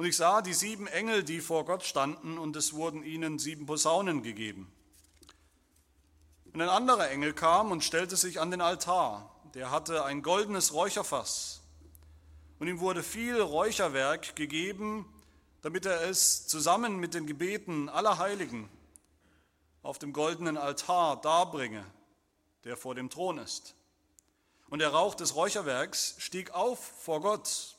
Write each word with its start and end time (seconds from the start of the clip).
Und 0.00 0.06
ich 0.06 0.16
sah 0.16 0.40
die 0.40 0.54
sieben 0.54 0.86
Engel, 0.86 1.22
die 1.24 1.42
vor 1.42 1.66
Gott 1.66 1.84
standen, 1.84 2.38
und 2.38 2.56
es 2.56 2.72
wurden 2.72 3.04
ihnen 3.04 3.38
sieben 3.38 3.66
Posaunen 3.66 4.22
gegeben. 4.22 4.72
Und 6.54 6.62
ein 6.62 6.70
anderer 6.70 7.10
Engel 7.10 7.34
kam 7.34 7.70
und 7.70 7.84
stellte 7.84 8.16
sich 8.16 8.40
an 8.40 8.50
den 8.50 8.62
Altar. 8.62 9.30
Der 9.52 9.70
hatte 9.70 10.06
ein 10.06 10.22
goldenes 10.22 10.72
Räucherfass. 10.72 11.60
Und 12.58 12.68
ihm 12.68 12.80
wurde 12.80 13.02
viel 13.02 13.42
Räucherwerk 13.42 14.34
gegeben, 14.36 15.04
damit 15.60 15.84
er 15.84 16.00
es 16.08 16.46
zusammen 16.46 16.96
mit 16.96 17.12
den 17.12 17.26
Gebeten 17.26 17.90
aller 17.90 18.16
Heiligen 18.16 18.70
auf 19.82 19.98
dem 19.98 20.14
goldenen 20.14 20.56
Altar 20.56 21.20
darbringe, 21.20 21.84
der 22.64 22.78
vor 22.78 22.94
dem 22.94 23.10
Thron 23.10 23.36
ist. 23.36 23.74
Und 24.70 24.78
der 24.78 24.94
Rauch 24.94 25.14
des 25.14 25.34
Räucherwerks 25.34 26.14
stieg 26.16 26.52
auf 26.52 26.78
vor 27.02 27.20
Gott, 27.20 27.76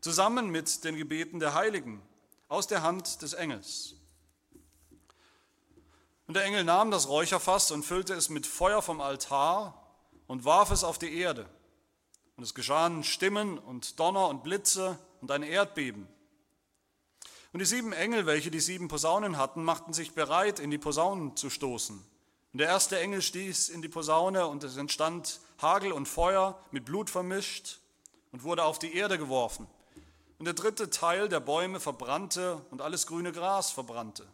zusammen 0.00 0.50
mit 0.50 0.84
den 0.84 0.96
Gebeten 0.96 1.40
der 1.40 1.54
Heiligen, 1.54 2.02
aus 2.48 2.66
der 2.66 2.82
Hand 2.82 3.22
des 3.22 3.32
Engels. 3.32 3.94
Und 6.26 6.34
der 6.34 6.44
Engel 6.44 6.64
nahm 6.64 6.90
das 6.90 7.08
Räucherfass 7.08 7.70
und 7.70 7.84
füllte 7.84 8.14
es 8.14 8.28
mit 8.28 8.46
Feuer 8.46 8.82
vom 8.82 9.00
Altar 9.00 9.74
und 10.26 10.44
warf 10.44 10.70
es 10.70 10.84
auf 10.84 10.98
die 10.98 11.18
Erde. 11.18 11.48
Und 12.36 12.44
es 12.44 12.54
geschahen 12.54 13.02
Stimmen 13.02 13.58
und 13.58 13.98
Donner 13.98 14.28
und 14.28 14.44
Blitze 14.44 14.98
und 15.20 15.30
ein 15.30 15.42
Erdbeben. 15.42 16.06
Und 17.52 17.58
die 17.58 17.66
sieben 17.66 17.92
Engel, 17.92 18.26
welche 18.26 18.50
die 18.50 18.60
sieben 18.60 18.86
Posaunen 18.86 19.36
hatten, 19.36 19.64
machten 19.64 19.92
sich 19.92 20.14
bereit, 20.14 20.60
in 20.60 20.70
die 20.70 20.78
Posaunen 20.78 21.36
zu 21.36 21.50
stoßen. 21.50 21.96
Und 22.52 22.58
der 22.58 22.68
erste 22.68 22.98
Engel 22.98 23.22
stieß 23.22 23.68
in 23.68 23.82
die 23.82 23.88
Posaune 23.88 24.46
und 24.46 24.62
es 24.62 24.76
entstand 24.76 25.40
Hagel 25.60 25.92
und 25.92 26.06
Feuer 26.06 26.60
mit 26.70 26.84
Blut 26.84 27.10
vermischt 27.10 27.80
und 28.32 28.44
wurde 28.44 28.64
auf 28.64 28.78
die 28.78 28.94
Erde 28.94 29.18
geworfen. 29.18 29.66
Und 30.40 30.46
der 30.46 30.54
dritte 30.54 30.88
Teil 30.88 31.28
der 31.28 31.40
Bäume 31.40 31.80
verbrannte 31.80 32.64
und 32.70 32.80
alles 32.80 33.06
grüne 33.06 33.30
Gras 33.30 33.72
verbrannte. 33.72 34.26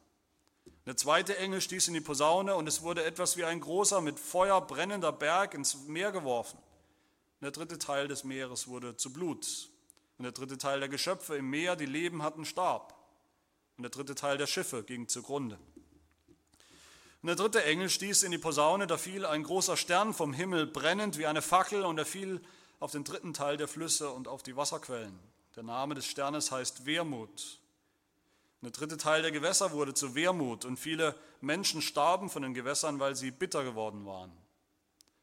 Der 0.86 0.96
zweite 0.96 1.36
Engel 1.36 1.60
stieß 1.60 1.88
in 1.88 1.94
die 1.94 2.00
Posaune 2.00 2.54
und 2.54 2.68
es 2.68 2.82
wurde 2.82 3.02
etwas 3.02 3.36
wie 3.36 3.42
ein 3.44 3.58
großer, 3.58 4.00
mit 4.00 4.20
Feuer 4.20 4.60
brennender 4.60 5.10
Berg 5.10 5.54
ins 5.54 5.74
Meer 5.88 6.12
geworfen. 6.12 6.60
Der 7.40 7.50
dritte 7.50 7.76
Teil 7.80 8.06
des 8.06 8.22
Meeres 8.22 8.68
wurde 8.68 8.96
zu 8.96 9.12
Blut. 9.12 9.68
Und 10.16 10.22
der 10.22 10.30
dritte 10.30 10.58
Teil 10.58 10.78
der 10.78 10.88
Geschöpfe 10.88 11.38
im 11.38 11.50
Meer, 11.50 11.74
die 11.74 11.86
Leben 11.86 12.22
hatten, 12.22 12.44
starb. 12.44 12.94
Und 13.76 13.82
der 13.82 13.90
dritte 13.90 14.14
Teil 14.14 14.38
der 14.38 14.46
Schiffe 14.46 14.84
ging 14.84 15.08
zugrunde. 15.08 15.58
Und 17.20 17.26
der 17.26 17.34
dritte 17.34 17.64
Engel 17.64 17.90
stieß 17.90 18.22
in 18.22 18.30
die 18.30 18.38
Posaune, 18.38 18.86
da 18.86 18.96
fiel 18.96 19.26
ein 19.26 19.42
großer 19.42 19.76
Stern 19.76 20.14
vom 20.14 20.32
Himmel, 20.32 20.68
brennend 20.68 21.18
wie 21.18 21.26
eine 21.26 21.42
Fackel, 21.42 21.84
und 21.84 21.98
er 21.98 22.06
fiel 22.06 22.40
auf 22.78 22.92
den 22.92 23.02
dritten 23.02 23.34
Teil 23.34 23.56
der 23.56 23.66
Flüsse 23.66 24.10
und 24.10 24.28
auf 24.28 24.44
die 24.44 24.56
Wasserquellen. 24.56 25.18
Der 25.56 25.62
Name 25.62 25.94
des 25.94 26.04
Sternes 26.06 26.52
heißt 26.52 26.84
Wermut. 26.84 27.60
Der 28.60 28.70
dritte 28.70 28.98
Teil 28.98 29.22
der 29.22 29.32
Gewässer 29.32 29.72
wurde 29.72 29.94
zu 29.94 30.14
Wermut, 30.14 30.66
und 30.66 30.76
viele 30.76 31.14
Menschen 31.40 31.80
starben 31.80 32.28
von 32.28 32.42
den 32.42 32.52
Gewässern, 32.52 33.00
weil 33.00 33.16
sie 33.16 33.30
bitter 33.30 33.64
geworden 33.64 34.04
waren. 34.04 34.32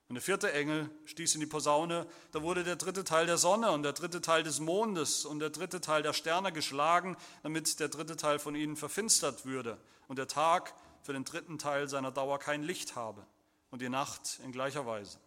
Und 0.08 0.16
der 0.16 0.24
vierte 0.24 0.52
Engel 0.52 0.90
stieß 1.06 1.36
in 1.36 1.42
die 1.42 1.46
Posaune, 1.46 2.08
da 2.32 2.42
wurde 2.42 2.64
der 2.64 2.78
dritte 2.78 3.04
Teil 3.04 3.26
der 3.28 3.38
Sonne 3.38 3.72
und 3.72 3.84
der 3.84 3.94
dritte 3.94 4.22
Teil 4.22 4.44
des 4.44 4.60
Mondes 4.60 5.26
und 5.26 5.40
der 5.40 5.50
dritte 5.52 5.82
Teil 5.82 6.02
der 6.02 6.14
Sterne 6.14 6.52
geschlagen, 6.52 7.16
damit 7.44 7.80
der 7.80 7.90
dritte 7.90 8.16
Teil 8.16 8.40
von 8.40 8.56
ihnen 8.56 8.76
verfinstert 8.76 9.46
würde 9.46 9.78
und 10.08 10.18
der 10.18 10.28
Tag 10.28 10.74
für 11.04 11.14
den 11.14 11.26
dritten 11.26 11.60
Teil 11.60 11.88
seiner 11.88 12.12
Dauer 12.12 12.40
kein 12.40 12.64
Licht 12.64 12.96
habe 12.96 13.26
und 13.70 13.82
die 13.82 13.90
Nacht 13.90 14.40
in 14.44 14.52
gleicher 14.52 14.86
Weise. 14.86 15.20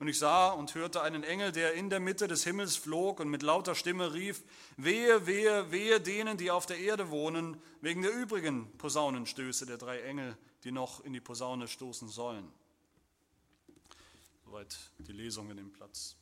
Und 0.00 0.08
ich 0.08 0.18
sah 0.18 0.48
und 0.48 0.74
hörte 0.74 1.02
einen 1.02 1.22
Engel, 1.24 1.52
der 1.52 1.74
in 1.74 1.90
der 1.90 2.00
Mitte 2.00 2.26
des 2.26 2.42
Himmels 2.42 2.74
flog 2.74 3.20
und 3.20 3.28
mit 3.28 3.42
lauter 3.42 3.74
Stimme 3.74 4.14
rief, 4.14 4.42
wehe, 4.78 5.26
wehe, 5.26 5.70
wehe 5.70 6.00
denen, 6.00 6.38
die 6.38 6.50
auf 6.50 6.64
der 6.64 6.78
Erde 6.78 7.10
wohnen, 7.10 7.62
wegen 7.82 8.00
der 8.00 8.10
übrigen 8.10 8.66
Posaunenstöße 8.78 9.66
der 9.66 9.76
drei 9.76 10.00
Engel, 10.00 10.38
die 10.64 10.72
noch 10.72 11.04
in 11.04 11.12
die 11.12 11.20
Posaune 11.20 11.68
stoßen 11.68 12.08
sollen. 12.08 12.50
Soweit 14.46 14.74
die 15.00 15.12
Lesungen 15.12 15.58
im 15.58 15.70
Platz. 15.70 16.16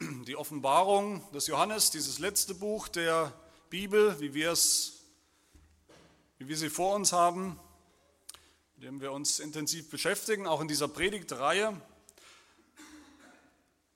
Die 0.00 0.34
Offenbarung 0.34 1.30
des 1.32 1.46
Johannes, 1.46 1.90
dieses 1.90 2.18
letzte 2.18 2.54
Buch 2.54 2.88
der 2.88 3.34
Bibel, 3.68 4.18
wie 4.18 4.32
wir 4.32 4.52
es, 4.52 4.97
wie 6.38 6.46
wir 6.46 6.56
sie 6.56 6.70
vor 6.70 6.94
uns 6.94 7.12
haben, 7.12 7.58
mit 8.76 8.84
dem 8.84 9.00
wir 9.00 9.10
uns 9.10 9.40
intensiv 9.40 9.90
beschäftigen, 9.90 10.46
auch 10.46 10.60
in 10.60 10.68
dieser 10.68 10.86
Predigtreihe. 10.86 11.80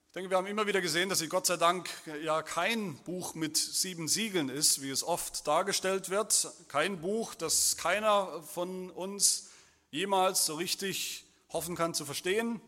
Ich 0.07 0.13
denke, 0.13 0.29
wir 0.29 0.35
haben 0.35 0.47
immer 0.47 0.67
wieder 0.67 0.81
gesehen, 0.81 1.07
dass 1.07 1.19
sie 1.19 1.29
Gott 1.29 1.45
sei 1.45 1.55
Dank 1.55 1.89
ja 2.21 2.41
kein 2.41 2.97
Buch 3.03 3.33
mit 3.33 3.55
sieben 3.55 4.09
Siegeln 4.09 4.49
ist, 4.49 4.81
wie 4.81 4.89
es 4.89 5.03
oft 5.03 5.47
dargestellt 5.47 6.09
wird. 6.09 6.51
Kein 6.67 6.99
Buch, 6.99 7.33
das 7.33 7.77
keiner 7.77 8.43
von 8.43 8.91
uns 8.91 9.49
jemals 9.89 10.45
so 10.45 10.55
richtig 10.55 11.25
hoffen 11.47 11.77
kann 11.77 11.93
zu 11.93 12.05
verstehen. 12.05 12.59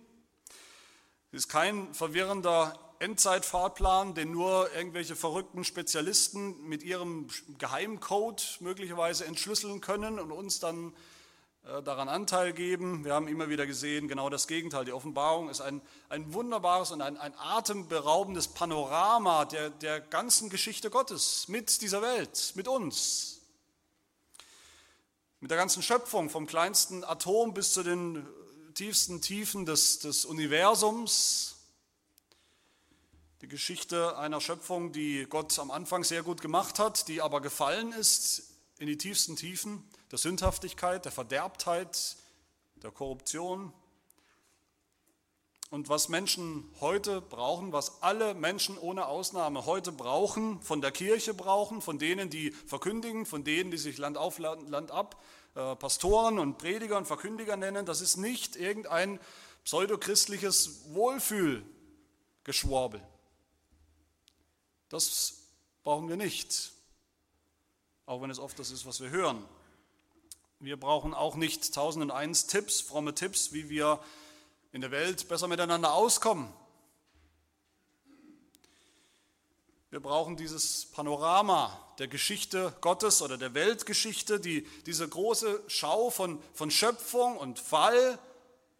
Es 1.33 1.39
ist 1.39 1.49
kein 1.49 1.93
verwirrender 1.93 2.79
Endzeitfahrplan, 2.99 4.13
den 4.13 4.31
nur 4.31 4.73
irgendwelche 4.73 5.15
verrückten 5.15 5.63
Spezialisten 5.63 6.67
mit 6.67 6.83
ihrem 6.83 7.27
Geheimcode 7.57 8.57
möglicherweise 8.61 9.25
entschlüsseln 9.25 9.81
können 9.81 10.19
und 10.19 10.31
uns 10.31 10.59
dann 10.59 10.93
äh, 11.65 11.81
daran 11.81 12.09
Anteil 12.09 12.53
geben. 12.53 13.03
Wir 13.03 13.13
haben 13.13 13.27
immer 13.27 13.49
wieder 13.49 13.65
gesehen, 13.65 14.07
genau 14.07 14.29
das 14.29 14.47
Gegenteil. 14.47 14.85
Die 14.85 14.93
Offenbarung 14.93 15.49
ist 15.49 15.61
ein, 15.61 15.81
ein 16.09 16.33
wunderbares 16.33 16.91
und 16.91 17.01
ein, 17.01 17.17
ein 17.17 17.33
atemberaubendes 17.37 18.49
Panorama 18.49 19.45
der, 19.45 19.71
der 19.71 19.99
ganzen 19.99 20.49
Geschichte 20.49 20.89
Gottes 20.89 21.47
mit 21.47 21.81
dieser 21.81 22.01
Welt, 22.01 22.53
mit 22.55 22.67
uns. 22.67 23.41
Mit 25.39 25.51
der 25.51 25.57
ganzen 25.57 25.81
Schöpfung, 25.81 26.29
vom 26.29 26.47
kleinsten 26.47 27.03
Atom 27.03 27.53
bis 27.53 27.73
zu 27.73 27.83
den 27.83 28.25
tiefsten 28.75 29.21
Tiefen 29.21 29.65
des, 29.65 29.99
des 29.99 30.25
Universums. 30.25 31.54
Die 33.41 33.49
Geschichte 33.49 34.17
einer 34.17 34.39
Schöpfung, 34.39 34.93
die 34.93 35.25
Gott 35.29 35.59
am 35.59 35.69
Anfang 35.69 36.05
sehr 36.05 36.23
gut 36.23 36.41
gemacht 36.41 36.79
hat, 36.79 37.09
die 37.09 37.21
aber 37.21 37.41
gefallen 37.41 37.91
ist 37.91 38.43
in 38.79 38.87
die 38.87 38.97
tiefsten 38.97 39.35
Tiefen 39.35 39.83
der 40.09 40.19
Sündhaftigkeit, 40.19 41.03
der 41.03 41.11
Verderbtheit, 41.11 42.15
der 42.77 42.91
Korruption. 42.91 43.73
Und 45.69 45.89
was 45.89 46.07
Menschen 46.07 46.63
heute 46.79 47.19
brauchen, 47.19 47.73
was 47.73 48.01
alle 48.01 48.35
Menschen 48.35 48.77
ohne 48.77 49.07
Ausnahme 49.07 49.65
heute 49.65 49.91
brauchen, 49.91 50.61
von 50.61 50.79
der 50.79 50.91
Kirche 50.91 51.33
brauchen, 51.33 51.81
von 51.81 51.99
denen, 51.99 52.29
die 52.29 52.51
verkündigen, 52.51 53.25
von 53.25 53.43
denen, 53.43 53.69
die 53.69 53.77
sich 53.77 53.97
Land 53.97 54.17
auf, 54.17 54.39
Land 54.39 54.91
ab, 54.91 55.21
äh, 55.55 55.75
Pastoren 55.75 56.39
und 56.39 56.57
Prediger 56.57 56.97
und 56.97 57.05
Verkündiger 57.05 57.57
nennen, 57.57 57.85
das 57.85 57.99
ist 57.99 58.15
nicht 58.15 58.55
irgendein 58.55 59.19
pseudochristliches 59.65 60.85
Wohlfühlgeschwurbel. 60.93 63.05
Das 64.89 65.39
brauchen 65.83 66.09
wir 66.09 66.15
nicht, 66.15 66.71
auch 68.05 68.21
wenn 68.21 68.29
es 68.29 68.39
oft 68.39 68.57
das 68.59 68.71
ist, 68.71 68.85
was 68.85 69.01
wir 69.01 69.09
hören. 69.09 69.43
Wir 70.59 70.79
brauchen 70.79 71.13
auch 71.13 71.35
nicht 71.35 71.65
1001 71.65 72.47
Tipps, 72.47 72.81
fromme 72.81 73.13
Tipps, 73.13 73.51
wie 73.51 73.69
wir 73.69 73.99
in 74.71 74.81
der 74.81 74.91
Welt 74.91 75.27
besser 75.27 75.47
miteinander 75.47 75.93
auskommen. 75.93 76.51
Wir 79.89 80.01
brauchen 80.01 80.35
dieses 80.35 80.87
Panorama 80.87 81.79
der 81.99 82.07
Geschichte 82.07 82.75
Gottes 82.81 83.21
oder 83.21 83.37
der 83.37 83.53
Weltgeschichte, 83.53 84.39
die, 84.39 84.67
diese 84.85 85.07
große 85.07 85.63
Schau 85.67 86.09
von, 86.09 86.41
von 86.53 86.69
Schöpfung 86.69 87.37
und 87.37 87.59
Fall 87.59 88.19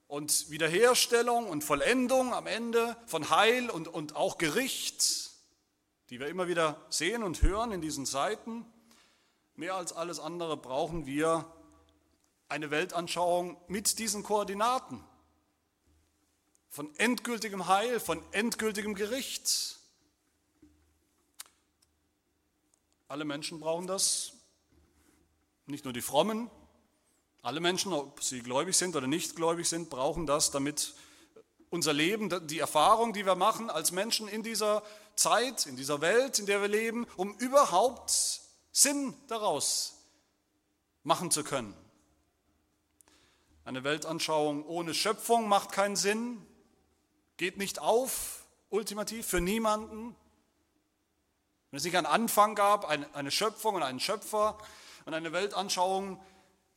und 0.08 0.50
Wiederherstellung 0.50 1.48
und 1.48 1.64
Vollendung 1.64 2.34
am 2.34 2.48
Ende, 2.48 2.98
von 3.08 3.30
Heil 3.30 3.70
und, 3.70 3.88
und 3.88 4.16
auch 4.16 4.38
Gericht, 4.38 5.25
die 6.10 6.20
wir 6.20 6.28
immer 6.28 6.48
wieder 6.48 6.86
sehen 6.90 7.24
und 7.24 7.42
hören 7.42 7.72
in 7.72 7.82
diesen 7.82 8.06
Zeiten. 8.06 8.66
Mehr 9.56 9.76
als 9.76 9.94
alles 9.94 10.20
andere 10.20 10.58
brauchen 10.58 11.06
wir 11.06 11.52
eine 12.48 12.72
Weltanschauung 12.72 13.58
mit 13.68 14.00
diesen 14.00 14.24
Koordinaten 14.24 15.04
von 16.70 16.94
endgültigem 16.98 17.68
Heil, 17.68 18.00
von 18.00 18.22
endgültigem 18.34 18.96
Gericht. 18.96 19.80
Alle 23.08 23.24
Menschen 23.24 23.60
brauchen 23.60 23.88
das, 23.88 24.34
nicht 25.68 25.86
nur 25.86 25.94
die 25.94 26.02
Frommen, 26.02 26.50
alle 27.42 27.60
Menschen, 27.60 27.94
ob 27.94 28.24
sie 28.24 28.42
gläubig 28.42 28.76
sind 28.76 28.96
oder 28.96 29.08
nicht 29.08 29.36
gläubig 29.36 29.70
sind, 29.70 29.90
brauchen 29.90 30.26
das, 30.26 30.52
damit 30.52 30.96
unser 31.76 31.94
Leben, 31.94 32.48
die 32.48 32.60
Erfahrung, 32.60 33.14
die 33.14 33.26
wir 33.26 33.36
machen 33.36 33.70
als 33.70 33.92
Menschen 33.92 34.28
in 34.28 34.42
dieser 34.42 34.82
Zeit, 35.16 35.66
in 35.66 35.76
dieser 35.76 36.02
Welt, 36.02 36.40
in 36.40 36.46
der 36.46 36.62
wir 36.62 36.68
leben, 36.68 37.06
um 37.18 37.36
überhaupt 37.36 38.42
Sinn 38.72 39.14
daraus 39.28 39.98
machen 41.04 41.30
zu 41.32 41.44
können. 41.44 41.76
Eine 43.66 43.84
Weltanschauung 43.84 44.66
ohne 44.66 44.94
Schöpfung 44.94 45.48
macht 45.48 45.72
keinen 45.72 45.96
Sinn. 45.96 46.46
geht 47.38 47.58
nicht 47.58 47.80
auf, 47.80 48.46
ultimativ, 48.70 49.28
für 49.28 49.42
niemanden. 49.42 50.16
Wenn 51.72 51.78
es 51.78 51.84
nicht 51.84 51.98
einen 51.98 52.06
Anfang 52.06 52.56
gab, 52.56 52.86
eine 52.86 53.32
Schöpfung 53.32 53.76
und 53.76 53.84
einen 53.84 54.00
Schöpfer 54.00 54.58
und 55.06 55.14
eine 55.14 55.34
Weltanschauung, 55.34 56.22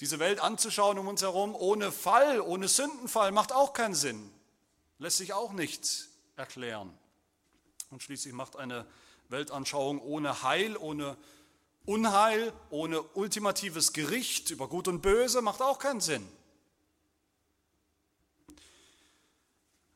diese 0.00 0.18
Welt 0.18 0.40
anzuschauen 0.40 0.98
um 0.98 1.06
uns 1.06 1.22
herum, 1.22 1.54
ohne 1.54 1.92
Fall, 1.92 2.40
ohne 2.40 2.66
Sündenfall, 2.68 3.30
macht 3.32 3.52
auch 3.52 3.72
keinen 3.72 3.94
Sinn. 3.94 4.32
Lässt 4.98 5.18
sich 5.18 5.32
auch 5.32 5.52
nicht 5.52 6.08
erklären. 6.36 6.96
Und 7.90 8.02
schließlich 8.02 8.34
macht 8.34 8.56
eine 8.56 8.86
Weltanschauung 9.28 10.00
ohne 10.00 10.42
Heil, 10.42 10.76
ohne 10.76 11.16
Unheil, 11.84 12.52
ohne 12.70 13.02
ultimatives 13.02 13.92
Gericht 13.92 14.50
über 14.50 14.68
Gut 14.68 14.88
und 14.88 15.00
Böse, 15.00 15.40
macht 15.40 15.62
auch 15.62 15.78
keinen 15.78 16.00
Sinn. 16.00 16.26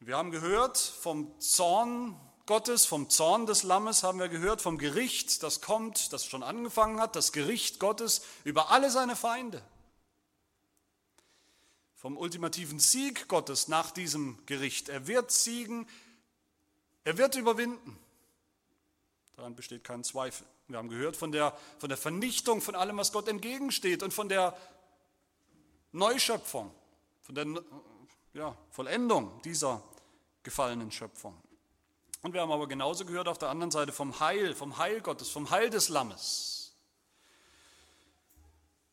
Wir 0.01 0.17
haben 0.17 0.31
gehört 0.31 0.79
vom 0.79 1.39
Zorn 1.39 2.19
Gottes, 2.47 2.87
vom 2.87 3.09
Zorn 3.09 3.47
des 3.47 3.63
Lammes 3.63 4.03
haben 4.03 4.19
wir 4.19 4.29
gehört, 4.29 4.63
vom 4.63 4.79
Gericht, 4.79 5.43
das 5.43 5.61
kommt, 5.61 6.13
das 6.13 6.27
schon 6.27 6.43
angefangen 6.43 7.01
hat, 7.01 7.15
das 7.15 7.33
Gericht 7.33 7.79
Gottes 7.79 8.23
über 8.45 8.71
alle 8.71 8.91
seine 8.91 9.15
Feinde. 9.15 9.63
Vom 12.03 12.17
ultimativen 12.17 12.81
Sieg 12.81 13.29
Gottes 13.29 13.69
nach 13.69 13.93
diesem 13.93 14.45
Gericht. 14.45 14.89
Er 14.89 15.07
wird 15.07 15.31
siegen, 15.31 15.87
er 17.05 17.17
wird 17.17 17.37
überwinden. 17.37 17.97
Daran 19.37 19.55
besteht 19.55 19.85
kein 19.85 20.03
Zweifel. 20.03 20.45
Wir 20.67 20.79
haben 20.79 20.89
gehört 20.89 21.17
von 21.17 21.31
der, 21.31 21.57
von 21.79 21.89
der 21.89 21.97
Vernichtung 21.97 22.61
von 22.61 22.75
allem, 22.75 22.97
was 22.97 23.13
Gott 23.13 23.29
entgegensteht 23.29 24.03
und 24.03 24.13
von 24.13 24.29
der 24.29 24.57
Neuschöpfung, 25.93 26.75
von 27.21 27.35
der 27.37 27.47
ja, 28.35 28.57
Vollendung 28.73 29.41
dieser 29.43 29.81
gefallenen 30.43 30.91
Schöpfung. 30.91 31.41
Und 32.23 32.35
wir 32.35 32.41
haben 32.41 32.51
aber 32.51 32.67
genauso 32.67 33.05
gehört 33.05 33.29
auf 33.29 33.39
der 33.39 33.49
anderen 33.49 33.71
Seite 33.71 33.93
vom 33.93 34.19
Heil, 34.19 34.57
vom 34.57 34.77
Heil 34.77 35.03
Gottes, 35.03 35.29
vom 35.29 35.51
Heil 35.51 35.71
des 35.71 35.89
Lammes. 35.89 36.75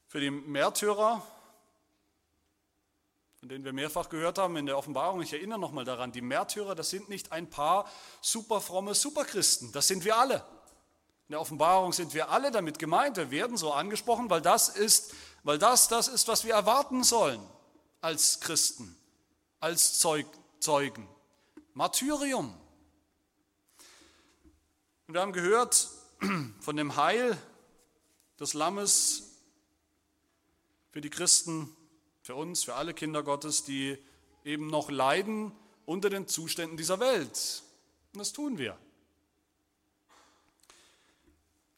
Für 0.06 0.20
die 0.20 0.30
Märtyrer, 0.30 1.26
von 3.40 3.48
denen 3.48 3.64
wir 3.64 3.72
mehrfach 3.72 4.10
gehört 4.10 4.38
haben 4.38 4.58
in 4.58 4.66
der 4.66 4.78
Offenbarung, 4.78 5.22
ich 5.22 5.32
erinnere 5.32 5.60
nochmal 5.60 5.86
daran, 5.86 6.12
die 6.12 6.22
Märtyrer, 6.22 6.76
das 6.76 6.90
sind 6.90 7.08
nicht 7.08 7.32
ein 7.32 7.50
paar 7.50 7.90
superfromme 8.22 8.94
Superchristen, 8.94 9.72
das 9.72 9.88
sind 9.88 10.04
wir 10.04 10.18
alle. 10.18 10.44
In 11.28 11.34
der 11.34 11.42
Offenbarung 11.42 11.94
sind 11.94 12.14
wir 12.14 12.30
alle 12.30 12.52
damit 12.52 12.80
gemeint, 12.80 13.16
wir 13.16 13.32
werden 13.32 13.56
so 13.56 13.72
angesprochen, 13.72 14.30
weil 14.30 14.42
das 14.42 14.68
ist, 14.68 15.14
weil 15.44 15.58
das 15.58 15.88
das 15.88 16.10
ist, 16.10 16.28
was 16.28 16.44
wir 16.44 16.54
erwarten 16.54 17.04
sollen 17.04 17.42
als 18.02 18.42
Christen, 18.42 18.98
als 19.60 20.00
Zeugen. 20.00 21.08
Martyrium. 21.74 22.54
Und 25.08 25.14
wir 25.14 25.22
haben 25.22 25.32
gehört 25.32 25.88
von 26.60 26.76
dem 26.76 26.98
Heil 26.98 27.38
des 28.38 28.54
Lammes 28.54 29.40
für 30.92 31.00
die 31.00 31.10
Christen, 31.10 31.74
für 32.30 32.36
uns, 32.36 32.64
für 32.64 32.76
alle 32.76 32.94
Kinder 32.94 33.24
Gottes, 33.24 33.64
die 33.64 33.98
eben 34.46 34.68
noch 34.68 34.92
leiden 34.92 35.52
unter 35.88 36.12
den 36.12 36.28
Zuständen 36.28 36.78
dieser 36.78 37.00
Welt. 37.00 37.64
Und 38.14 38.20
das 38.20 38.34
tun 38.34 38.60
wir. 38.60 38.78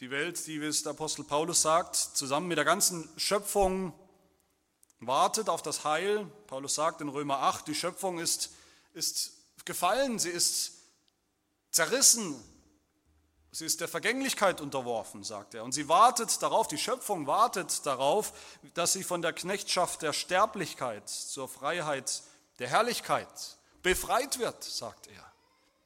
Die 0.02 0.12
Welt, 0.12 0.46
die, 0.48 0.60
wie 0.60 0.66
es 0.66 0.84
der 0.84 0.90
Apostel 0.90 1.24
Paulus 1.24 1.62
sagt, 1.62 1.96
zusammen 1.96 2.50
mit 2.50 2.58
der 2.58 2.66
ganzen 2.66 3.08
Schöpfung 3.16 3.94
wartet 5.00 5.48
auf 5.48 5.62
das 5.62 5.86
Heil. 5.86 6.30
Paulus 6.48 6.76
sagt 6.76 7.00
in 7.00 7.08
Römer 7.08 7.38
8, 7.38 7.66
die 7.70 7.74
Schöpfung 7.74 8.20
ist, 8.20 8.52
ist 8.94 9.32
gefallen, 9.64 10.20
sie 10.20 10.32
ist 10.32 10.80
zerrissen, 11.70 12.36
sie 13.52 13.66
ist 13.66 13.82
der 13.82 13.88
Vergänglichkeit 13.88 14.62
unterworfen, 14.62 15.24
sagt 15.24 15.54
er. 15.54 15.64
Und 15.64 15.74
sie 15.74 15.90
wartet 15.90 16.42
darauf, 16.42 16.68
die 16.68 16.78
Schöpfung 16.78 17.28
wartet 17.28 17.86
darauf, 17.86 18.34
dass 18.74 18.94
sie 18.94 19.04
von 19.04 19.22
der 19.22 19.34
Knechtschaft 19.34 20.02
der 20.02 20.14
Sterblichkeit 20.14 21.10
zur 21.10 21.48
Freiheit 21.48 22.24
der 22.60 22.70
Herrlichkeit 22.70 23.58
befreit 23.84 24.40
wird, 24.40 24.64
sagt 24.64 25.08
er. 25.08 25.32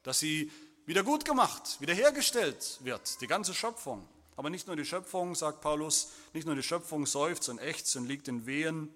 Dass 0.04 0.20
sie 0.20 0.52
wieder 0.86 1.04
gut 1.04 1.26
gemacht, 1.26 1.80
wiederhergestellt 1.80 2.80
wird, 2.82 3.20
die 3.22 3.28
ganze 3.28 3.54
Schöpfung. 3.54 4.08
Aber 4.36 4.50
nicht 4.50 4.68
nur 4.68 4.76
die 4.76 4.86
Schöpfung, 4.86 5.34
sagt 5.34 5.62
Paulus, 5.62 6.10
nicht 6.34 6.46
nur 6.46 6.56
die 6.56 6.64
Schöpfung 6.64 7.06
seufzt 7.06 7.50
und 7.50 7.60
ächzt 7.60 7.96
und 7.96 8.06
liegt 8.06 8.28
in 8.28 8.46
Wehen 8.46 8.94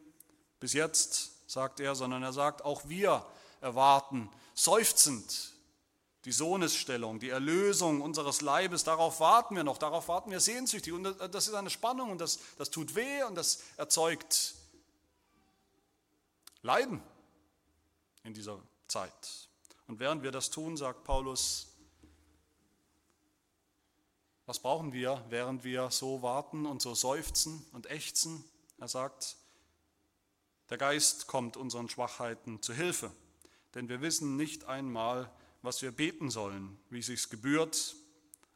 bis 0.59 0.73
jetzt, 0.73 1.31
sagt 1.47 1.79
er, 1.79 1.95
sondern 1.95 2.21
er 2.21 2.33
sagt, 2.33 2.63
auch 2.63 2.87
wir 2.87 3.25
erwarten, 3.61 4.29
seufzend 4.53 5.53
die 6.25 6.31
Sohnesstellung, 6.31 7.19
die 7.19 7.29
Erlösung 7.29 8.01
unseres 8.01 8.41
Leibes, 8.41 8.83
darauf 8.83 9.19
warten 9.19 9.55
wir 9.55 9.63
noch, 9.63 9.77
darauf 9.77 10.07
warten 10.07 10.31
wir 10.31 10.39
sehnsüchtig. 10.39 10.93
Und 10.93 11.03
das 11.03 11.47
ist 11.47 11.53
eine 11.53 11.69
Spannung 11.69 12.11
und 12.11 12.19
das, 12.19 12.39
das 12.57 12.69
tut 12.69 12.95
weh 12.95 13.23
und 13.23 13.35
das 13.35 13.63
erzeugt 13.77 14.55
Leiden 16.61 17.01
in 18.23 18.33
dieser 18.33 18.59
Zeit. 18.87 19.47
Und 19.87 19.99
während 19.99 20.23
wir 20.23 20.31
das 20.31 20.49
tun, 20.49 20.75
sagt 20.75 21.03
Paulus, 21.03 21.67
was 24.45 24.59
brauchen 24.59 24.93
wir, 24.93 25.23
während 25.29 25.63
wir 25.63 25.89
so 25.91 26.21
warten 26.21 26.65
und 26.65 26.81
so 26.81 26.95
seufzen 26.95 27.65
und 27.71 27.89
ächzen? 27.89 28.43
Er 28.77 28.87
sagt, 28.87 29.37
der 30.69 30.77
Geist 30.77 31.27
kommt 31.27 31.55
unseren 31.55 31.87
Schwachheiten 31.87 32.61
zu 32.61 32.73
Hilfe 32.73 33.11
denn 33.75 33.89
wir 33.89 34.01
wissen 34.01 34.35
nicht 34.35 34.65
einmal, 34.65 35.31
was 35.61 35.81
wir 35.81 35.91
beten 35.91 36.29
sollen, 36.29 36.77
wie 36.89 37.01
sich's 37.01 37.29
gebührt, 37.29 37.95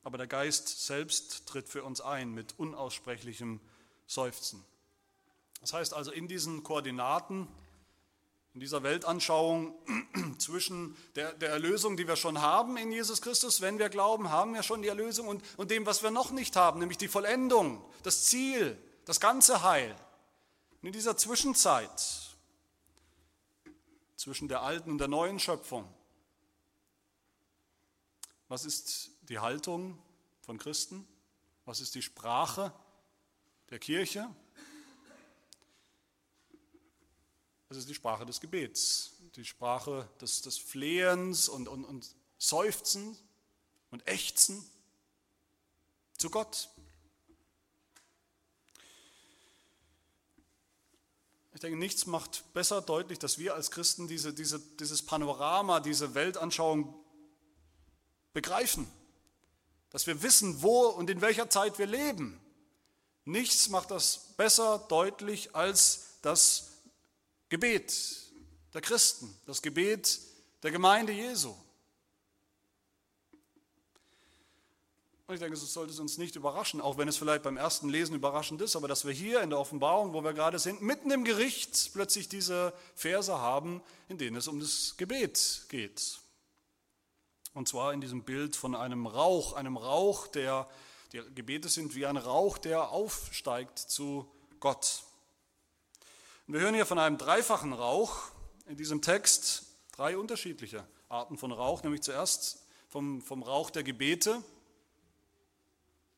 aber 0.04 0.18
der 0.18 0.28
Geist 0.28 0.86
selbst 0.86 1.46
tritt 1.48 1.70
für 1.70 1.84
uns 1.84 2.02
ein 2.02 2.32
mit 2.34 2.58
unaussprechlichem 2.58 3.60
Seufzen. 4.06 4.64
Das 5.62 5.74
heißt 5.74 5.94
also, 5.94 6.12
in 6.12 6.28
diesen 6.28 6.64
Koordinaten, 6.64 7.48
in 8.54 8.60
dieser 8.60 8.84
Weltanschauung 8.84 9.74
zwischen 10.38 10.96
der, 11.16 11.34
der, 11.34 11.50
Erlösung, 11.50 11.98
die 11.98 12.08
wir 12.08 12.18
schon 12.18 12.42
haben 12.42 12.78
in 12.78 12.92
Jesus 12.92 13.22
Christus, 13.22 13.62
wenn 13.62 13.80
wir 13.80 13.90
glauben, 13.90 14.30
haben 14.30 14.54
wir 14.54 14.62
schon 14.62 14.82
die 14.82 14.90
Erlösung 14.90 15.28
und, 15.28 15.44
und 15.58 15.72
dem, 15.72 15.86
was 15.86 16.04
wir 16.04 16.12
noch 16.12 16.32
nicht 16.32 16.56
haben, 16.56 16.80
nämlich 16.80 16.98
die 16.98 17.08
Vollendung, 17.08 17.84
das 18.04 18.26
Ziel, 18.26 18.78
das 19.06 19.20
ganze 19.20 19.64
Heil. 19.64 19.96
Und 20.82 20.88
in 20.88 20.94
dieser 20.94 21.18
Zwischenzeit 21.18 22.34
zwischen 24.18 24.48
der 24.48 24.62
alten 24.62 24.92
und 24.92 24.98
der 25.00 25.08
neuen 25.08 25.40
Schöpfung. 25.40 25.88
Was 28.54 28.66
ist 28.66 29.10
die 29.30 29.40
Haltung 29.40 29.98
von 30.42 30.60
Christen? 30.60 31.08
Was 31.66 31.82
ist 31.82 31.96
die 31.96 32.04
Sprache 32.04 32.72
der 33.72 33.80
Kirche? 33.80 34.30
Es 37.70 37.78
ist 37.78 37.90
die 37.90 37.96
Sprache 37.96 38.28
des 38.28 38.40
Gebets, 38.42 39.14
die 39.36 39.44
Sprache 39.44 40.08
des, 40.22 40.44
des 40.44 40.60
Flehens 40.60 41.50
und, 41.50 41.68
und, 41.68 41.84
und 41.84 42.16
Seufzen 42.38 43.18
und 43.90 44.08
Ächzen 44.08 44.64
zu 46.20 46.30
Gott. 46.30 46.70
Ich 51.56 51.60
denke, 51.60 51.80
nichts 51.80 52.06
macht 52.06 52.54
besser 52.54 52.84
deutlich, 52.84 53.18
dass 53.18 53.40
wir 53.40 53.56
als 53.56 53.72
Christen 53.72 54.08
diese, 54.08 54.32
diese, 54.32 54.60
dieses 54.60 55.04
Panorama, 55.04 55.80
diese 55.80 56.14
Weltanschauung 56.14 57.03
begreifen. 58.34 58.92
Dass 59.92 60.08
wir 60.08 60.22
wissen, 60.24 60.62
wo 60.62 60.88
und 60.88 61.10
in 61.10 61.22
welcher 61.22 61.50
Zeit 61.50 61.78
wir 61.78 61.86
leben. 61.86 62.40
Nichts 63.26 63.70
macht 63.70 63.92
das 63.92 64.34
besser 64.38 64.80
deutlich 64.90 65.56
als 65.56 66.18
das 66.22 66.72
Gebet 67.50 67.94
der 68.74 68.82
Christen, 68.82 69.34
das 69.46 69.62
Gebet 69.62 70.20
der 70.64 70.72
Gemeinde 70.72 71.14
Jesu. 71.14 71.56
Und 75.26 75.36
ich 75.36 75.40
denke, 75.40 75.56
es 75.56 75.74
sollte 75.74 76.00
uns 76.02 76.18
nicht 76.18 76.36
überraschen, 76.36 76.82
auch 76.82 76.98
wenn 76.98 77.08
es 77.08 77.16
vielleicht 77.16 77.44
beim 77.44 77.56
ersten 77.56 77.88
Lesen 77.88 78.14
überraschend 78.14 78.62
ist, 78.62 78.76
aber 78.76 78.88
dass 78.88 79.06
wir 79.06 79.14
hier 79.14 79.42
in 79.42 79.52
der 79.52 79.60
Offenbarung, 79.60 80.14
wo 80.14 80.22
wir 80.22 80.34
gerade 80.34 80.60
sind, 80.60 80.82
mitten 80.82 81.12
im 81.12 81.24
Gericht 81.24 81.92
plötzlich 81.94 82.28
diese 82.28 82.74
Verse 82.96 83.40
haben, 83.40 83.82
in 84.10 84.18
denen 84.18 84.36
es 84.36 84.48
um 84.50 84.60
das 84.60 84.96
Gebet 84.98 85.66
geht. 85.70 86.20
Und 87.54 87.68
zwar 87.68 87.94
in 87.94 88.02
diesem 88.02 88.24
Bild 88.24 88.56
von 88.56 88.76
einem 88.76 89.06
Rauch, 89.06 89.54
einem 89.54 89.78
Rauch, 89.78 90.28
der, 90.28 90.68
die 91.12 91.22
Gebete 91.36 91.70
sind 91.70 91.96
wie 91.96 92.06
ein 92.06 92.18
Rauch, 92.18 92.58
der 92.58 92.90
aufsteigt 92.90 93.78
zu 93.78 94.28
Gott. 94.60 95.04
Und 96.48 96.56
wir 96.56 96.62
hören 96.62 96.74
hier 96.74 96.86
von 96.86 97.00
einem 97.00 97.18
dreifachen 97.18 97.74
Rauch 97.74 98.32
in 98.66 98.76
diesem 98.76 99.02
Text, 99.02 99.66
drei 99.92 100.18
unterschiedliche 100.18 100.86
Arten 101.10 101.38
von 101.38 101.52
Rauch, 101.52 101.84
nämlich 101.84 102.02
zuerst 102.02 102.64
vom, 102.90 103.22
vom 103.22 103.44
Rauch 103.44 103.70
der 103.70 103.84
Gebete, 103.84 104.44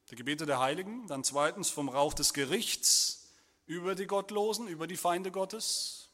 der 0.09 0.17
Gebete 0.17 0.45
der 0.45 0.59
Heiligen, 0.59 1.07
dann 1.07 1.23
zweitens 1.23 1.69
vom 1.69 1.89
Rauch 1.89 2.13
des 2.13 2.33
Gerichts 2.33 3.29
über 3.65 3.95
die 3.95 4.07
Gottlosen, 4.07 4.67
über 4.67 4.87
die 4.87 4.97
Feinde 4.97 5.31
Gottes 5.31 6.09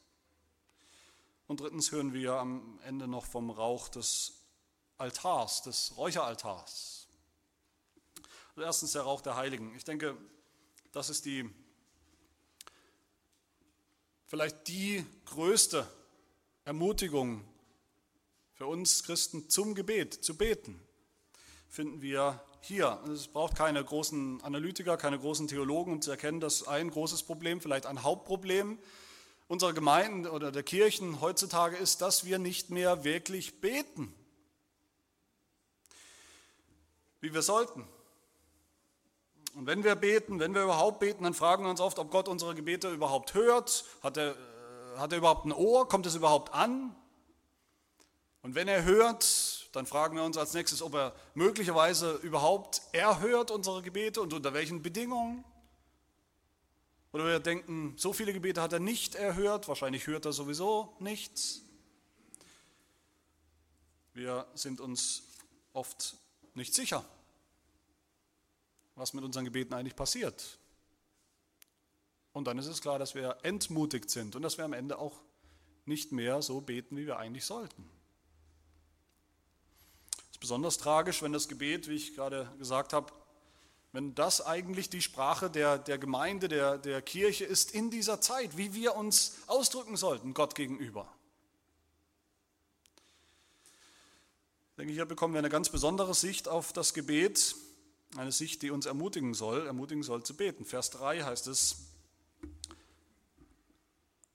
Und 1.46 1.60
drittens 1.60 1.92
hören 1.92 2.12
wir 2.12 2.34
am 2.34 2.80
Ende 2.84 3.06
noch 3.06 3.26
vom 3.26 3.50
Rauch 3.50 3.88
des 3.88 4.41
Altars, 5.02 5.62
des 5.62 5.96
Räucheraltars. 5.96 7.08
Also 8.50 8.62
erstens 8.62 8.92
der 8.92 9.02
Rauch 9.02 9.20
der 9.20 9.34
Heiligen. 9.34 9.74
Ich 9.74 9.82
denke, 9.82 10.16
das 10.92 11.10
ist 11.10 11.24
die 11.24 11.50
vielleicht 14.28 14.68
die 14.68 15.04
größte 15.26 15.86
Ermutigung 16.64 17.42
für 18.54 18.66
uns 18.66 19.02
Christen 19.02 19.50
zum 19.50 19.74
Gebet, 19.74 20.14
zu 20.14 20.36
beten, 20.36 20.80
finden 21.68 22.00
wir 22.00 22.40
hier. 22.60 23.02
Es 23.12 23.26
braucht 23.26 23.56
keine 23.56 23.84
großen 23.84 24.40
Analytiker, 24.42 24.96
keine 24.96 25.18
großen 25.18 25.48
Theologen, 25.48 25.94
um 25.94 26.00
zu 26.00 26.12
erkennen, 26.12 26.38
dass 26.38 26.68
ein 26.68 26.90
großes 26.90 27.24
Problem, 27.24 27.60
vielleicht 27.60 27.86
ein 27.86 28.04
Hauptproblem 28.04 28.78
unserer 29.48 29.72
Gemeinden 29.72 30.28
oder 30.28 30.52
der 30.52 30.62
Kirchen 30.62 31.20
heutzutage 31.20 31.76
ist, 31.76 32.02
dass 32.02 32.24
wir 32.24 32.38
nicht 32.38 32.70
mehr 32.70 33.02
wirklich 33.02 33.60
beten, 33.60 34.14
wie 37.22 37.32
wir 37.32 37.40
sollten. 37.40 37.86
Und 39.54 39.66
wenn 39.66 39.84
wir 39.84 39.94
beten, 39.94 40.38
wenn 40.40 40.54
wir 40.54 40.64
überhaupt 40.64 41.00
beten, 41.00 41.24
dann 41.24 41.34
fragen 41.34 41.64
wir 41.64 41.70
uns 41.70 41.80
oft, 41.80 41.98
ob 41.98 42.10
Gott 42.10 42.28
unsere 42.28 42.54
Gebete 42.54 42.90
überhaupt 42.90 43.32
hört. 43.32 43.84
Hat 44.02 44.16
er, 44.16 44.32
äh, 44.32 44.98
hat 44.98 45.12
er 45.12 45.18
überhaupt 45.18 45.46
ein 45.46 45.52
Ohr? 45.52 45.88
Kommt 45.88 46.04
es 46.06 46.14
überhaupt 46.14 46.52
an? 46.52 46.94
Und 48.42 48.54
wenn 48.54 48.66
er 48.66 48.84
hört, 48.84 49.68
dann 49.72 49.86
fragen 49.86 50.16
wir 50.16 50.24
uns 50.24 50.36
als 50.36 50.52
nächstes, 50.52 50.82
ob 50.82 50.94
er 50.94 51.14
möglicherweise 51.34 52.14
überhaupt 52.14 52.82
erhört 52.92 53.50
unsere 53.50 53.82
Gebete 53.82 54.20
und 54.20 54.32
unter 54.32 54.52
welchen 54.52 54.82
Bedingungen. 54.82 55.44
Oder 57.12 57.26
wir 57.26 57.40
denken, 57.40 57.94
so 57.96 58.12
viele 58.12 58.32
Gebete 58.32 58.60
hat 58.60 58.72
er 58.72 58.80
nicht 58.80 59.14
erhört, 59.14 59.68
wahrscheinlich 59.68 60.06
hört 60.06 60.24
er 60.24 60.32
sowieso 60.32 60.96
nichts. 60.98 61.60
Wir 64.14 64.46
sind 64.54 64.80
uns 64.80 65.22
oft 65.72 66.16
nicht 66.54 66.74
sicher, 66.74 67.04
was 68.94 69.12
mit 69.14 69.24
unseren 69.24 69.44
Gebeten 69.44 69.74
eigentlich 69.74 69.96
passiert. 69.96 70.58
Und 72.32 72.46
dann 72.46 72.58
ist 72.58 72.66
es 72.66 72.80
klar, 72.80 72.98
dass 72.98 73.14
wir 73.14 73.38
entmutigt 73.42 74.10
sind 74.10 74.36
und 74.36 74.42
dass 74.42 74.58
wir 74.58 74.64
am 74.64 74.72
Ende 74.72 74.98
auch 74.98 75.20
nicht 75.84 76.12
mehr 76.12 76.42
so 76.42 76.60
beten, 76.60 76.96
wie 76.96 77.06
wir 77.06 77.18
eigentlich 77.18 77.44
sollten. 77.44 77.88
Es 80.12 80.36
ist 80.36 80.40
besonders 80.40 80.78
tragisch, 80.78 81.22
wenn 81.22 81.32
das 81.32 81.48
Gebet, 81.48 81.88
wie 81.88 81.94
ich 81.94 82.14
gerade 82.14 82.50
gesagt 82.58 82.92
habe, 82.92 83.12
wenn 83.92 84.14
das 84.14 84.44
eigentlich 84.44 84.88
die 84.88 85.02
Sprache 85.02 85.50
der, 85.50 85.76
der 85.76 85.98
Gemeinde, 85.98 86.48
der, 86.48 86.78
der 86.78 87.02
Kirche 87.02 87.44
ist 87.44 87.72
in 87.72 87.90
dieser 87.90 88.22
Zeit, 88.22 88.56
wie 88.56 88.72
wir 88.72 88.96
uns 88.96 89.36
ausdrücken 89.46 89.96
sollten 89.96 90.32
Gott 90.32 90.54
gegenüber. 90.54 91.12
Denke, 94.82 94.94
hier 94.94 95.06
bekommen 95.06 95.32
wir 95.32 95.38
eine 95.38 95.48
ganz 95.48 95.68
besondere 95.68 96.12
Sicht 96.12 96.48
auf 96.48 96.72
das 96.72 96.92
Gebet, 96.92 97.54
eine 98.16 98.32
Sicht, 98.32 98.62
die 98.62 98.72
uns 98.72 98.84
ermutigen 98.84 99.32
soll, 99.32 99.64
ermutigen 99.68 100.02
soll 100.02 100.24
zu 100.24 100.36
beten. 100.36 100.64
Vers 100.64 100.90
3 100.90 101.22
heißt 101.22 101.46
es, 101.46 101.76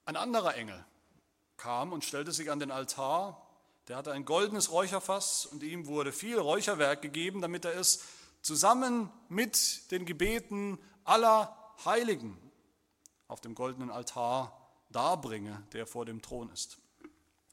ein 0.05 0.15
anderer 0.15 0.55
Engel 0.55 0.85
kam 1.57 1.91
und 1.91 2.05
stellte 2.05 2.31
sich 2.31 2.49
an 2.49 2.59
den 2.59 2.71
Altar, 2.71 3.45
der 3.89 3.97
hatte 3.97 4.13
ein 4.13 4.23
goldenes 4.23 4.71
Räucherfass 4.71 5.45
und 5.45 5.63
ihm 5.63 5.85
wurde 5.85 6.13
viel 6.13 6.39
Räucherwerk 6.39 7.01
gegeben, 7.01 7.41
damit 7.41 7.65
er 7.65 7.77
es 7.77 8.05
zusammen 8.41 9.11
mit 9.27 9.91
den 9.91 10.05
Gebeten 10.05 10.79
aller 11.03 11.53
Heiligen 11.83 12.37
auf 13.27 13.41
dem 13.41 13.53
goldenen 13.53 13.91
Altar 13.91 14.57
darbringe, 14.91 15.61
der 15.73 15.85
vor 15.85 16.05
dem 16.05 16.21
Thron 16.21 16.49
ist. 16.51 16.77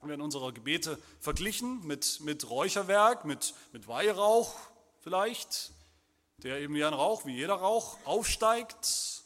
Wir 0.04 0.10
werden 0.10 0.20
unsere 0.20 0.52
Gebete 0.52 0.98
verglichen 1.18 1.86
mit, 1.86 2.20
mit 2.20 2.50
Räucherwerk, 2.50 3.24
mit, 3.24 3.54
mit 3.72 3.88
Weihrauch 3.88 4.54
vielleicht, 5.00 5.72
der 6.42 6.60
eben 6.60 6.74
wie 6.74 6.84
ein 6.84 6.92
Rauch, 6.92 7.24
wie 7.24 7.34
jeder 7.34 7.54
Rauch, 7.54 7.96
aufsteigt 8.04 9.22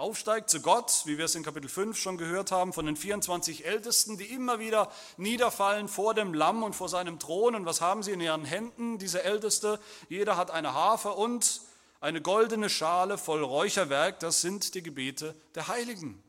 aufsteigt 0.00 0.48
zu 0.48 0.62
Gott, 0.62 1.02
wie 1.04 1.18
wir 1.18 1.26
es 1.26 1.34
in 1.34 1.42
Kapitel 1.42 1.68
5 1.68 1.96
schon 1.96 2.16
gehört 2.16 2.50
haben, 2.50 2.72
von 2.72 2.86
den 2.86 2.96
24 2.96 3.66
Ältesten, 3.66 4.16
die 4.16 4.24
immer 4.24 4.58
wieder 4.58 4.90
niederfallen 5.18 5.88
vor 5.88 6.14
dem 6.14 6.32
Lamm 6.32 6.62
und 6.62 6.74
vor 6.74 6.88
seinem 6.88 7.18
Thron. 7.18 7.54
Und 7.54 7.66
was 7.66 7.80
haben 7.80 8.02
sie 8.02 8.12
in 8.12 8.20
ihren 8.20 8.46
Händen, 8.46 8.98
diese 8.98 9.22
Älteste? 9.22 9.78
Jeder 10.08 10.36
hat 10.36 10.50
eine 10.50 10.72
Harfe 10.72 11.10
und 11.10 11.60
eine 12.00 12.22
goldene 12.22 12.70
Schale 12.70 13.18
voll 13.18 13.44
Räucherwerk. 13.44 14.18
Das 14.20 14.40
sind 14.40 14.74
die 14.74 14.82
Gebete 14.82 15.34
der 15.54 15.68
Heiligen. 15.68 16.20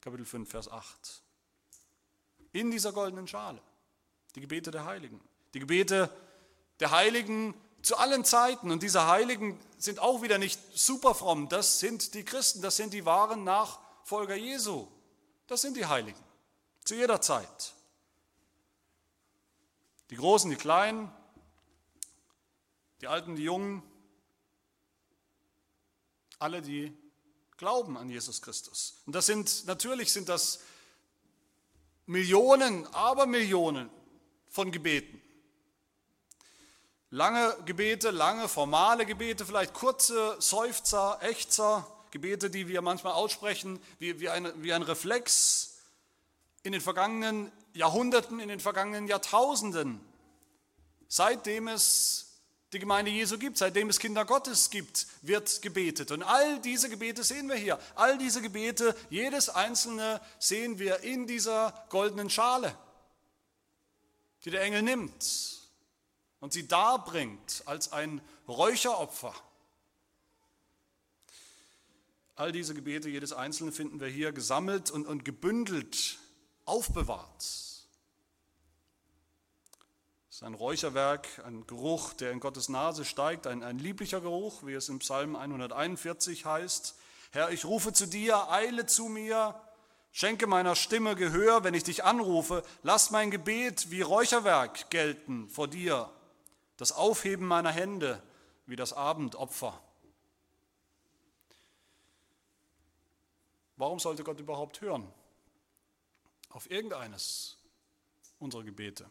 Kapitel 0.00 0.24
5, 0.24 0.48
Vers 0.48 0.70
8. 0.70 1.23
In 2.54 2.70
dieser 2.70 2.92
goldenen 2.92 3.26
Schale. 3.26 3.60
Die 4.36 4.40
Gebete 4.40 4.70
der 4.70 4.84
Heiligen. 4.84 5.20
Die 5.54 5.58
Gebete 5.58 6.08
der 6.78 6.92
Heiligen 6.92 7.52
zu 7.82 7.96
allen 7.96 8.24
Zeiten. 8.24 8.70
Und 8.70 8.84
diese 8.84 9.08
Heiligen 9.08 9.60
sind 9.76 9.98
auch 9.98 10.22
wieder 10.22 10.38
nicht 10.38 10.60
super 10.72 11.16
fromm. 11.16 11.48
Das 11.48 11.80
sind 11.80 12.14
die 12.14 12.24
Christen, 12.24 12.62
das 12.62 12.76
sind 12.76 12.92
die 12.92 13.04
wahren 13.04 13.42
Nachfolger 13.42 14.36
Jesu. 14.36 14.86
Das 15.48 15.62
sind 15.62 15.76
die 15.76 15.86
Heiligen. 15.86 16.22
Zu 16.84 16.94
jeder 16.94 17.20
Zeit. 17.20 17.74
Die 20.10 20.16
Großen, 20.16 20.48
die 20.48 20.56
Kleinen, 20.56 21.10
die 23.00 23.08
Alten, 23.08 23.34
die 23.34 23.42
Jungen, 23.42 23.82
alle, 26.38 26.62
die 26.62 26.96
glauben 27.56 27.96
an 27.96 28.08
Jesus 28.08 28.42
Christus. 28.42 29.02
Und 29.06 29.16
das 29.16 29.26
sind, 29.26 29.66
natürlich 29.66 30.12
sind 30.12 30.28
das 30.28 30.60
Millionen, 32.06 32.86
Abermillionen 32.94 33.90
von 34.48 34.70
Gebeten. 34.70 35.20
Lange 37.10 37.56
Gebete, 37.64 38.10
lange 38.10 38.48
formale 38.48 39.06
Gebete, 39.06 39.46
vielleicht 39.46 39.72
kurze 39.72 40.36
Seufzer, 40.40 41.18
Ächzer, 41.22 41.86
Gebete, 42.10 42.50
die 42.50 42.68
wir 42.68 42.82
manchmal 42.82 43.12
aussprechen, 43.12 43.80
wie, 43.98 44.20
wie, 44.20 44.28
eine, 44.28 44.52
wie 44.62 44.72
ein 44.72 44.82
Reflex 44.82 45.78
in 46.62 46.72
den 46.72 46.80
vergangenen 46.80 47.52
Jahrhunderten, 47.72 48.40
in 48.40 48.48
den 48.48 48.60
vergangenen 48.60 49.06
Jahrtausenden, 49.06 50.00
seitdem 51.08 51.68
es 51.68 52.33
die 52.74 52.80
Gemeinde 52.80 53.10
Jesu 53.10 53.38
gibt, 53.38 53.56
seitdem 53.56 53.88
es 53.88 53.98
Kinder 53.98 54.24
Gottes 54.24 54.68
gibt, 54.68 55.06
wird 55.22 55.62
gebetet. 55.62 56.10
Und 56.10 56.22
all 56.22 56.60
diese 56.60 56.90
Gebete 56.90 57.24
sehen 57.24 57.48
wir 57.48 57.56
hier. 57.56 57.78
All 57.94 58.18
diese 58.18 58.42
Gebete, 58.42 58.94
jedes 59.08 59.48
einzelne 59.48 60.20
sehen 60.38 60.78
wir 60.78 61.00
in 61.00 61.26
dieser 61.26 61.86
goldenen 61.88 62.28
Schale, 62.28 62.76
die 64.44 64.50
der 64.50 64.62
Engel 64.62 64.82
nimmt 64.82 65.60
und 66.40 66.52
sie 66.52 66.68
darbringt 66.68 67.62
als 67.64 67.92
ein 67.92 68.20
Räucheropfer. 68.46 69.34
All 72.34 72.52
diese 72.52 72.74
Gebete, 72.74 73.08
jedes 73.08 73.32
einzelne 73.32 73.72
finden 73.72 74.00
wir 74.00 74.08
hier 74.08 74.32
gesammelt 74.32 74.90
und, 74.90 75.06
und 75.06 75.24
gebündelt, 75.24 76.18
aufbewahrt. 76.66 77.63
Ein 80.44 80.52
Räucherwerk, 80.52 81.26
ein 81.46 81.66
Geruch, 81.66 82.12
der 82.12 82.30
in 82.30 82.38
Gottes 82.38 82.68
Nase 82.68 83.06
steigt, 83.06 83.46
ein, 83.46 83.62
ein 83.62 83.78
lieblicher 83.78 84.20
Geruch, 84.20 84.66
wie 84.66 84.74
es 84.74 84.90
im 84.90 84.98
Psalm 84.98 85.36
141 85.36 86.44
heißt. 86.44 86.96
Herr, 87.30 87.50
ich 87.50 87.64
rufe 87.64 87.94
zu 87.94 88.06
dir, 88.06 88.50
eile 88.50 88.84
zu 88.84 89.06
mir, 89.06 89.58
Schenke 90.12 90.46
meiner 90.46 90.76
Stimme 90.76 91.16
Gehör, 91.16 91.64
wenn 91.64 91.72
ich 91.72 91.82
dich 91.82 92.04
anrufe. 92.04 92.62
Lass 92.82 93.10
mein 93.10 93.30
Gebet 93.30 93.90
wie 93.90 94.02
Räucherwerk 94.02 94.90
gelten 94.90 95.48
vor 95.48 95.66
dir 95.66 96.08
das 96.76 96.92
Aufheben 96.92 97.46
meiner 97.46 97.72
Hände 97.72 98.22
wie 98.66 98.76
das 98.76 98.92
Abendopfer. 98.92 99.82
Warum 103.76 103.98
sollte 103.98 104.22
Gott 104.22 104.38
überhaupt 104.38 104.82
hören? 104.82 105.10
Auf 106.50 106.70
irgendeines 106.70 107.56
unserer 108.38 108.62
Gebete. 108.62 109.10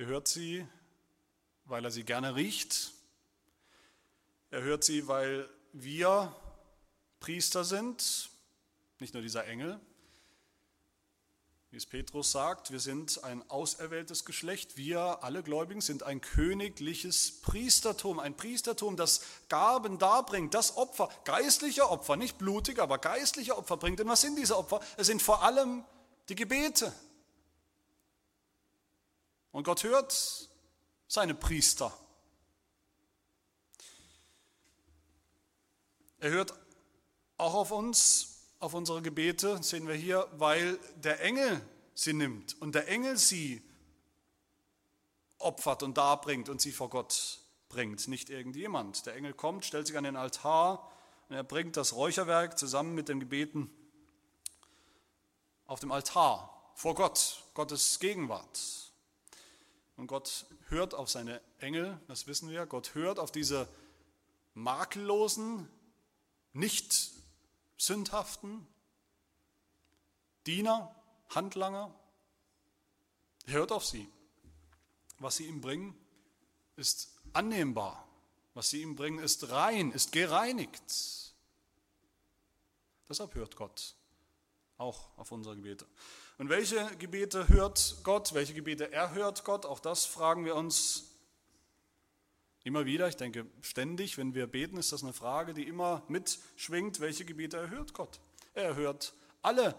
Er 0.00 0.06
hört 0.06 0.28
sie, 0.28 0.64
weil 1.64 1.84
er 1.84 1.90
sie 1.90 2.04
gerne 2.04 2.36
riecht. 2.36 2.92
Er 4.50 4.62
hört 4.62 4.84
sie, 4.84 5.08
weil 5.08 5.50
wir 5.72 6.36
Priester 7.18 7.64
sind, 7.64 8.30
nicht 9.00 9.12
nur 9.12 9.24
dieser 9.24 9.44
Engel, 9.46 9.80
wie 11.72 11.76
es 11.78 11.84
Petrus 11.84 12.30
sagt, 12.30 12.70
wir 12.70 12.78
sind 12.78 13.24
ein 13.24 13.42
auserwähltes 13.50 14.24
Geschlecht, 14.24 14.76
wir 14.76 15.24
alle 15.24 15.42
Gläubigen 15.42 15.80
sind 15.80 16.04
ein 16.04 16.20
königliches 16.20 17.42
Priestertum, 17.42 18.20
ein 18.20 18.36
Priestertum, 18.36 18.96
das 18.96 19.22
Gaben 19.48 19.98
darbringt, 19.98 20.54
das 20.54 20.76
Opfer, 20.76 21.08
geistliche 21.24 21.90
Opfer, 21.90 22.16
nicht 22.16 22.38
blutige, 22.38 22.84
aber 22.84 22.98
geistliche 22.98 23.58
Opfer 23.58 23.76
bringt. 23.76 24.00
Und 24.00 24.06
was 24.06 24.20
sind 24.20 24.38
diese 24.38 24.56
Opfer? 24.56 24.80
Es 24.96 25.08
sind 25.08 25.20
vor 25.20 25.42
allem 25.42 25.84
die 26.28 26.36
Gebete. 26.36 26.92
Und 29.52 29.64
Gott 29.64 29.82
hört 29.82 30.48
seine 31.06 31.34
Priester. 31.34 31.96
Er 36.20 36.30
hört 36.30 36.54
auch 37.36 37.54
auf 37.54 37.70
uns 37.70 38.34
auf 38.60 38.74
unsere 38.74 39.02
Gebete, 39.02 39.62
sehen 39.62 39.86
wir 39.86 39.94
hier, 39.94 40.26
weil 40.32 40.78
der 40.96 41.20
Engel 41.20 41.60
sie 41.94 42.12
nimmt 42.12 42.60
und 42.60 42.74
der 42.74 42.88
Engel 42.88 43.16
sie 43.16 43.62
opfert 45.38 45.84
und 45.84 45.96
darbringt 45.96 46.48
und 46.48 46.60
sie 46.60 46.72
vor 46.72 46.90
Gott 46.90 47.38
bringt, 47.68 48.08
nicht 48.08 48.30
irgendjemand. 48.30 49.06
Der 49.06 49.14
Engel 49.14 49.32
kommt, 49.32 49.64
stellt 49.64 49.86
sich 49.86 49.96
an 49.96 50.04
den 50.04 50.16
Altar 50.16 50.90
und 51.28 51.36
er 51.36 51.44
bringt 51.44 51.76
das 51.76 51.94
Räucherwerk 51.94 52.58
zusammen 52.58 52.94
mit 52.94 53.08
den 53.08 53.20
Gebeten 53.20 53.70
auf 55.66 55.78
dem 55.80 55.92
Altar 55.92 56.72
vor 56.74 56.94
Gott, 56.94 57.44
Gottes 57.54 58.00
Gegenwart. 58.00 58.87
Und 59.98 60.06
Gott 60.06 60.46
hört 60.68 60.94
auf 60.94 61.10
seine 61.10 61.40
Engel, 61.58 62.00
das 62.06 62.28
wissen 62.28 62.48
wir, 62.48 62.66
Gott 62.66 62.94
hört 62.94 63.18
auf 63.18 63.32
diese 63.32 63.68
makellosen, 64.54 65.68
nicht 66.52 67.10
sündhaften 67.76 68.64
Diener, 70.46 70.94
Handlanger. 71.30 71.92
Er 73.46 73.54
hört 73.54 73.72
auf 73.72 73.84
sie. 73.84 74.08
Was 75.18 75.34
sie 75.34 75.46
ihm 75.46 75.60
bringen, 75.60 75.98
ist 76.76 77.18
annehmbar. 77.32 78.06
Was 78.54 78.70
sie 78.70 78.82
ihm 78.82 78.94
bringen, 78.94 79.18
ist 79.18 79.50
rein, 79.50 79.90
ist 79.90 80.12
gereinigt. 80.12 81.34
Deshalb 83.08 83.34
hört 83.34 83.56
Gott 83.56 83.96
auch 84.76 85.18
auf 85.18 85.32
unsere 85.32 85.56
Gebete. 85.56 85.86
Und 86.38 86.50
welche 86.50 86.88
Gebete 86.98 87.48
hört 87.48 87.96
Gott, 88.04 88.32
welche 88.32 88.54
Gebete 88.54 88.92
erhört 88.92 89.42
Gott, 89.42 89.66
auch 89.66 89.80
das 89.80 90.04
fragen 90.04 90.44
wir 90.44 90.54
uns 90.54 91.16
immer 92.62 92.86
wieder. 92.86 93.08
Ich 93.08 93.16
denke, 93.16 93.44
ständig, 93.60 94.18
wenn 94.18 94.34
wir 94.34 94.46
beten, 94.46 94.76
ist 94.76 94.92
das 94.92 95.02
eine 95.02 95.12
Frage, 95.12 95.52
die 95.52 95.66
immer 95.66 96.04
mitschwingt, 96.06 97.00
welche 97.00 97.24
Gebete 97.24 97.56
erhört 97.56 97.92
Gott. 97.92 98.20
Er 98.54 98.66
erhört 98.66 99.14
alle 99.42 99.74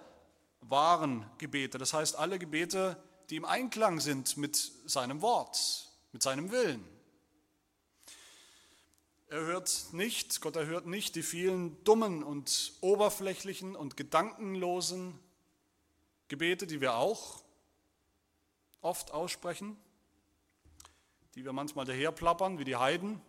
wahren 0.59 1.25
Gebete, 1.37 1.77
das 1.77 1.93
heißt 1.93 2.17
alle 2.17 2.37
Gebete, 2.37 3.01
die 3.29 3.37
im 3.37 3.45
Einklang 3.45 4.01
sind 4.01 4.35
mit 4.35 4.57
seinem 4.85 5.21
Wort, 5.21 5.87
mit 6.11 6.21
seinem 6.21 6.51
Willen. 6.51 6.85
Er 9.27 9.45
hört 9.45 9.93
nicht, 9.93 10.41
Gott 10.41 10.57
erhört 10.57 10.87
nicht 10.87 11.15
die 11.15 11.23
vielen 11.23 11.81
dummen 11.85 12.21
und 12.21 12.73
oberflächlichen 12.81 13.77
und 13.77 13.95
gedankenlosen 13.95 15.17
Gebete, 16.29 16.67
die 16.67 16.79
wir 16.79 16.95
auch 16.95 17.43
oft 18.81 19.11
aussprechen, 19.11 19.75
die 21.35 21.43
wir 21.43 21.53
manchmal 21.53 21.85
daherplappern, 21.85 22.59
wie 22.59 22.63
die 22.63 22.75
Heiden, 22.75 23.19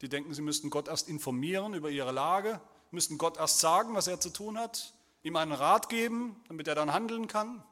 die 0.00 0.08
denken, 0.08 0.34
sie 0.34 0.42
müssten 0.42 0.68
Gott 0.68 0.88
erst 0.88 1.08
informieren 1.08 1.74
über 1.74 1.88
ihre 1.88 2.12
Lage, 2.12 2.60
müssten 2.90 3.16
Gott 3.16 3.36
erst 3.36 3.60
sagen, 3.60 3.94
was 3.94 4.08
er 4.08 4.20
zu 4.20 4.30
tun 4.30 4.58
hat, 4.58 4.92
ihm 5.22 5.36
einen 5.36 5.52
Rat 5.52 5.88
geben, 5.88 6.42
damit 6.48 6.66
er 6.68 6.74
dann 6.74 6.92
handeln 6.92 7.28
kann. 7.28 7.62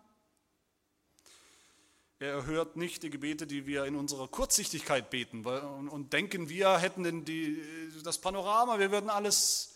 Er 2.18 2.32
erhört 2.32 2.76
nicht 2.76 3.02
die 3.02 3.10
Gebete, 3.10 3.46
die 3.46 3.66
wir 3.66 3.84
in 3.84 3.96
unserer 3.96 4.28
Kurzsichtigkeit 4.28 5.10
beten 5.10 5.44
und 5.44 6.12
denken, 6.12 6.48
wir 6.48 6.78
hätten 6.78 7.24
die, 7.24 7.62
das 8.04 8.18
Panorama, 8.18 8.78
wir 8.78 8.90
würden 8.90 9.10
alles 9.10 9.74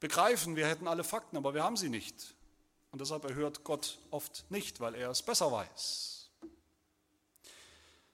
begreifen, 0.00 0.56
wir 0.56 0.66
hätten 0.66 0.88
alle 0.88 1.04
Fakten, 1.04 1.36
aber 1.36 1.54
wir 1.54 1.62
haben 1.62 1.76
sie 1.76 1.88
nicht. 1.88 2.34
Und 2.90 3.00
deshalb 3.00 3.24
erhört 3.24 3.64
Gott 3.64 3.98
oft 4.10 4.50
nicht, 4.50 4.80
weil 4.80 4.94
er 4.94 5.10
es 5.10 5.22
besser 5.22 5.52
weiß. 5.52 6.30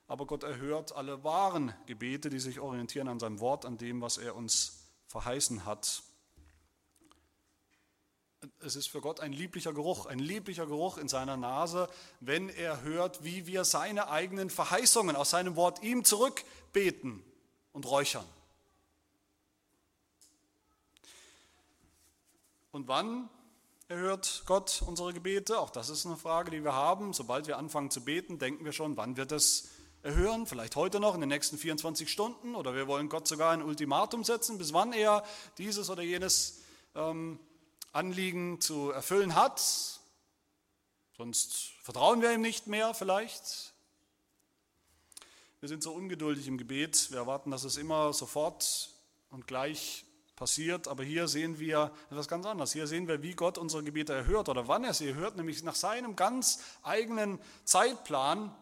Aber 0.06 0.26
Gott 0.26 0.42
erhört 0.42 0.94
alle 0.94 1.24
wahren 1.24 1.72
Gebete, 1.86 2.28
die 2.28 2.40
sich 2.40 2.60
orientieren 2.60 3.08
an 3.08 3.20
seinem 3.20 3.40
Wort, 3.40 3.64
an 3.64 3.78
dem, 3.78 4.00
was 4.00 4.18
er 4.18 4.36
uns 4.36 4.90
verheißen 5.06 5.64
hat 5.64 6.02
es 8.60 8.76
ist 8.76 8.88
für 8.88 9.00
Gott 9.00 9.20
ein 9.20 9.32
lieblicher 9.32 9.72
Geruch, 9.72 10.06
ein 10.06 10.18
lieblicher 10.18 10.66
Geruch 10.66 10.98
in 10.98 11.08
seiner 11.08 11.36
Nase, 11.36 11.88
wenn 12.20 12.48
er 12.48 12.82
hört, 12.82 13.24
wie 13.24 13.46
wir 13.46 13.64
seine 13.64 14.08
eigenen 14.08 14.50
Verheißungen 14.50 15.16
aus 15.16 15.30
seinem 15.30 15.56
Wort 15.56 15.82
ihm 15.82 16.04
zurückbeten 16.04 17.24
und 17.72 17.86
räuchern. 17.86 18.26
Und 22.72 22.88
wann 22.88 23.30
erhört 23.88 24.44
Gott 24.46 24.82
unsere 24.86 25.12
Gebete? 25.12 25.58
Auch 25.58 25.70
das 25.70 25.88
ist 25.88 26.06
eine 26.06 26.16
Frage, 26.16 26.50
die 26.50 26.64
wir 26.64 26.72
haben. 26.72 27.12
Sobald 27.12 27.46
wir 27.46 27.58
anfangen 27.58 27.90
zu 27.90 28.04
beten, 28.04 28.38
denken 28.38 28.64
wir 28.64 28.72
schon, 28.72 28.96
wann 28.96 29.16
wird 29.16 29.32
es 29.32 29.70
erhören? 30.02 30.46
Vielleicht 30.46 30.76
heute 30.76 31.00
noch, 31.00 31.14
in 31.14 31.20
den 31.20 31.28
nächsten 31.28 31.58
24 31.58 32.10
Stunden? 32.10 32.54
Oder 32.54 32.74
wir 32.74 32.86
wollen 32.86 33.08
Gott 33.08 33.28
sogar 33.28 33.52
ein 33.52 33.62
Ultimatum 33.62 34.24
setzen, 34.24 34.58
bis 34.58 34.72
wann 34.72 34.92
er 34.92 35.24
dieses 35.58 35.90
oder 35.90 36.02
jenes 36.02 36.62
ähm, 36.94 37.38
Anliegen 37.92 38.60
zu 38.60 38.90
erfüllen 38.90 39.34
hat. 39.34 39.60
Sonst 41.16 41.72
vertrauen 41.82 42.22
wir 42.22 42.32
ihm 42.32 42.40
nicht 42.40 42.66
mehr 42.66 42.94
vielleicht. 42.94 43.72
Wir 45.60 45.68
sind 45.68 45.82
so 45.82 45.92
ungeduldig 45.92 46.48
im 46.48 46.58
Gebet. 46.58 47.10
Wir 47.10 47.18
erwarten, 47.18 47.50
dass 47.50 47.64
es 47.64 47.76
immer 47.76 48.12
sofort 48.12 48.90
und 49.30 49.46
gleich 49.46 50.04
passiert. 50.36 50.88
Aber 50.88 51.02
hier 51.02 51.28
sehen 51.28 51.58
wir 51.58 51.92
etwas 52.10 52.28
ganz 52.28 52.46
anderes. 52.46 52.72
Hier 52.72 52.86
sehen 52.86 53.08
wir, 53.08 53.22
wie 53.22 53.34
Gott 53.34 53.58
unsere 53.58 53.82
Gebete 53.82 54.12
erhört 54.12 54.48
oder 54.48 54.68
wann 54.68 54.84
er 54.84 54.94
sie 54.94 55.08
erhört, 55.08 55.36
nämlich 55.36 55.62
nach 55.62 55.74
seinem 55.74 56.16
ganz 56.16 56.60
eigenen 56.82 57.38
Zeitplan. 57.64 58.54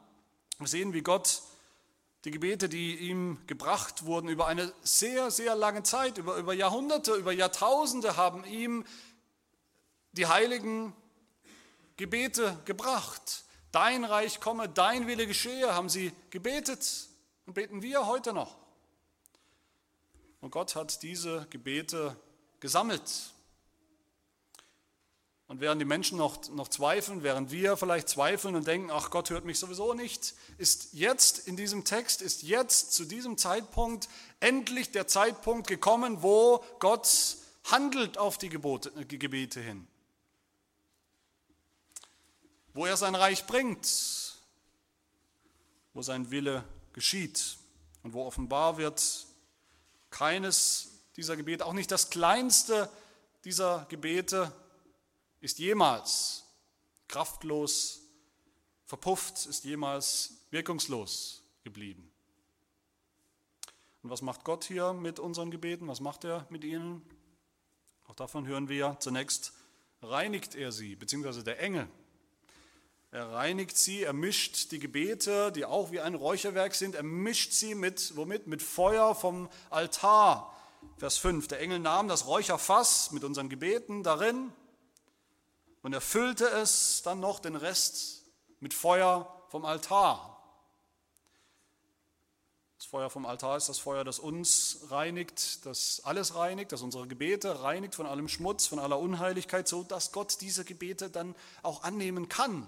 Wir 0.59 0.69
sehen, 0.69 0.93
wie 0.93 1.03
Gott 1.03 1.43
die 2.25 2.31
Gebete, 2.31 2.69
die 2.69 2.97
ihm 2.97 3.39
gebracht 3.47 4.05
wurden, 4.05 4.29
über 4.29 4.47
eine 4.47 4.73
sehr, 4.83 5.31
sehr 5.31 5.57
lange 5.57 5.83
Zeit, 5.83 6.19
über, 6.19 6.37
über 6.37 6.55
Jahrhunderte, 6.55 7.15
über 7.15 7.33
Jahrtausende 7.33 8.17
haben 8.17 8.45
ihm 8.45 8.85
die 10.13 10.27
heiligen 10.27 10.95
Gebete 11.97 12.59
gebracht. 12.65 13.45
Dein 13.73 14.05
Reich 14.05 14.41
komme, 14.41 14.69
dein 14.69 15.07
Wille 15.07 15.27
geschehe, 15.27 15.75
haben 15.75 15.89
sie 15.89 16.13
gebetet 16.31 17.09
und 17.47 17.55
beten 17.55 17.83
wir 17.83 18.07
heute 18.07 18.33
noch. 18.33 18.62
Und 20.43 20.51
Gott 20.51 20.77
hat 20.77 21.03
diese 21.03 21.47
Gebete 21.49 22.15
gesammelt. 22.61 23.33
Und 25.47 25.61
während 25.61 25.81
die 25.81 25.87
Menschen 25.87 26.19
noch, 26.19 26.51
noch 26.51 26.69
zweifeln, 26.69 27.23
während 27.23 27.51
wir 27.51 27.79
vielleicht 27.79 28.11
zweifeln 28.11 28.55
und 28.55 28.67
denken, 28.67 28.91
ach 28.91 29.09
Gott 29.09 29.31
hört 29.31 29.47
mich 29.47 29.59
sowieso 29.59 29.95
nicht, 29.95 30.35
ist 30.59 30.93
jetzt 30.93 31.49
in 31.49 31.57
diesem 31.57 31.85
Text, 31.85 32.21
ist 32.21 32.43
jetzt 32.43 32.93
zu 32.93 33.07
diesem 33.07 33.39
Zeitpunkt 33.39 34.11
endlich 34.41 34.91
der 34.91 35.07
Zeitpunkt 35.07 35.67
gekommen, 35.67 36.23
wo 36.23 36.63
Gott 36.79 37.39
handelt 37.65 38.19
auf 38.19 38.37
die 38.37 38.51
Gebote, 38.51 38.91
Gebete 39.07 39.61
hin 39.61 39.89
wo 42.75 42.87
er 42.87 42.97
sein 42.97 43.15
Reich 43.15 43.47
bringt, 43.47 44.39
wo 45.95 46.03
sein 46.03 46.31
Wille 46.31 46.65
geschieht 46.93 47.59
und 48.03 48.15
wo 48.15 48.25
offenbar 48.25 48.79
wird, 48.79 49.27
keines 50.13 50.91
dieser 51.17 51.37
Gebete, 51.37 51.67
auch 51.67 51.73
nicht 51.73 51.91
das 51.91 52.11
kleinste 52.11 52.89
dieser 53.45 53.87
Gebete 53.89 54.53
ist 55.41 55.59
jemals 55.59 56.45
kraftlos, 57.09 58.01
verpufft, 58.85 59.47
ist 59.47 59.65
jemals 59.65 60.35
wirkungslos 60.51 61.43
geblieben. 61.65 62.11
Und 64.03 64.11
was 64.11 64.23
macht 64.23 64.45
Gott 64.45 64.65
hier 64.65 64.93
mit 64.93 65.19
unseren 65.19 65.51
Gebeten? 65.51 65.89
Was 65.89 66.01
macht 66.01 66.25
er 66.25 66.47
mit 66.51 66.65
ihnen? 66.65 67.03
Auch 68.07 68.15
davon 68.15 68.47
hören 68.47 68.69
wir 68.69 68.97
zunächst, 69.01 69.53
reinigt 70.03 70.55
er 70.55 70.73
sie, 70.73 70.97
beziehungsweise 70.97 71.43
der 71.43 71.61
Engel 71.61 71.89
er 73.13 73.31
reinigt 73.31 73.77
sie, 73.77 74.03
er 74.03 74.15
mischt 74.15 74.73
die 74.73 74.79
Gebete, 74.79 75.53
die 75.53 75.67
auch 75.67 75.93
wie 75.93 76.01
ein 76.01 76.15
Räucherwerk 76.15 76.75
sind, 76.75 76.95
er 76.95 77.03
mischt 77.03 77.53
sie 77.53 77.75
mit, 77.75 78.17
womit? 78.17 78.47
Mit 78.47 78.63
Feuer 78.63 79.15
vom 79.15 79.51
Altar. 79.69 80.57
Vers 80.97 81.19
5. 81.19 81.47
Der 81.49 81.61
Engel 81.61 81.79
nahm 81.79 82.09
das 82.09 82.27
Räucherfass 82.27 83.13
mit 83.13 83.23
unseren 83.23 83.51
Gebeten 83.51 84.03
darin 84.03 84.51
und 85.83 85.93
erfüllte 85.93 86.47
es 86.47 87.03
dann 87.05 87.21
noch 87.21 87.39
den 87.39 87.55
Rest 87.55 88.25
mit 88.61 88.73
Feuer 88.73 89.45
vom 89.49 89.67
Altar. 89.67 90.43
Das 92.79 92.87
Feuer 92.87 93.11
vom 93.11 93.27
Altar 93.27 93.59
ist 93.59 93.69
das 93.69 93.79
Feuer, 93.79 94.05
das 94.05 94.21
uns 94.21 94.87
reinigt, 94.89 95.67
das 95.67 96.01
alles 96.05 96.35
reinigt, 96.35 96.73
das 96.73 96.81
unsere 96.81 97.07
Gebete 97.07 97.63
reinigt 97.63 97.95
von 97.95 98.07
allem 98.07 98.27
Schmutz, 98.27 98.67
von 98.67 98.79
aller 98.79 98.99
Unheiligkeit, 98.99 99.69
so 99.69 99.83
dass 99.83 100.13
Gott 100.13 100.41
diese 100.41 100.65
Gebete 100.65 101.11
dann 101.11 101.35
auch 101.63 101.83
annehmen 101.83 102.31
kann 102.31 102.67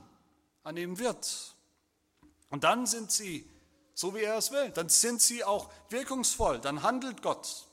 annehmen 0.64 0.98
wird. 0.98 1.54
Und 2.50 2.64
dann 2.64 2.86
sind 2.86 3.12
sie, 3.12 3.48
so 3.94 4.14
wie 4.14 4.22
er 4.22 4.36
es 4.36 4.50
will, 4.50 4.70
dann 4.70 4.88
sind 4.88 5.22
sie 5.22 5.44
auch 5.44 5.70
wirkungsvoll, 5.90 6.58
dann 6.58 6.82
handelt 6.82 7.22
Gott 7.22 7.66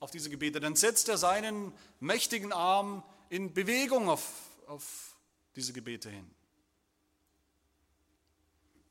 auf 0.00 0.10
diese 0.10 0.30
Gebete, 0.30 0.60
dann 0.60 0.76
setzt 0.76 1.08
er 1.08 1.18
seinen 1.18 1.72
mächtigen 2.00 2.52
Arm 2.52 3.02
in 3.28 3.54
Bewegung 3.54 4.08
auf, 4.08 4.32
auf 4.66 5.16
diese 5.56 5.72
Gebete 5.72 6.10
hin. 6.10 6.30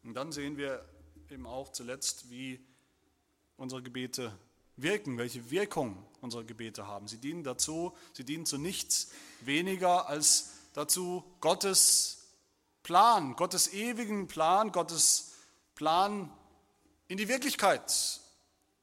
Und 0.04 0.14
dann 0.14 0.32
sehen 0.32 0.58
wir 0.58 0.84
eben 1.30 1.46
auch 1.46 1.72
zuletzt, 1.72 2.30
wie 2.30 2.60
unsere 3.58 3.84
Gebete 3.84 4.34
wirken, 4.78 5.18
welche 5.18 5.52
Wirkung 5.52 6.04
unsere 6.22 6.46
Gebete 6.46 6.88
haben. 6.88 7.08
Sie 7.08 7.18
dienen 7.18 7.44
dazu, 7.44 7.96
sie 8.14 8.24
dienen 8.24 8.46
zu 8.46 8.58
nichts 8.58 9.12
weniger 9.42 10.08
als 10.08 10.52
dazu, 10.74 11.24
Gottes 11.42 12.19
Plan, 12.84 13.36
Gottes 13.36 13.74
ewigen 13.74 14.28
Plan, 14.28 14.72
Gottes 14.72 15.34
Plan 15.76 16.32
in 17.08 17.18
die 17.18 17.28
Wirklichkeit 17.28 18.22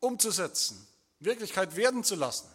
umzusetzen, 0.00 0.86
Wirklichkeit 1.20 1.76
werden 1.76 2.04
zu 2.04 2.14
lassen. 2.14 2.48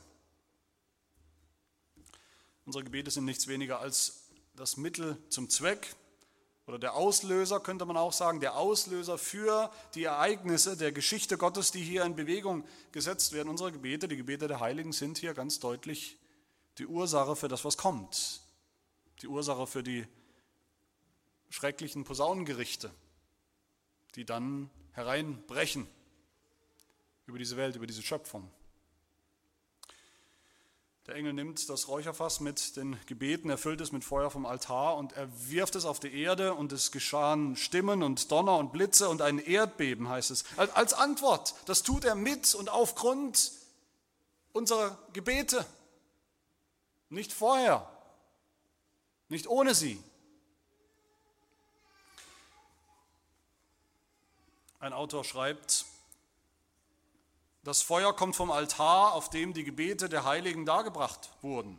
Unsere 2.65 2.84
Gebete 2.84 3.12
sind 3.12 3.25
nichts 3.25 3.47
weniger 3.47 3.80
als 3.80 4.30
das 4.56 4.77
Mittel 4.77 5.17
zum 5.30 5.49
Zweck 5.49 5.95
oder 6.67 6.77
der 6.77 6.93
Auslöser, 6.93 7.60
könnte 7.60 7.86
man 7.86 7.97
auch 7.97 8.13
sagen, 8.13 8.39
der 8.39 8.56
Auslöser 8.56 9.17
für 9.17 9.71
die 9.95 10.04
Ereignisse 10.04 10.77
der 10.77 10.91
Geschichte 10.91 11.38
Gottes, 11.38 11.71
die 11.71 11.84
hier 11.84 12.06
in 12.06 12.15
Bewegung 12.15 12.63
gesetzt 12.91 13.34
werden. 13.34 13.49
Unsere 13.49 13.71
Gebete, 13.71 14.08
die 14.08 14.15
Gebete 14.15 14.47
der 14.47 14.60
Heiligen 14.60 14.93
sind 14.93 15.17
hier 15.17 15.34
ganz 15.34 15.60
deutlich 15.60 16.17
die 16.77 16.86
Ursache 16.86 17.36
für 17.36 17.47
das, 17.47 17.65
was 17.65 17.77
kommt. 17.77 18.41
Die 19.21 19.27
Ursache 19.27 19.67
für 19.67 19.84
die 19.84 20.08
schrecklichen 21.51 22.03
Posaunengerichte, 22.03 22.91
die 24.15 24.25
dann 24.25 24.69
hereinbrechen 24.93 25.87
über 27.25 27.37
diese 27.37 27.57
Welt, 27.57 27.75
über 27.75 27.87
diese 27.87 28.01
Schöpfung. 28.01 28.49
Der 31.07 31.15
Engel 31.15 31.33
nimmt 31.33 31.67
das 31.67 31.87
Räucherfass 31.87 32.39
mit 32.39 32.77
den 32.77 32.97
Gebeten, 33.07 33.49
erfüllt 33.49 33.81
es 33.81 33.91
mit 33.91 34.03
Feuer 34.03 34.29
vom 34.29 34.45
Altar 34.45 34.97
und 34.97 35.13
er 35.13 35.27
wirft 35.49 35.75
es 35.75 35.83
auf 35.83 35.99
die 35.99 36.13
Erde 36.13 36.53
und 36.53 36.71
es 36.71 36.91
geschahen 36.91 37.55
Stimmen 37.55 38.03
und 38.03 38.31
Donner 38.31 38.57
und 38.57 38.71
Blitze 38.71 39.09
und 39.09 39.21
ein 39.21 39.39
Erdbeben, 39.39 40.07
heißt 40.07 40.31
es. 40.31 40.45
Als 40.57 40.93
Antwort, 40.93 41.55
das 41.65 41.83
tut 41.83 42.05
er 42.05 42.15
mit 42.15 42.53
und 42.53 42.69
aufgrund 42.69 43.51
unserer 44.53 44.97
Gebete. 45.11 45.65
Nicht 47.09 47.33
vorher, 47.33 47.89
nicht 49.27 49.47
ohne 49.47 49.73
sie. 49.73 50.01
Ein 54.82 54.94
Autor 54.94 55.24
schreibt, 55.24 55.86
das 57.63 57.84
Feuer 57.84 58.15
kommt 58.15 58.36
vom 58.36 58.50
Altar, 58.50 59.13
auf 59.13 59.30
dem 59.30 59.54
die 59.54 59.63
Gebete 59.63 60.10
der 60.10 60.26
Heiligen 60.26 60.65
dargebracht 60.65 61.30
wurden. 61.44 61.78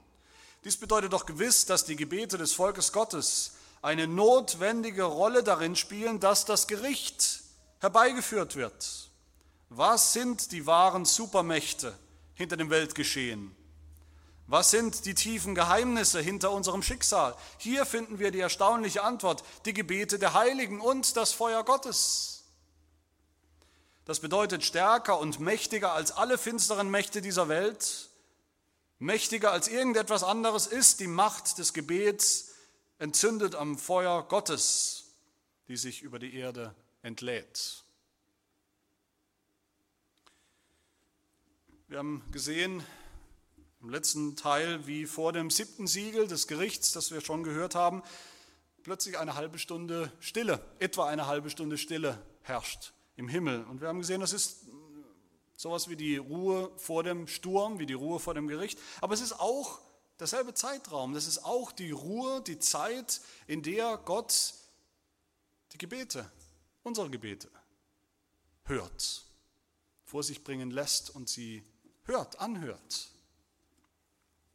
Dies 0.63 0.77
bedeutet 0.77 1.13
doch 1.13 1.27
gewiss, 1.27 1.67
dass 1.67 1.85
die 1.85 1.97
Gebete 1.97 2.39
des 2.39 2.53
Volkes 2.53 2.93
Gottes 2.93 3.57
eine 3.83 4.07
notwendige 4.07 5.03
Rolle 5.03 5.43
darin 5.43 5.75
spielen, 5.75 6.21
dass 6.21 6.45
das 6.45 6.69
Gericht 6.69 7.41
herbeigeführt 7.81 8.55
wird. 8.55 9.11
Was 9.69 10.13
sind 10.13 10.53
die 10.53 10.65
wahren 10.67 11.05
Supermächte 11.05 11.99
hinter 12.35 12.57
dem 12.57 12.71
Weltgeschehen? 12.71 13.53
Was 14.47 14.71
sind 14.71 15.07
die 15.07 15.15
tiefen 15.15 15.57
Geheimnisse 15.57 16.21
hinter 16.21 16.53
unserem 16.53 16.85
Schicksal? 16.85 17.35
Hier 17.59 17.85
finden 17.85 18.21
wir 18.21 18.31
die 18.31 18.39
erstaunliche 18.39 19.03
Antwort, 19.03 19.43
die 19.65 19.75
Gebete 19.75 20.21
der 20.21 20.35
Heiligen 20.35 20.81
und 20.81 21.17
das 21.17 21.33
Feuer 21.33 21.65
Gottes. 21.65 22.32
Das 24.05 24.19
bedeutet 24.19 24.65
stärker 24.65 25.19
und 25.19 25.39
mächtiger 25.39 25.93
als 25.93 26.11
alle 26.11 26.37
finsteren 26.37 26.91
Mächte 26.91 27.23
dieser 27.23 27.49
Welt, 27.49 28.11
mächtiger 28.99 29.53
als 29.53 29.69
irgendetwas 29.69 30.25
anderes 30.25 30.67
ist 30.67 30.99
die 30.99 31.07
Macht 31.07 31.59
des 31.59 31.73
Gebets, 31.73 32.55
entzündet 32.99 33.55
am 33.55 33.79
Feuer 33.79 34.27
Gottes, 34.27 35.15
die 35.69 35.77
sich 35.77 36.03
über 36.03 36.19
die 36.19 36.35
Erde 36.35 36.75
entlädt. 37.03 37.85
Wir 41.87 41.99
haben 41.99 42.25
gesehen 42.33 42.85
im 43.83 43.91
letzten 43.91 44.35
Teil, 44.35 44.87
wie 44.87 45.07
vor 45.07 45.33
dem 45.33 45.51
siebten 45.51 45.87
Siegel 45.87 46.27
des 46.27 46.49
Gerichts, 46.49 46.93
das 46.93 47.13
wir 47.13 47.21
schon 47.21 47.45
gehört 47.45 47.77
haben, 47.77 48.03
plötzlich 48.83 49.19
eine 49.19 49.35
halbe 49.35 49.61
Stunde 49.61 50.13
Stille, 50.19 50.65
etwa 50.81 51.07
eine 51.07 51.27
halbe 51.27 51.51
Stunde 51.51 51.79
Stille 51.79 52.21
herrscht 52.43 52.93
im 53.17 53.29
Himmel. 53.29 53.65
Und 53.65 53.81
wir 53.81 53.89
haben 53.89 53.99
gesehen, 53.99 54.21
das 54.21 54.33
ist 54.33 54.67
sowas 55.57 55.89
wie 55.89 55.97
die 55.97 56.17
Ruhe 56.17 56.73
vor 56.77 57.03
dem 57.03 57.27
Sturm, 57.27 57.79
wie 57.79 57.87
die 57.87 57.93
Ruhe 57.93 58.19
vor 58.19 58.35
dem 58.35 58.49
Gericht. 58.49 58.79
Aber 59.01 59.15
es 59.15 59.21
ist 59.21 59.39
auch 59.39 59.81
derselbe 60.19 60.55
Zeitraum. 60.55 61.15
Das 61.15 61.27
ist 61.27 61.45
auch 61.45 61.73
die 61.73 61.91
Ruhe, 61.91 62.43
die 62.43 62.59
Zeit, 62.59 63.21
in 63.47 63.63
der 63.63 63.97
Gott 63.99 64.55
die 65.73 65.79
Gebete, 65.79 66.31
unsere 66.83 67.11
Gebete, 67.11 67.51
hört, 68.65 69.25
vor 70.05 70.23
sich 70.23 70.45
bringen 70.45 70.71
lässt 70.71 71.11
und 71.11 71.29
sie 71.29 71.65
hört, 72.05 72.41
anhört. 72.41 73.09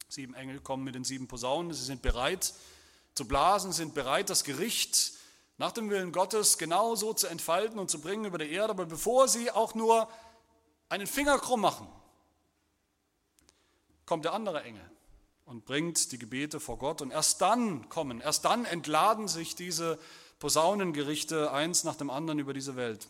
Sieben 0.08 0.34
Engel 0.34 0.60
kommen 0.60 0.84
mit 0.84 0.94
den 0.94 1.04
sieben 1.04 1.28
Posaunen, 1.28 1.72
sie 1.72 1.84
sind 1.84 2.02
bereit 2.02 2.54
zu 3.14 3.26
blasen, 3.26 3.72
sind 3.72 3.94
bereit, 3.94 4.30
das 4.30 4.44
Gericht 4.44 5.12
nach 5.58 5.72
dem 5.72 5.90
Willen 5.90 6.12
Gottes 6.12 6.56
genau 6.56 6.94
so 6.94 7.12
zu 7.12 7.26
entfalten 7.26 7.78
und 7.78 7.90
zu 7.90 8.00
bringen 8.00 8.24
über 8.24 8.38
der 8.38 8.48
Erde, 8.48 8.70
aber 8.70 8.86
bevor 8.86 9.28
sie 9.28 9.50
auch 9.50 9.74
nur 9.74 10.08
einen 10.88 11.06
Finger 11.06 11.38
krumm 11.38 11.60
machen, 11.60 11.88
kommt 14.06 14.24
der 14.24 14.32
andere 14.32 14.62
Engel 14.62 14.88
und 15.44 15.64
bringt 15.64 16.12
die 16.12 16.18
Gebete 16.18 16.60
vor 16.60 16.78
Gott 16.78 17.02
und 17.02 17.10
erst 17.10 17.40
dann 17.40 17.88
kommen, 17.88 18.20
erst 18.20 18.44
dann 18.44 18.64
entladen 18.64 19.28
sich 19.28 19.56
diese 19.56 19.98
Posaunengerichte 20.38 21.50
eins 21.50 21.82
nach 21.82 21.96
dem 21.96 22.08
anderen 22.08 22.38
über 22.38 22.54
diese 22.54 22.76
Welt. 22.76 23.08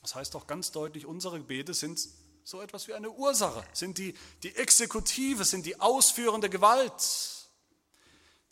Das 0.00 0.14
heißt 0.14 0.34
doch 0.34 0.46
ganz 0.46 0.70
deutlich, 0.70 1.06
unsere 1.06 1.38
Gebete 1.38 1.74
sind 1.74 2.08
so 2.44 2.60
etwas 2.60 2.86
wie 2.86 2.94
eine 2.94 3.10
Ursache, 3.10 3.64
sind 3.72 3.98
die, 3.98 4.14
die 4.42 4.54
Exekutive, 4.54 5.44
sind 5.44 5.66
die 5.66 5.80
ausführende 5.80 6.48
Gewalt. 6.48 6.92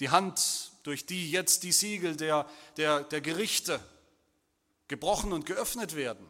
Die 0.01 0.09
Hand 0.09 0.72
durch 0.83 1.07
die 1.07 1.31
jetzt 1.31 1.63
die 1.63 1.73
Siegel 1.73 2.17
der, 2.17 2.49
der, 2.77 3.05
der 3.05 3.21
Gerichte 3.21 3.81
gebrochen 4.89 5.33
und 5.33 5.47
geöffnet 5.47 5.97
werden. 5.97 6.27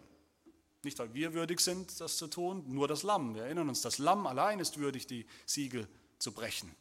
Nicht, 0.82 0.98
weil 0.98 1.14
wir 1.14 1.32
würdig 1.32 1.60
sind, 1.60 2.00
das 2.00 2.16
zu 2.16 2.26
tun, 2.26 2.64
nur 2.66 2.88
das 2.88 3.02
Lamm. 3.02 3.34
Wir 3.34 3.44
erinnern 3.44 3.68
uns, 3.68 3.82
das 3.82 3.98
Lamm 3.98 4.26
allein 4.26 4.58
ist 4.58 4.78
würdig, 4.78 5.06
die 5.06 5.26
Siegel 5.46 5.88
zu 6.18 6.32
brechen. 6.32 6.74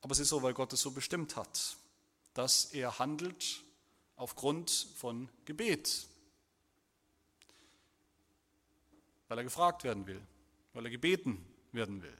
Aber 0.00 0.12
es 0.12 0.18
ist 0.18 0.28
so, 0.28 0.42
weil 0.42 0.54
Gott 0.54 0.72
es 0.72 0.80
so 0.80 0.90
bestimmt 0.90 1.36
hat, 1.36 1.76
dass 2.34 2.66
er 2.66 2.98
handelt 2.98 3.62
aufgrund 4.16 4.70
von 4.96 5.28
Gebet. 5.44 6.06
Weil 9.28 9.38
er 9.38 9.44
gefragt 9.44 9.84
werden 9.84 10.06
will, 10.06 10.20
weil 10.72 10.86
er 10.86 10.90
gebeten 10.90 11.44
werden 11.72 12.02
will, 12.02 12.16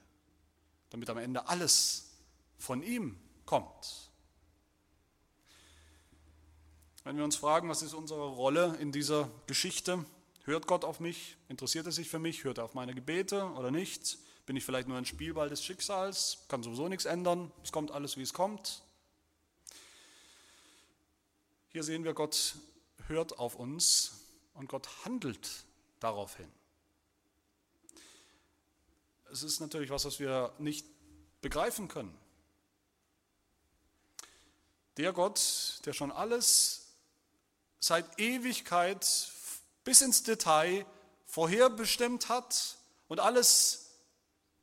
damit 0.89 1.09
am 1.09 1.17
Ende 1.17 1.47
alles 1.47 2.11
von 2.57 2.81
ihm 2.83 3.19
kommt. 3.45 4.11
Wenn 7.03 7.17
wir 7.17 7.23
uns 7.23 7.35
fragen, 7.35 7.67
was 7.67 7.81
ist 7.81 7.93
unsere 7.93 8.29
Rolle 8.29 8.77
in 8.79 8.91
dieser 8.91 9.29
Geschichte? 9.47 10.05
Hört 10.45 10.67
Gott 10.67 10.85
auf 10.85 10.99
mich? 10.99 11.35
Interessiert 11.49 11.85
er 11.85 11.91
sich 11.91 12.09
für 12.09 12.19
mich? 12.19 12.43
Hört 12.43 12.57
er 12.57 12.63
auf 12.63 12.73
meine 12.73 12.95
Gebete 12.95 13.45
oder 13.51 13.71
nicht? 13.71 14.17
Bin 14.45 14.55
ich 14.55 14.65
vielleicht 14.65 14.87
nur 14.87 14.97
ein 14.97 15.05
Spielball 15.05 15.49
des 15.49 15.63
Schicksals? 15.63 16.45
Kann 16.47 16.63
sowieso 16.63 16.87
nichts 16.87 17.05
ändern. 17.05 17.51
Es 17.63 17.71
kommt 17.71 17.91
alles, 17.91 18.17
wie 18.17 18.21
es 18.21 18.33
kommt. 18.33 18.83
Hier 21.69 21.83
sehen 21.83 22.03
wir, 22.03 22.13
Gott 22.13 22.55
hört 23.07 23.39
auf 23.39 23.55
uns 23.55 24.13
und 24.53 24.67
Gott 24.67 24.87
handelt 25.05 25.65
daraufhin. 25.99 26.51
Es 29.31 29.43
ist 29.43 29.59
natürlich 29.59 29.89
was, 29.89 30.05
was 30.05 30.19
wir 30.19 30.53
nicht 30.59 30.85
begreifen 31.41 31.87
können. 31.87 32.15
Der 34.97 35.13
Gott, 35.13 35.79
der 35.85 35.93
schon 35.93 36.11
alles 36.11 36.85
seit 37.79 38.19
Ewigkeit 38.19 39.31
bis 39.83 40.01
ins 40.01 40.23
Detail 40.23 40.85
vorherbestimmt 41.25 42.29
hat 42.29 42.77
und 43.07 43.19
alles 43.19 43.89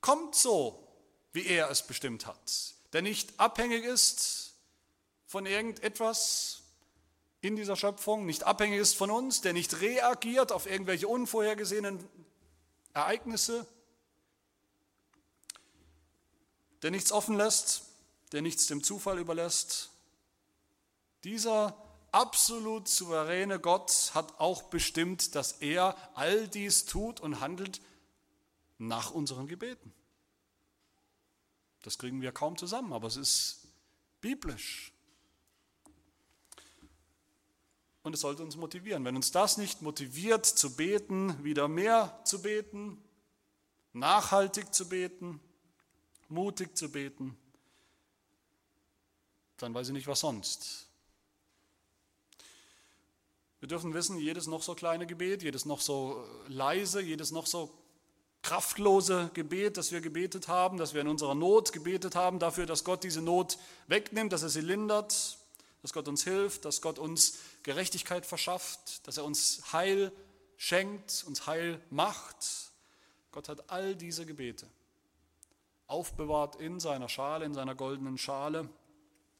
kommt 0.01 0.35
so, 0.35 0.87
wie 1.33 1.47
er 1.47 1.71
es 1.71 1.83
bestimmt 1.87 2.27
hat, 2.27 2.75
der 2.93 3.03
nicht 3.03 3.39
abhängig 3.39 3.85
ist 3.85 4.55
von 5.27 5.47
irgendetwas 5.47 6.63
in 7.41 7.57
dieser 7.57 7.77
Schöpfung, 7.77 8.27
nicht 8.27 8.45
abhängig 8.45 8.81
ist 8.81 8.97
von 8.97 9.11
uns, 9.11 9.41
der 9.41 9.53
nicht 9.53 9.81
reagiert 9.81 10.53
auf 10.53 10.67
irgendwelche 10.67 11.09
unvorhergesehenen 11.09 12.07
Ereignisse, 12.93 13.67
der 16.83 16.91
nichts 16.91 17.13
offen 17.13 17.37
lässt, 17.37 17.83
der 18.33 18.43
nichts 18.43 18.67
dem 18.67 18.83
Zufall 18.83 19.19
überlässt, 19.19 19.91
dieser 21.25 21.77
absolut 22.13 22.89
souveräne 22.89 23.61
Gott 23.61 24.13
hat 24.15 24.39
auch 24.41 24.65
bestimmt, 24.65 25.35
dass 25.35 25.53
er 25.53 25.97
all 26.15 26.49
dies 26.49 26.85
tut 26.85 27.21
und 27.21 27.41
handelt 27.41 27.81
nach 28.79 29.11
unseren 29.11 29.47
Gebeten. 29.47 29.93
Das 31.83 31.99
kriegen 31.99 32.21
wir 32.21 32.33
kaum 32.33 32.57
zusammen, 32.57 32.93
aber 32.93 33.07
es 33.07 33.17
ist 33.17 33.69
biblisch. 34.21 34.93
Und 38.03 38.15
es 38.15 38.21
sollte 38.21 38.43
uns 38.43 38.57
motivieren. 38.57 39.05
Wenn 39.05 39.17
uns 39.17 39.31
das 39.31 39.57
nicht 39.57 39.83
motiviert 39.83 40.47
zu 40.47 40.75
beten, 40.75 41.43
wieder 41.45 41.69
mehr 41.69 42.19
zu 42.25 42.41
beten, 42.41 43.03
nachhaltig 43.93 44.75
zu 44.75 44.89
beten, 44.89 45.41
mutig 46.29 46.77
zu 46.77 46.91
beten, 46.91 47.37
dann 49.59 49.75
weiß 49.75 49.89
ich 49.89 49.93
nicht, 49.93 50.07
was 50.07 50.21
sonst. 50.21 50.90
Wir 53.61 53.69
dürfen 53.69 53.93
wissen, 53.93 54.19
jedes 54.19 54.47
noch 54.47 54.63
so 54.63 54.75
kleine 54.75 55.07
Gebet, 55.07 55.43
jedes 55.43 55.67
noch 55.67 55.81
so 55.81 56.27
leise, 56.49 57.01
jedes 57.01 57.31
noch 57.31 57.47
so 57.47 57.71
kraftlose 58.43 59.31
Gebet, 59.35 59.77
das 59.77 59.93
wir 59.93 60.01
gebetet 60.01 60.49
haben, 60.49 60.79
dass 60.79 60.95
wir 60.95 61.03
in 61.03 61.09
unserer 61.09 61.35
Not 61.35 61.73
gebetet 61.73 62.17
haben, 62.17 62.39
dafür, 62.39 62.65
dass 62.65 62.85
Gott 62.85 63.05
diese 63.05 63.21
Not 63.21 63.59
wegnimmt, 63.87 64.33
dass 64.33 64.43
er 64.43 64.49
sie 64.49 64.63
lindert, 64.63 65.37
dass 65.83 65.93
Gott 65.93 66.09
uns 66.09 66.25
hilft, 66.25 66.65
dass 66.65 66.81
Gott 66.81 66.99
uns 66.99 67.39
Gerechtigkeit 67.63 68.25
verschafft, 68.25 69.07
dass 69.07 69.19
er 69.19 69.25
uns 69.25 69.73
Heil 69.73 70.11
schenkt, 70.57 71.25
uns 71.27 71.47
Heil 71.47 71.81
macht. 71.91 72.71
Gott 73.31 73.51
hat 73.51 73.71
all 73.71 73.95
diese 73.95 74.25
Gebete 74.25 74.67
aufbewahrt 75.87 76.57
in 76.57 76.81
seiner 76.81 77.09
Schale, 77.09 77.45
in 77.45 77.53
seiner 77.53 77.75
goldenen 77.75 78.17
Schale. 78.17 78.71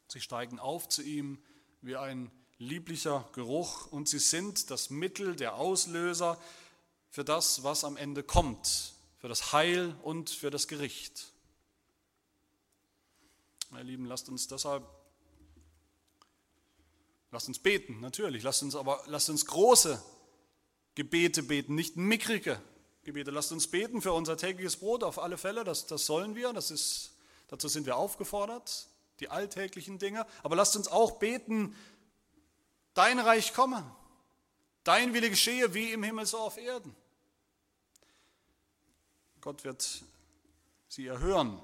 Sie 0.09 0.21
steigen 0.21 0.59
auf 0.59 0.89
zu 0.89 1.03
ihm 1.03 1.39
wie 1.81 1.97
ein 1.97 2.31
lieblicher 2.61 3.29
Geruch 3.33 3.87
und 3.87 4.09
sie 4.09 4.21
sind 4.21 4.71
das 4.71 4.91
Mittel, 4.91 5.35
der 5.35 5.57
Auslöser 5.57 6.39
für 7.11 7.25
das, 7.25 7.65
was 7.65 7.83
am 7.83 7.97
Ende 7.97 8.23
kommt, 8.23 8.95
für 9.19 9.29
das 9.29 9.53
Heil 9.53 9.97
und 10.03 10.31
für 10.31 10.51
das 10.51 10.69
Gericht. 10.69 11.33
Meine 13.71 13.85
Lieben, 13.85 14.05
lasst 14.05 14.29
uns 14.29 14.47
deshalb, 14.47 14.85
lasst 17.33 17.49
uns 17.49 17.59
beten, 17.59 18.01
natürlich, 18.01 18.43
lasst 18.43 18.63
uns 18.63 18.77
aber, 18.77 19.03
lasst 19.07 19.31
uns 19.31 19.47
große 19.47 20.01
Gebete 20.95 21.43
beten, 21.43 21.75
nicht 21.75 21.97
mickrige 21.97 22.61
Gebete. 23.05 23.31
Lasst 23.31 23.53
uns 23.53 23.69
beten 23.69 24.03
für 24.03 24.13
unser 24.13 24.37
tägliches 24.37 24.77
Brot 24.77 25.03
auf 25.03 25.19
alle 25.19 25.39
Fälle, 25.39 25.65
das, 25.65 25.87
das 25.87 26.05
sollen 26.05 26.35
wir, 26.35 26.53
das 26.53 26.71
ist, 26.71 27.13
dazu 27.49 27.69
sind 27.69 27.87
wir 27.87 27.97
aufgefordert, 27.97 28.89
die 29.21 29.29
alltäglichen 29.29 29.99
Dinge. 29.99 30.27
Aber 30.43 30.57
lasst 30.57 30.77
uns 30.77 30.89
auch 30.89 31.13
beten, 31.13 31.75
dein 32.95 33.19
Reich 33.19 33.55
komme, 33.55 33.85
dein 34.85 35.15
Wille 35.15 35.31
geschehe 35.31 35.75
wie 35.75 35.93
im 35.93 36.03
Himmel 36.03 36.27
so 36.27 36.39
auf 36.39 36.57
Erden. 36.57 36.95
Gott 39.41 39.65
wird 39.65 40.03
sie 40.89 41.07
erhören, 41.07 41.61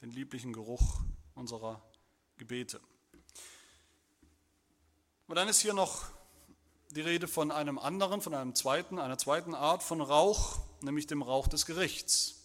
den 0.00 0.10
lieblichen 0.10 0.52
Geruch 0.52 1.00
unserer 1.34 1.82
Gebete. 2.36 2.80
Und 5.26 5.36
dann 5.36 5.48
ist 5.48 5.60
hier 5.60 5.74
noch 5.74 6.04
die 6.90 7.02
Rede 7.02 7.28
von 7.28 7.50
einem 7.50 7.78
anderen, 7.78 8.22
von 8.22 8.32
einem 8.32 8.54
zweiten, 8.54 8.98
einer 8.98 9.18
zweiten 9.18 9.54
Art 9.54 9.82
von 9.82 10.00
Rauch, 10.00 10.58
nämlich 10.80 11.06
dem 11.06 11.20
Rauch 11.20 11.48
des 11.48 11.66
Gerichts. 11.66 12.36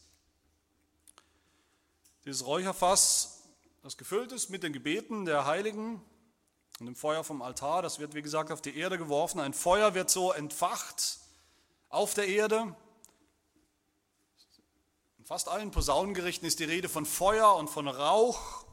Dieses 2.25 2.45
Räucherfass, 2.45 3.43
das 3.81 3.97
gefüllt 3.97 4.31
ist 4.31 4.49
mit 4.49 4.63
den 4.63 4.73
Gebeten 4.73 5.25
der 5.25 5.45
Heiligen 5.45 6.01
und 6.79 6.85
dem 6.85 6.95
Feuer 6.95 7.23
vom 7.23 7.41
Altar, 7.41 7.81
das 7.81 7.99
wird 7.99 8.13
wie 8.13 8.21
gesagt 8.21 8.51
auf 8.51 8.61
die 8.61 8.77
Erde 8.77 8.97
geworfen. 8.97 9.39
Ein 9.39 9.53
Feuer 9.53 9.93
wird 9.93 10.09
so 10.09 10.31
entfacht 10.31 11.19
auf 11.89 12.13
der 12.13 12.27
Erde 12.27 12.75
in 15.23 15.27
fast 15.27 15.47
allen 15.47 15.71
Posaunengerichten 15.71 16.45
ist 16.45 16.59
die 16.59 16.65
Rede 16.65 16.89
von 16.89 17.05
Feuer 17.05 17.55
und 17.55 17.69
von 17.69 17.87
Rauch. 17.87 18.65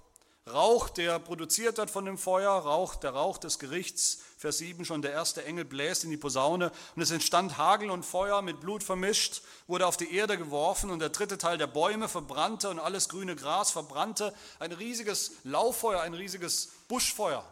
Rauch, 0.53 0.89
der 0.89 1.21
produziert 1.21 1.79
wird 1.79 1.93
von 1.93 2.05
dem 2.05 2.19
Feuer, 2.19 2.51
Rauch, 2.51 2.97
der 2.97 3.11
Rauch 3.11 3.39
des 3.39 3.61
Gerichts. 3.61 4.19
Vers 4.37 4.59
7 4.59 4.85
schon, 4.85 5.01
der 5.01 5.13
erste 5.13 5.45
Engel 5.45 5.65
bläst 5.65 6.03
in 6.03 6.11
die 6.11 6.17
Posaune 6.17 6.73
und 6.97 7.03
es 7.03 7.13
entstand 7.13 7.57
Hagel 7.57 7.89
und 7.89 8.05
Feuer 8.05 8.43
mit 8.43 8.59
Blut 8.59 8.83
vermischt, 8.83 9.43
wurde 9.69 9.87
auf 9.87 9.97
die 9.97 10.13
Erde 10.13 10.37
geworfen 10.37 10.91
und 10.91 10.99
der 10.99 11.11
dritte 11.11 11.39
Teil 11.39 11.57
der 11.57 11.69
Bäume 11.69 12.09
verbrannte 12.09 12.69
und 12.69 12.81
alles 12.81 13.09
grüne 13.09 13.37
Gras 13.37 13.71
verbrannte. 13.71 14.35
Ein 14.59 14.73
riesiges 14.73 15.31
Lauffeuer, 15.45 16.01
ein 16.01 16.15
riesiges 16.15 16.73
Buschfeuer 16.89 17.45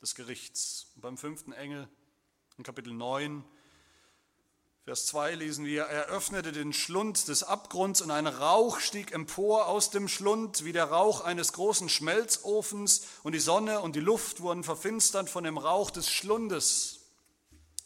des 0.00 0.14
Gerichts. 0.14 0.90
Und 0.94 1.02
beim 1.02 1.16
fünften 1.16 1.52
Engel 1.52 1.88
in 2.58 2.64
Kapitel 2.64 2.92
9 2.92 3.44
Vers 4.86 5.06
2 5.06 5.34
lesen 5.34 5.64
wir, 5.64 5.82
er 5.82 6.04
öffnete 6.06 6.52
den 6.52 6.72
Schlund 6.72 7.26
des 7.26 7.42
Abgrunds 7.42 8.02
und 8.02 8.12
ein 8.12 8.28
Rauch 8.28 8.78
stieg 8.78 9.10
empor 9.10 9.66
aus 9.66 9.90
dem 9.90 10.06
Schlund 10.06 10.64
wie 10.64 10.70
der 10.70 10.84
Rauch 10.84 11.22
eines 11.22 11.52
großen 11.54 11.88
Schmelzofens 11.88 13.04
und 13.24 13.32
die 13.32 13.40
Sonne 13.40 13.80
und 13.80 13.96
die 13.96 14.00
Luft 14.00 14.42
wurden 14.42 14.62
verfinstert 14.62 15.28
von 15.28 15.42
dem 15.42 15.58
Rauch 15.58 15.90
des 15.90 16.08
Schlundes. 16.08 17.00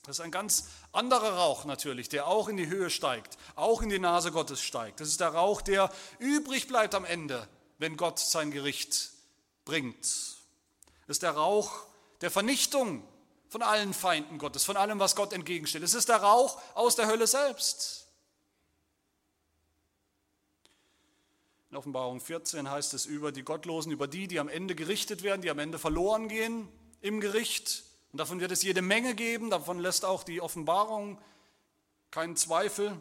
Das 0.03 0.19
ist 0.19 0.21
ein 0.21 0.31
ganz 0.31 0.67
anderer 0.93 1.39
Rauch 1.39 1.65
natürlich, 1.65 2.11
der 2.11 2.27
auch 2.27 2.49
in 2.49 2.59
die 2.59 2.69
Höhe 2.69 2.91
steigt, 2.91 3.39
auch 3.55 3.81
in 3.81 3.89
die 3.89 3.99
Nase 3.99 4.31
Gottes 4.31 4.61
steigt. 4.61 5.01
Das 5.01 5.09
ist 5.09 5.21
der 5.21 5.29
Rauch, 5.29 5.63
der 5.63 5.91
übrig 6.19 6.69
bleibt 6.69 6.95
am 6.95 7.07
Ende, 7.07 7.49
wenn 7.79 7.97
Gott 7.97 8.19
sein 8.19 8.51
Gericht 8.51 9.13
bringt. 9.65 10.03
Das 10.03 11.17
ist 11.17 11.23
der 11.23 11.31
Rauch 11.31 11.87
der 12.21 12.31
Vernichtung, 12.31 13.03
von 13.51 13.63
allen 13.63 13.93
Feinden 13.93 14.39
Gottes, 14.39 14.65
von 14.65 14.77
allem, 14.77 15.01
was 15.01 15.17
Gott 15.17 15.33
entgegensteht. 15.33 15.83
Es 15.83 15.95
ist 15.95 16.09
der 16.09 16.19
Rauch 16.19 16.63
aus 16.75 16.95
der 16.95 17.09
Hölle 17.09 17.27
selbst. 17.27 18.07
In 21.71 21.77
Offenbarung 21.77 22.21
14 22.21 22.71
heißt 22.71 22.95
es 22.95 23.07
über 23.07 23.33
die 23.33 23.43
Gottlosen, 23.43 23.91
über 23.91 24.07
die, 24.07 24.29
die 24.29 24.39
am 24.39 24.49
Ende 24.49 24.77
gerichtet 24.77 25.23
werden, 25.25 25.43
die 25.43 25.51
am 25.51 25.59
Ende 25.59 25.79
verloren 25.79 26.29
gehen 26.29 26.69
im 27.01 27.21
Gericht. 27.21 27.85
Und 28.13 28.19
davon 28.19 28.41
wird 28.41 28.53
es 28.53 28.63
jede 28.63 28.83
Menge 28.83 29.15
geben, 29.15 29.51
davon 29.51 29.81
lässt 29.81 30.05
auch 30.05 30.23
die 30.23 30.41
Offenbarung 30.41 31.19
keinen 32.11 32.37
Zweifel. 32.37 32.97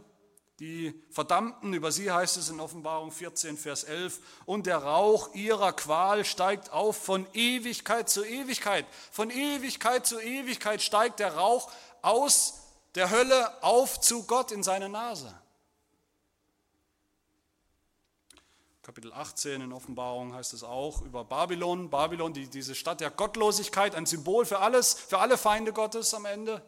Die 0.60 0.94
Verdammten, 1.10 1.74
über 1.74 1.90
sie 1.92 2.12
heißt 2.12 2.36
es 2.36 2.50
in 2.50 2.60
Offenbarung 2.60 3.12
14, 3.12 3.58
Vers 3.58 3.86
11, 3.86 4.20
und 4.46 4.66
der 4.66 4.78
Rauch 4.80 5.34
ihrer 5.34 5.72
Qual 5.72 6.26
steigt 6.26 6.72
auf 6.72 6.98
von 6.98 7.26
Ewigkeit 7.34 8.10
zu 8.10 8.26
Ewigkeit. 8.26 8.86
Von 9.12 9.30
Ewigkeit 9.30 10.06
zu 10.06 10.20
Ewigkeit 10.20 10.82
steigt 10.82 11.20
der 11.20 11.36
Rauch 11.36 11.72
aus 12.02 12.56
der 12.96 13.10
Hölle 13.10 13.64
auf 13.64 14.02
zu 14.02 14.24
Gott 14.24 14.52
in 14.52 14.62
seine 14.62 14.90
Nase. 14.90 15.34
Kapitel 18.82 19.14
18 19.14 19.62
in 19.62 19.72
Offenbarung 19.72 20.34
heißt 20.34 20.54
es 20.54 20.64
auch 20.64 21.04
über 21.04 21.24
Babylon. 21.24 21.90
Babylon, 21.90 22.34
die, 22.34 22.48
diese 22.48 22.76
Stadt 22.76 23.00
der 23.00 23.12
Gottlosigkeit, 23.12 23.96
ein 23.96 24.06
Symbol 24.06 24.46
für 24.46 24.60
alles, 24.60 24.94
für 24.94 25.20
alle 25.20 25.38
Feinde 25.38 25.72
Gottes 25.72 26.14
am 26.14 26.26
Ende, 26.26 26.62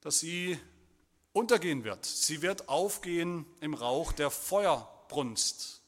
dass 0.00 0.20
sie 0.20 0.58
untergehen 1.36 1.84
wird. 1.84 2.06
Sie 2.06 2.40
wird 2.40 2.70
aufgehen 2.70 3.44
im 3.60 3.74
Rauch 3.74 4.12
der 4.12 4.30
Feuerbrunst. 4.30 5.82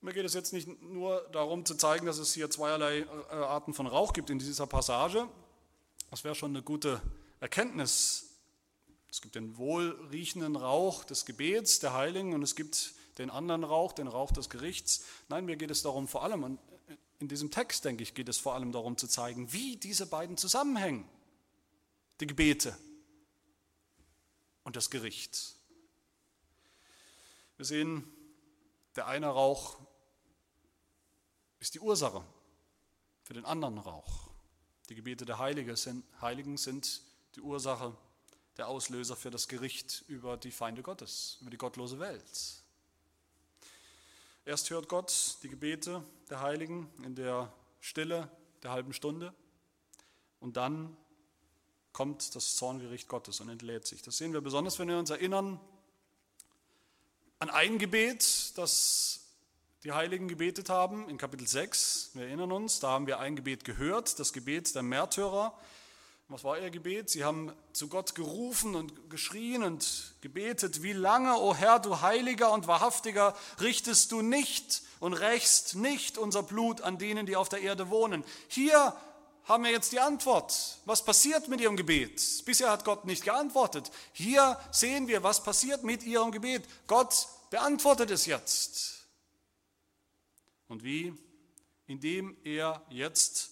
Mir 0.00 0.12
geht 0.12 0.24
es 0.24 0.34
jetzt 0.34 0.52
nicht 0.52 0.80
nur 0.80 1.28
darum 1.32 1.64
zu 1.64 1.74
zeigen, 1.74 2.06
dass 2.06 2.18
es 2.18 2.34
hier 2.34 2.50
zweierlei 2.50 3.00
äh, 3.00 3.34
Arten 3.34 3.74
von 3.74 3.88
Rauch 3.88 4.12
gibt 4.12 4.30
in 4.30 4.38
dieser 4.38 4.66
Passage. 4.68 5.28
Das 6.10 6.22
wäre 6.22 6.36
schon 6.36 6.52
eine 6.52 6.62
gute 6.62 7.02
Erkenntnis. 7.40 8.30
Es 9.10 9.20
gibt 9.20 9.34
den 9.34 9.56
wohlriechenden 9.56 10.54
Rauch 10.54 11.02
des 11.02 11.24
Gebets 11.24 11.80
der 11.80 11.94
Heiligen 11.94 12.32
und 12.32 12.42
es 12.42 12.54
gibt 12.54 12.94
den 13.18 13.28
anderen 13.28 13.64
Rauch, 13.64 13.92
den 13.92 14.06
Rauch 14.06 14.30
des 14.30 14.50
Gerichts. 14.50 15.04
Nein, 15.28 15.46
mir 15.46 15.56
geht 15.56 15.70
es 15.72 15.82
darum 15.82 16.06
vor 16.06 16.22
allem, 16.22 16.44
und 16.44 16.60
in 17.18 17.26
diesem 17.26 17.50
Text, 17.50 17.84
denke 17.84 18.04
ich, 18.04 18.14
geht 18.14 18.28
es 18.28 18.38
vor 18.38 18.54
allem 18.54 18.70
darum 18.70 18.96
zu 18.96 19.08
zeigen, 19.08 19.52
wie 19.52 19.76
diese 19.76 20.06
beiden 20.06 20.36
zusammenhängen 20.36 21.08
die 22.22 22.26
Gebete 22.28 22.78
und 24.62 24.76
das 24.76 24.90
Gericht. 24.90 25.56
Wir 27.56 27.64
sehen, 27.64 28.08
der 28.94 29.08
eine 29.08 29.26
Rauch 29.26 29.76
ist 31.58 31.74
die 31.74 31.80
Ursache 31.80 32.24
für 33.24 33.34
den 33.34 33.44
anderen 33.44 33.76
Rauch. 33.78 34.30
Die 34.88 34.94
Gebete 34.94 35.24
der 35.24 35.40
Heiligen 35.40 35.76
sind 36.56 37.02
die 37.34 37.40
Ursache, 37.40 37.96
der 38.56 38.68
Auslöser 38.68 39.16
für 39.16 39.32
das 39.32 39.48
Gericht 39.48 40.04
über 40.06 40.36
die 40.36 40.52
Feinde 40.52 40.82
Gottes, 40.84 41.38
über 41.40 41.50
die 41.50 41.58
gottlose 41.58 41.98
Welt. 41.98 42.62
Erst 44.44 44.70
hört 44.70 44.88
Gott 44.88 45.38
die 45.42 45.48
Gebete 45.48 46.04
der 46.30 46.40
Heiligen 46.40 46.88
in 47.02 47.16
der 47.16 47.52
Stille 47.80 48.30
der 48.62 48.70
halben 48.70 48.92
Stunde 48.92 49.34
und 50.38 50.56
dann 50.56 50.96
kommt 51.92 52.34
das 52.34 52.56
Zorngericht 52.56 53.08
Gottes 53.08 53.40
und 53.40 53.48
entlädt 53.48 53.86
sich. 53.86 54.02
Das 54.02 54.16
sehen 54.16 54.32
wir 54.32 54.40
besonders, 54.40 54.78
wenn 54.78 54.88
wir 54.88 54.98
uns 54.98 55.10
erinnern 55.10 55.60
an 57.38 57.50
ein 57.50 57.78
Gebet, 57.78 58.52
das 58.56 59.20
die 59.84 59.90
Heiligen 59.90 60.28
gebetet 60.28 60.68
haben 60.68 61.08
in 61.08 61.18
Kapitel 61.18 61.46
6. 61.46 62.10
Wir 62.14 62.26
erinnern 62.26 62.52
uns, 62.52 62.78
da 62.78 62.90
haben 62.90 63.08
wir 63.08 63.18
ein 63.18 63.34
Gebet 63.34 63.64
gehört, 63.64 64.20
das 64.20 64.32
Gebet 64.32 64.74
der 64.76 64.84
Märtyrer. 64.84 65.58
Was 66.28 66.44
war 66.44 66.58
ihr 66.58 66.70
Gebet? 66.70 67.10
Sie 67.10 67.24
haben 67.24 67.52
zu 67.72 67.88
Gott 67.88 68.14
gerufen 68.14 68.76
und 68.76 69.10
geschrien 69.10 69.64
und 69.64 70.14
gebetet, 70.20 70.82
wie 70.82 70.92
lange, 70.92 71.36
o 71.36 71.52
Herr, 71.54 71.80
du 71.80 72.00
heiliger 72.00 72.52
und 72.52 72.68
wahrhaftiger, 72.68 73.36
richtest 73.60 74.12
du 74.12 74.22
nicht 74.22 74.82
und 75.00 75.14
rächst 75.14 75.74
nicht 75.74 76.16
unser 76.16 76.44
Blut 76.44 76.80
an 76.80 76.96
denen, 76.96 77.26
die 77.26 77.34
auf 77.34 77.48
der 77.48 77.60
Erde 77.60 77.90
wohnen. 77.90 78.22
Hier 78.46 78.96
haben 79.44 79.64
wir 79.64 79.70
jetzt 79.70 79.92
die 79.92 80.00
Antwort. 80.00 80.78
Was 80.84 81.04
passiert 81.04 81.48
mit 81.48 81.60
ihrem 81.60 81.76
Gebet? 81.76 82.42
Bisher 82.44 82.70
hat 82.70 82.84
Gott 82.84 83.04
nicht 83.04 83.24
geantwortet. 83.24 83.90
Hier 84.12 84.58
sehen 84.70 85.08
wir, 85.08 85.22
was 85.22 85.42
passiert 85.42 85.82
mit 85.82 86.02
ihrem 86.04 86.30
Gebet. 86.30 86.64
Gott 86.86 87.28
beantwortet 87.50 88.10
es 88.10 88.26
jetzt. 88.26 89.06
Und 90.68 90.84
wie? 90.84 91.14
Indem 91.86 92.36
er 92.44 92.82
jetzt 92.88 93.50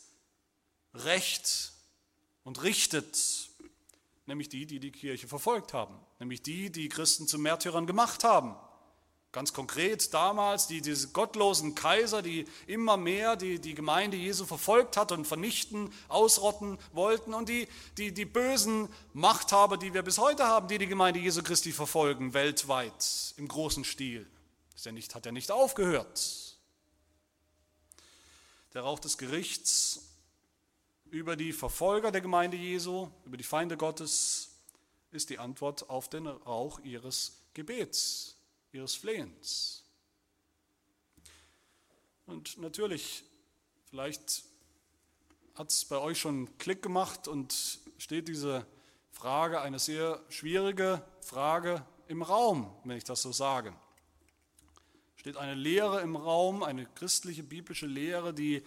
Recht 0.94 1.72
und 2.44 2.62
richtet, 2.62 3.50
nämlich 4.26 4.48
die, 4.48 4.66
die 4.66 4.80
die 4.80 4.90
Kirche 4.90 5.28
verfolgt 5.28 5.72
haben, 5.72 5.94
nämlich 6.18 6.42
die, 6.42 6.70
die 6.70 6.88
Christen 6.88 7.28
zu 7.28 7.38
Märtyrern 7.38 7.86
gemacht 7.86 8.24
haben. 8.24 8.56
Ganz 9.32 9.52
konkret 9.52 10.12
damals 10.12 10.66
die, 10.66 10.80
diese 10.80 11.08
gottlosen 11.08 11.76
Kaiser, 11.76 12.20
die 12.20 12.46
immer 12.66 12.96
mehr 12.96 13.36
die, 13.36 13.60
die 13.60 13.74
Gemeinde 13.74 14.16
Jesu 14.16 14.44
verfolgt 14.44 14.96
hat 14.96 15.12
und 15.12 15.24
vernichten, 15.24 15.92
ausrotten 16.08 16.78
wollten 16.92 17.32
und 17.32 17.48
die, 17.48 17.68
die, 17.96 18.12
die 18.12 18.24
bösen 18.24 18.88
Machthaber, 19.12 19.76
die 19.76 19.94
wir 19.94 20.02
bis 20.02 20.18
heute 20.18 20.46
haben, 20.46 20.66
die 20.66 20.78
die 20.78 20.88
Gemeinde 20.88 21.20
Jesu 21.20 21.44
Christi 21.44 21.70
verfolgen, 21.70 22.34
weltweit 22.34 23.34
im 23.36 23.46
großen 23.46 23.84
Stil. 23.84 24.26
Das 24.72 24.84
ja 24.84 24.92
nicht, 24.92 25.14
hat 25.14 25.26
ja 25.26 25.32
nicht 25.32 25.52
aufgehört. 25.52 26.58
Der 28.74 28.82
Rauch 28.82 28.98
des 28.98 29.16
Gerichts 29.16 30.10
über 31.10 31.36
die 31.36 31.52
Verfolger 31.52 32.10
der 32.10 32.20
Gemeinde 32.20 32.56
Jesu, 32.56 33.08
über 33.24 33.36
die 33.36 33.44
Feinde 33.44 33.76
Gottes, 33.76 34.56
ist 35.12 35.30
die 35.30 35.38
Antwort 35.38 35.88
auf 35.88 36.08
den 36.08 36.26
Rauch 36.26 36.80
ihres 36.80 37.42
Gebets, 37.54 38.39
ihres 38.72 38.94
Flehens. 38.94 39.84
Und 42.26 42.58
natürlich, 42.58 43.24
vielleicht 43.86 44.44
hat 45.54 45.70
es 45.70 45.84
bei 45.84 45.98
euch 45.98 46.18
schon 46.18 46.56
Klick 46.58 46.82
gemacht 46.82 47.26
und 47.26 47.80
steht 47.98 48.28
diese 48.28 48.66
Frage, 49.10 49.60
eine 49.60 49.78
sehr 49.78 50.24
schwierige 50.28 51.02
Frage 51.20 51.84
im 52.06 52.22
Raum, 52.22 52.72
wenn 52.84 52.96
ich 52.96 53.04
das 53.04 53.22
so 53.22 53.32
sage. 53.32 53.74
Steht 55.16 55.36
eine 55.36 55.54
Lehre 55.54 56.00
im 56.00 56.16
Raum, 56.16 56.62
eine 56.62 56.86
christliche 56.86 57.42
biblische 57.42 57.86
Lehre, 57.86 58.32
die 58.32 58.62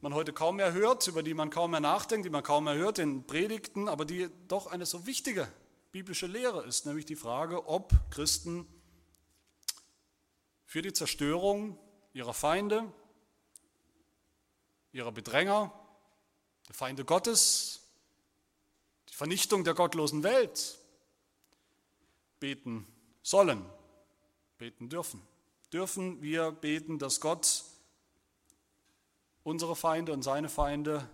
man 0.00 0.14
heute 0.14 0.32
kaum 0.32 0.56
mehr 0.56 0.72
hört, 0.72 1.06
über 1.06 1.22
die 1.22 1.34
man 1.34 1.50
kaum 1.50 1.70
mehr 1.70 1.80
nachdenkt, 1.80 2.26
die 2.26 2.30
man 2.30 2.42
kaum 2.42 2.64
mehr 2.64 2.74
hört 2.74 2.98
in 2.98 3.26
Predigten, 3.26 3.88
aber 3.88 4.04
die 4.04 4.28
doch 4.48 4.66
eine 4.66 4.86
so 4.86 5.06
wichtige 5.06 5.48
biblische 5.92 6.26
Lehre 6.26 6.64
ist, 6.64 6.86
nämlich 6.86 7.04
die 7.04 7.16
Frage, 7.16 7.68
ob 7.68 7.92
Christen 8.10 8.66
für 10.76 10.82
die 10.82 10.92
Zerstörung 10.92 11.78
ihrer 12.12 12.34
Feinde, 12.34 12.92
ihrer 14.92 15.10
Bedränger, 15.10 15.72
der 16.68 16.74
Feinde 16.74 17.06
Gottes, 17.06 17.80
die 19.08 19.14
Vernichtung 19.14 19.64
der 19.64 19.72
gottlosen 19.72 20.22
Welt 20.22 20.78
beten 22.40 22.86
sollen, 23.22 23.64
beten 24.58 24.90
dürfen. 24.90 25.26
Dürfen 25.72 26.20
wir 26.20 26.52
beten, 26.52 26.98
dass 26.98 27.22
Gott 27.22 27.64
unsere 29.44 29.76
Feinde 29.76 30.12
und 30.12 30.20
seine 30.20 30.50
Feinde 30.50 31.08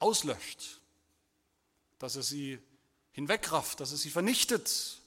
auslöscht, 0.00 0.80
dass 2.00 2.16
er 2.16 2.24
sie 2.24 2.58
hinwegrafft, 3.12 3.78
dass 3.78 3.92
er 3.92 3.98
sie 3.98 4.10
vernichtet 4.10 4.98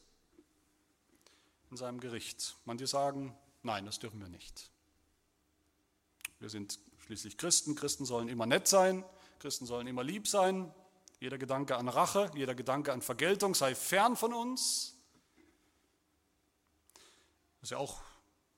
in 1.72 1.76
seinem 1.76 2.00
Gericht. 2.00 2.56
Manche 2.64 2.88
sagen, 2.88 3.38
nein, 3.66 3.86
das 3.86 4.00
dürfen 4.00 4.22
wir 4.22 4.30
nicht. 4.30 4.70
Wir 6.40 6.50
sind 6.50 6.80
schließlich 7.06 7.38
Christen, 7.38 7.76
Christen 7.76 8.06
sollen 8.06 8.30
immer 8.30 8.46
nett 8.46 8.68
sein, 8.68 9.04
Christen 9.40 9.66
sollen 9.66 9.88
immer 9.88 10.04
lieb 10.04 10.28
sein, 10.28 10.74
jeder 11.20 11.38
Gedanke 11.38 11.76
an 11.76 11.88
Rache, 11.88 12.32
jeder 12.36 12.56
Gedanke 12.56 12.94
an 12.94 13.02
Vergeltung 13.02 13.56
sei 13.56 13.76
fern 13.76 14.16
von 14.16 14.34
uns. 14.34 14.96
Das 17.60 17.68
ist 17.68 17.72
ja 17.72 17.78
auch 17.78 18.02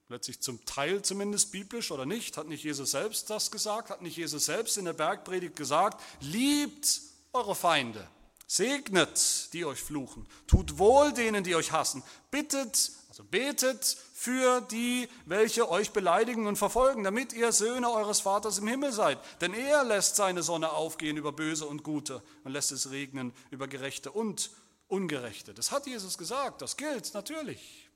letztlich 0.09 0.41
zum 0.41 0.63
Teil 0.65 1.01
zumindest 1.01 1.51
biblisch 1.51 1.91
oder 1.91 2.05
nicht? 2.05 2.37
Hat 2.37 2.47
nicht 2.47 2.63
Jesus 2.63 2.91
selbst 2.91 3.29
das 3.29 3.51
gesagt? 3.51 3.89
Hat 3.89 4.01
nicht 4.01 4.17
Jesus 4.17 4.45
selbst 4.45 4.77
in 4.77 4.85
der 4.85 4.93
Bergpredigt 4.93 5.55
gesagt, 5.55 6.01
liebt 6.21 7.01
eure 7.33 7.55
Feinde, 7.55 8.09
segnet 8.47 9.53
die 9.53 9.65
euch 9.65 9.81
fluchen, 9.81 10.25
tut 10.47 10.79
wohl 10.79 11.13
denen, 11.13 11.43
die 11.43 11.55
euch 11.55 11.73
hassen, 11.73 12.01
bittet, 12.31 12.91
also 13.09 13.23
betet 13.25 13.97
für 14.13 14.61
die, 14.61 15.07
welche 15.25 15.69
euch 15.69 15.91
beleidigen 15.91 16.47
und 16.47 16.55
verfolgen, 16.55 17.03
damit 17.03 17.33
ihr 17.33 17.51
Söhne 17.51 17.91
eures 17.91 18.21
Vaters 18.21 18.57
im 18.57 18.67
Himmel 18.67 18.93
seid. 18.93 19.19
Denn 19.41 19.53
er 19.53 19.83
lässt 19.83 20.15
seine 20.15 20.43
Sonne 20.43 20.71
aufgehen 20.71 21.17
über 21.17 21.33
Böse 21.33 21.67
und 21.67 21.83
Gute 21.83 22.23
und 22.43 22.53
lässt 22.53 22.71
es 22.71 22.89
regnen 22.89 23.33
über 23.51 23.67
Gerechte 23.67 24.11
und 24.11 24.49
Ungerechte. 24.87 25.53
Das 25.53 25.71
hat 25.71 25.85
Jesus 25.85 26.17
gesagt, 26.17 26.61
das 26.61 26.77
gilt 26.77 27.13
natürlich. 27.13 27.89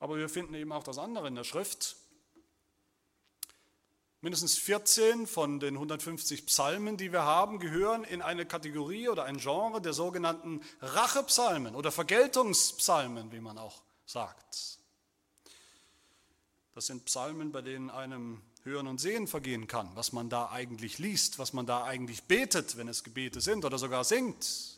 Aber 0.00 0.16
wir 0.16 0.28
finden 0.28 0.54
eben 0.54 0.72
auch 0.72 0.82
das 0.82 0.98
andere 0.98 1.28
in 1.28 1.36
der 1.36 1.44
Schrift. 1.44 1.96
Mindestens 4.24 4.56
14 4.56 5.26
von 5.26 5.60
den 5.60 5.74
150 5.74 6.46
Psalmen, 6.46 6.96
die 6.96 7.12
wir 7.12 7.24
haben, 7.24 7.58
gehören 7.58 8.04
in 8.04 8.22
eine 8.22 8.46
Kategorie 8.46 9.10
oder 9.10 9.24
ein 9.24 9.36
Genre 9.36 9.82
der 9.82 9.92
sogenannten 9.92 10.62
Rachepsalmen 10.80 11.74
oder 11.74 11.92
Vergeltungspsalmen, 11.92 13.32
wie 13.32 13.40
man 13.40 13.58
auch 13.58 13.82
sagt. 14.06 14.78
Das 16.72 16.86
sind 16.86 17.04
Psalmen, 17.04 17.52
bei 17.52 17.60
denen 17.60 17.90
einem 17.90 18.40
Hören 18.62 18.86
und 18.86 18.98
Sehen 18.98 19.26
vergehen 19.26 19.66
kann, 19.66 19.90
was 19.94 20.14
man 20.14 20.30
da 20.30 20.48
eigentlich 20.48 20.98
liest, 20.98 21.38
was 21.38 21.52
man 21.52 21.66
da 21.66 21.84
eigentlich 21.84 22.22
betet, 22.22 22.78
wenn 22.78 22.88
es 22.88 23.04
Gebete 23.04 23.42
sind 23.42 23.66
oder 23.66 23.76
sogar 23.76 24.04
singt 24.04 24.73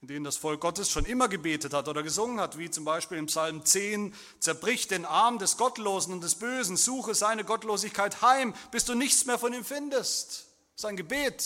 in 0.00 0.08
denen 0.08 0.24
das 0.24 0.36
Volk 0.36 0.60
Gottes 0.60 0.90
schon 0.90 1.04
immer 1.04 1.28
gebetet 1.28 1.74
hat 1.74 1.88
oder 1.88 2.04
gesungen 2.04 2.40
hat, 2.40 2.56
wie 2.56 2.70
zum 2.70 2.84
Beispiel 2.84 3.18
im 3.18 3.26
Psalm 3.26 3.64
10, 3.64 4.14
zerbrich 4.38 4.86
den 4.86 5.04
Arm 5.04 5.38
des 5.38 5.56
Gottlosen 5.56 6.12
und 6.12 6.22
des 6.22 6.36
Bösen, 6.36 6.76
suche 6.76 7.14
seine 7.14 7.44
Gottlosigkeit 7.44 8.22
heim, 8.22 8.54
bis 8.70 8.84
du 8.84 8.94
nichts 8.94 9.24
mehr 9.24 9.38
von 9.38 9.52
ihm 9.52 9.64
findest. 9.64 10.46
Sein 10.76 10.96
Gebet. 10.96 11.44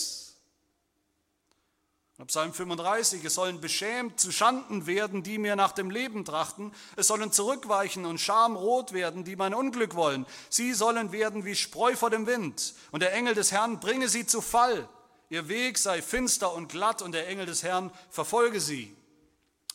Psalm 2.26 2.52
35, 2.52 3.24
es 3.24 3.34
sollen 3.34 3.60
beschämt 3.60 4.20
zu 4.20 4.30
Schanden 4.30 4.86
werden, 4.86 5.24
die 5.24 5.38
mir 5.38 5.56
nach 5.56 5.72
dem 5.72 5.90
Leben 5.90 6.24
trachten. 6.24 6.72
Es 6.94 7.08
sollen 7.08 7.32
zurückweichen 7.32 8.04
und 8.04 8.20
schamrot 8.20 8.92
werden, 8.92 9.24
die 9.24 9.34
mein 9.34 9.54
Unglück 9.54 9.96
wollen. 9.96 10.24
Sie 10.48 10.72
sollen 10.72 11.10
werden 11.10 11.44
wie 11.44 11.56
Spreu 11.56 11.96
vor 11.96 12.10
dem 12.10 12.26
Wind. 12.26 12.74
Und 12.92 13.00
der 13.00 13.12
Engel 13.12 13.34
des 13.34 13.50
Herrn 13.50 13.80
bringe 13.80 14.08
sie 14.08 14.24
zu 14.24 14.40
Fall. 14.40 14.88
Ihr 15.32 15.48
Weg 15.48 15.78
sei 15.78 16.02
finster 16.02 16.52
und 16.52 16.68
glatt 16.68 17.00
und 17.00 17.12
der 17.12 17.26
Engel 17.26 17.46
des 17.46 17.62
Herrn 17.62 17.90
verfolge 18.10 18.60
sie. 18.60 18.94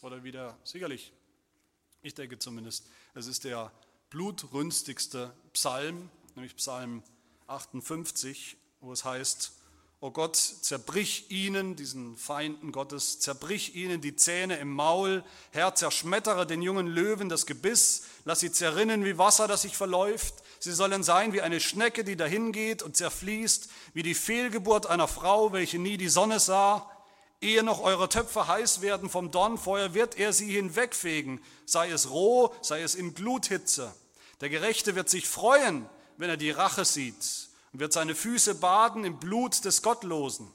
Oder 0.03 0.23
wieder, 0.23 0.55
sicherlich, 0.63 1.11
ich 2.03 2.13
denke 2.13 2.37
zumindest, 2.37 2.85
es 3.15 3.25
ist 3.25 3.43
der 3.43 3.71
blutrünstigste 4.11 5.33
Psalm, 5.53 6.11
nämlich 6.35 6.55
Psalm 6.57 7.01
58, 7.47 8.55
wo 8.81 8.93
es 8.93 9.03
heißt, 9.03 9.53
O 9.99 10.11
Gott, 10.11 10.35
zerbrich 10.35 11.31
ihnen, 11.31 11.75
diesen 11.75 12.17
Feinden 12.17 12.71
Gottes, 12.71 13.19
zerbrich 13.19 13.73
ihnen 13.73 13.99
die 13.99 14.15
Zähne 14.15 14.57
im 14.57 14.71
Maul, 14.71 15.23
Herr, 15.49 15.73
zerschmettere 15.73 16.45
den 16.45 16.61
jungen 16.61 16.85
Löwen 16.85 17.29
das 17.29 17.47
Gebiss, 17.47 18.03
lass 18.25 18.41
sie 18.41 18.51
zerrinnen 18.51 19.05
wie 19.05 19.17
Wasser, 19.17 19.47
das 19.47 19.63
sich 19.63 19.75
verläuft, 19.75 20.35
sie 20.59 20.73
sollen 20.73 21.03
sein 21.03 21.33
wie 21.33 21.41
eine 21.41 21.59
Schnecke, 21.59 22.03
die 22.03 22.15
dahingeht 22.15 22.83
und 22.83 22.97
zerfließt, 22.97 23.69
wie 23.93 24.03
die 24.03 24.13
Fehlgeburt 24.13 24.87
einer 24.87 25.07
Frau, 25.07 25.53
welche 25.53 25.79
nie 25.79 25.97
die 25.97 26.09
Sonne 26.09 26.39
sah. 26.39 26.89
Ehe 27.39 27.63
noch 27.63 27.81
eure 27.81 28.09
Töpfe 28.09 28.47
heiß 28.47 28.81
werden 28.81 29.09
vom 29.09 29.31
Dornfeuer, 29.31 29.93
wird 29.93 30.17
er 30.17 30.33
sie 30.33 30.51
hinwegfegen, 30.51 31.39
sei 31.65 31.89
es 31.89 32.09
roh, 32.09 32.53
sei 32.61 32.81
es 32.81 32.95
in 32.95 33.13
Gluthitze. 33.13 33.93
Der 34.41 34.49
Gerechte 34.49 34.95
wird 34.95 35.09
sich 35.09 35.27
freuen, 35.27 35.87
wenn 36.17 36.29
er 36.29 36.37
die 36.37 36.51
Rache 36.51 36.85
sieht 36.85 37.49
und 37.73 37.79
wird 37.79 37.93
seine 37.93 38.15
Füße 38.15 38.55
baden 38.55 39.03
im 39.05 39.19
Blut 39.19 39.65
des 39.65 39.81
Gottlosen. 39.81 40.51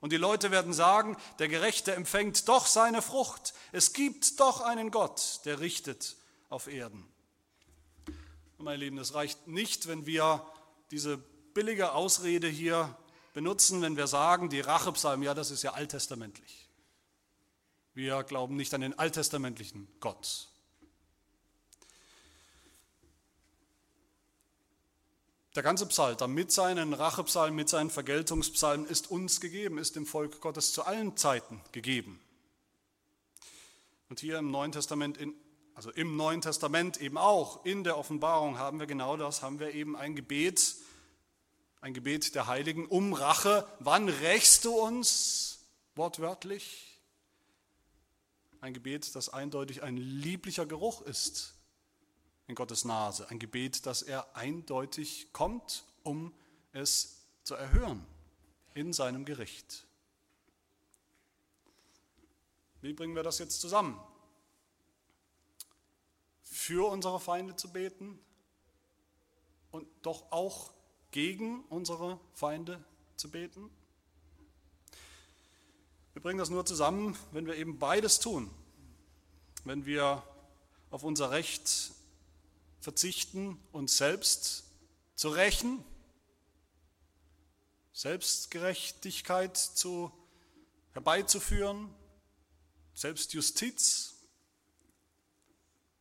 Und 0.00 0.12
die 0.12 0.18
Leute 0.18 0.50
werden 0.50 0.72
sagen, 0.72 1.16
der 1.38 1.48
Gerechte 1.48 1.94
empfängt 1.94 2.48
doch 2.48 2.66
seine 2.66 3.00
Frucht. 3.00 3.54
Es 3.72 3.92
gibt 3.92 4.38
doch 4.40 4.60
einen 4.60 4.90
Gott, 4.90 5.40
der 5.46 5.60
richtet 5.60 6.16
auf 6.48 6.66
Erden. 6.66 7.04
Und 8.58 8.64
meine 8.64 8.78
Lieben, 8.78 8.98
es 8.98 9.14
reicht 9.14 9.46
nicht, 9.46 9.86
wenn 9.86 10.06
wir 10.06 10.46
diese 10.90 11.18
billige 11.54 11.92
Ausrede 11.92 12.48
hier 12.48 12.96
benutzen, 13.34 13.82
wenn 13.82 13.96
wir 13.96 14.06
sagen, 14.06 14.48
die 14.48 14.60
Rachepsalm, 14.60 15.22
ja, 15.22 15.34
das 15.34 15.50
ist 15.50 15.62
ja 15.62 15.72
alttestamentlich. 15.72 16.68
Wir 17.92 18.22
glauben 18.24 18.56
nicht 18.56 18.72
an 18.74 18.80
den 18.80 18.98
alttestamentlichen 18.98 19.88
Gott. 20.00 20.48
Der 25.54 25.62
ganze 25.62 25.86
Psalter 25.86 26.28
mit 26.28 26.52
seinen 26.52 26.92
Rachepsalmen, 26.92 27.56
mit 27.56 27.70
seinen 27.70 27.88
Vergeltungspsalmen 27.88 28.86
ist 28.86 29.10
uns 29.10 29.40
gegeben, 29.40 29.78
ist 29.78 29.96
dem 29.96 30.04
Volk 30.04 30.42
Gottes 30.42 30.72
zu 30.72 30.84
allen 30.84 31.16
Zeiten 31.16 31.62
gegeben. 31.72 32.20
Und 34.10 34.20
hier 34.20 34.38
im 34.38 34.50
Neuen 34.50 34.72
Testament, 34.72 35.16
in, 35.16 35.34
also 35.76 35.90
im 35.90 36.16
Neuen 36.16 36.40
Testament 36.40 37.02
eben 37.02 37.18
auch, 37.18 37.66
in 37.66 37.84
der 37.84 37.98
Offenbarung 37.98 38.56
haben 38.58 38.80
wir 38.80 38.86
genau 38.86 39.18
das, 39.18 39.42
haben 39.42 39.60
wir 39.60 39.74
eben 39.74 39.94
ein 39.94 40.16
Gebet, 40.16 40.74
ein 41.82 41.92
Gebet 41.92 42.34
der 42.34 42.46
Heiligen 42.46 42.86
um 42.86 43.12
Rache. 43.12 43.68
Wann 43.80 44.08
rächst 44.08 44.64
du 44.64 44.72
uns? 44.72 45.66
Wortwörtlich. 45.94 46.98
Ein 48.62 48.72
Gebet, 48.72 49.14
das 49.14 49.28
eindeutig 49.28 49.82
ein 49.82 49.98
lieblicher 49.98 50.64
Geruch 50.64 51.02
ist 51.02 51.54
in 52.46 52.54
Gottes 52.54 52.86
Nase. 52.86 53.28
Ein 53.28 53.38
Gebet, 53.38 53.84
das 53.84 54.00
er 54.00 54.34
eindeutig 54.34 55.30
kommt, 55.34 55.84
um 56.02 56.32
es 56.72 57.26
zu 57.44 57.54
erhören 57.54 58.02
in 58.72 58.94
seinem 58.94 59.26
Gericht. 59.26 59.86
Wie 62.80 62.94
bringen 62.94 63.14
wir 63.14 63.22
das 63.22 63.38
jetzt 63.40 63.60
zusammen? 63.60 64.00
Für 66.66 66.90
unsere 66.90 67.20
Feinde 67.20 67.54
zu 67.54 67.72
beten 67.72 68.18
und 69.70 69.86
doch 70.02 70.32
auch 70.32 70.72
gegen 71.12 71.62
unsere 71.66 72.18
Feinde 72.34 72.84
zu 73.14 73.30
beten? 73.30 73.70
Wir 76.12 76.22
bringen 76.22 76.40
das 76.40 76.50
nur 76.50 76.66
zusammen, 76.66 77.16
wenn 77.30 77.46
wir 77.46 77.54
eben 77.54 77.78
beides 77.78 78.18
tun. 78.18 78.50
Wenn 79.62 79.86
wir 79.86 80.24
auf 80.90 81.04
unser 81.04 81.30
Recht 81.30 81.92
verzichten, 82.80 83.62
uns 83.70 83.96
selbst 83.96 84.64
zu 85.14 85.28
rächen, 85.28 85.84
Selbstgerechtigkeit 87.92 89.56
zu, 89.56 90.10
herbeizuführen, 90.94 91.94
Selbstjustiz 92.94 94.15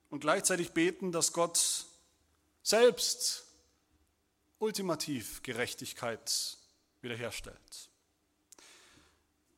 und 0.09 0.19
gleichzeitig 0.19 0.71
beten, 0.71 1.11
dass 1.11 1.33
Gott 1.33 1.85
selbst 2.63 3.45
ultimativ 4.59 5.43
Gerechtigkeit 5.43 6.57
wiederherstellt. 7.01 7.89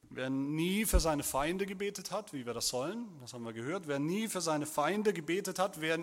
Wer 0.09 0.29
nie 0.29 0.85
für 0.85 0.99
seine 0.99 1.23
Feinde 1.23 1.65
gebetet 1.65 2.11
hat, 2.11 2.33
wie 2.33 2.45
wir 2.45 2.53
das 2.53 2.69
sollen, 2.69 3.07
das 3.21 3.33
haben 3.33 3.43
wir 3.43 3.53
gehört, 3.53 3.87
wer 3.87 3.99
nie 3.99 4.27
für 4.27 4.41
seine 4.41 4.65
Feinde 4.65 5.13
gebetet 5.13 5.59
hat, 5.59 5.81
wer 5.81 5.99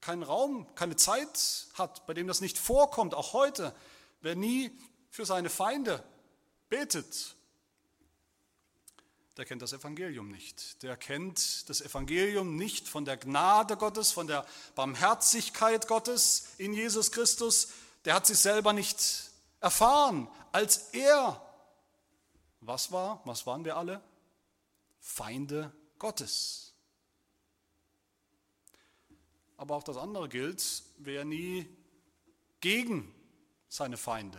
keinen 0.00 0.22
Raum, 0.22 0.66
keine 0.74 0.96
Zeit 0.96 1.66
hat, 1.74 2.06
bei 2.06 2.14
dem 2.14 2.26
das 2.26 2.40
nicht 2.40 2.58
vorkommt, 2.58 3.14
auch 3.14 3.32
heute, 3.32 3.74
wer 4.20 4.36
nie 4.36 4.70
für 5.10 5.24
seine 5.24 5.50
Feinde 5.50 6.02
betet, 6.68 7.36
der 9.36 9.44
kennt 9.44 9.62
das 9.62 9.72
Evangelium 9.72 10.28
nicht. 10.28 10.82
Der 10.82 10.96
kennt 10.96 11.68
das 11.68 11.80
Evangelium 11.80 12.56
nicht 12.56 12.88
von 12.88 13.04
der 13.04 13.16
Gnade 13.16 13.76
Gottes, 13.76 14.12
von 14.12 14.26
der 14.26 14.46
Barmherzigkeit 14.76 15.88
Gottes 15.88 16.50
in 16.58 16.72
Jesus 16.72 17.10
Christus. 17.10 17.68
Der 18.04 18.14
hat 18.14 18.26
sich 18.26 18.38
selber 18.38 18.72
nicht 18.72 19.30
erfahren, 19.60 20.28
als 20.52 20.90
er, 20.92 21.40
was 22.60 22.92
war, 22.92 23.22
was 23.24 23.44
waren 23.46 23.64
wir 23.64 23.76
alle? 23.76 24.00
Feinde 25.00 25.72
Gottes. 25.98 26.74
Aber 29.56 29.74
auch 29.74 29.82
das 29.82 29.96
andere 29.96 30.28
gilt, 30.28 30.82
wer 30.98 31.24
nie 31.24 31.68
gegen 32.60 33.12
seine 33.68 33.96
Feinde 33.96 34.38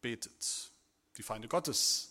betet, 0.00 0.70
die 1.16 1.22
Feinde 1.22 1.48
Gottes 1.48 2.10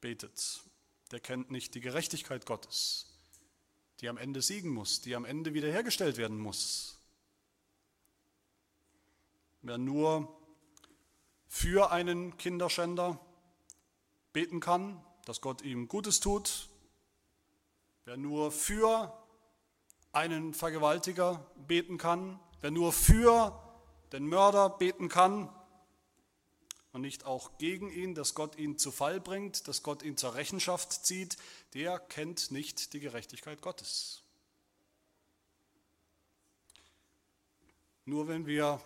betet, 0.00 0.62
der 1.10 1.20
kennt 1.20 1.50
nicht 1.50 1.74
die 1.74 1.80
Gerechtigkeit 1.80 2.46
Gottes, 2.46 3.06
die 4.00 4.08
am 4.08 4.16
Ende 4.16 4.42
siegen 4.42 4.70
muss, 4.70 5.00
die 5.00 5.14
am 5.14 5.24
Ende 5.24 5.54
wiederhergestellt 5.54 6.16
werden 6.16 6.38
muss. 6.38 7.00
Wer 9.62 9.78
nur 9.78 10.36
für 11.46 11.90
einen 11.90 12.36
Kinderschänder 12.36 13.18
beten 14.32 14.60
kann, 14.60 15.04
dass 15.24 15.40
Gott 15.40 15.62
ihm 15.62 15.88
Gutes 15.88 16.20
tut, 16.20 16.68
wer 18.04 18.16
nur 18.16 18.52
für 18.52 19.12
einen 20.12 20.54
Vergewaltiger 20.54 21.50
beten 21.66 21.98
kann, 21.98 22.38
wer 22.60 22.70
nur 22.70 22.92
für 22.92 23.62
den 24.12 24.26
Mörder 24.26 24.70
beten 24.70 25.08
kann 25.08 25.48
und 26.92 27.02
nicht 27.02 27.24
auch 27.24 27.58
gegen 27.58 27.90
ihn, 27.90 28.14
dass 28.14 28.34
Gott 28.34 28.56
ihn 28.56 28.78
zu 28.78 28.90
Fall 28.90 29.20
bringt, 29.20 29.68
dass 29.68 29.82
Gott 29.82 30.02
ihn 30.02 30.16
zur 30.16 30.34
Rechenschaft 30.34 30.92
zieht, 31.04 31.36
der 31.74 31.98
kennt 31.98 32.50
nicht 32.50 32.92
die 32.92 33.00
Gerechtigkeit 33.00 33.60
Gottes. 33.60 34.22
Nur 38.04 38.26
wenn 38.26 38.46
wir 38.46 38.80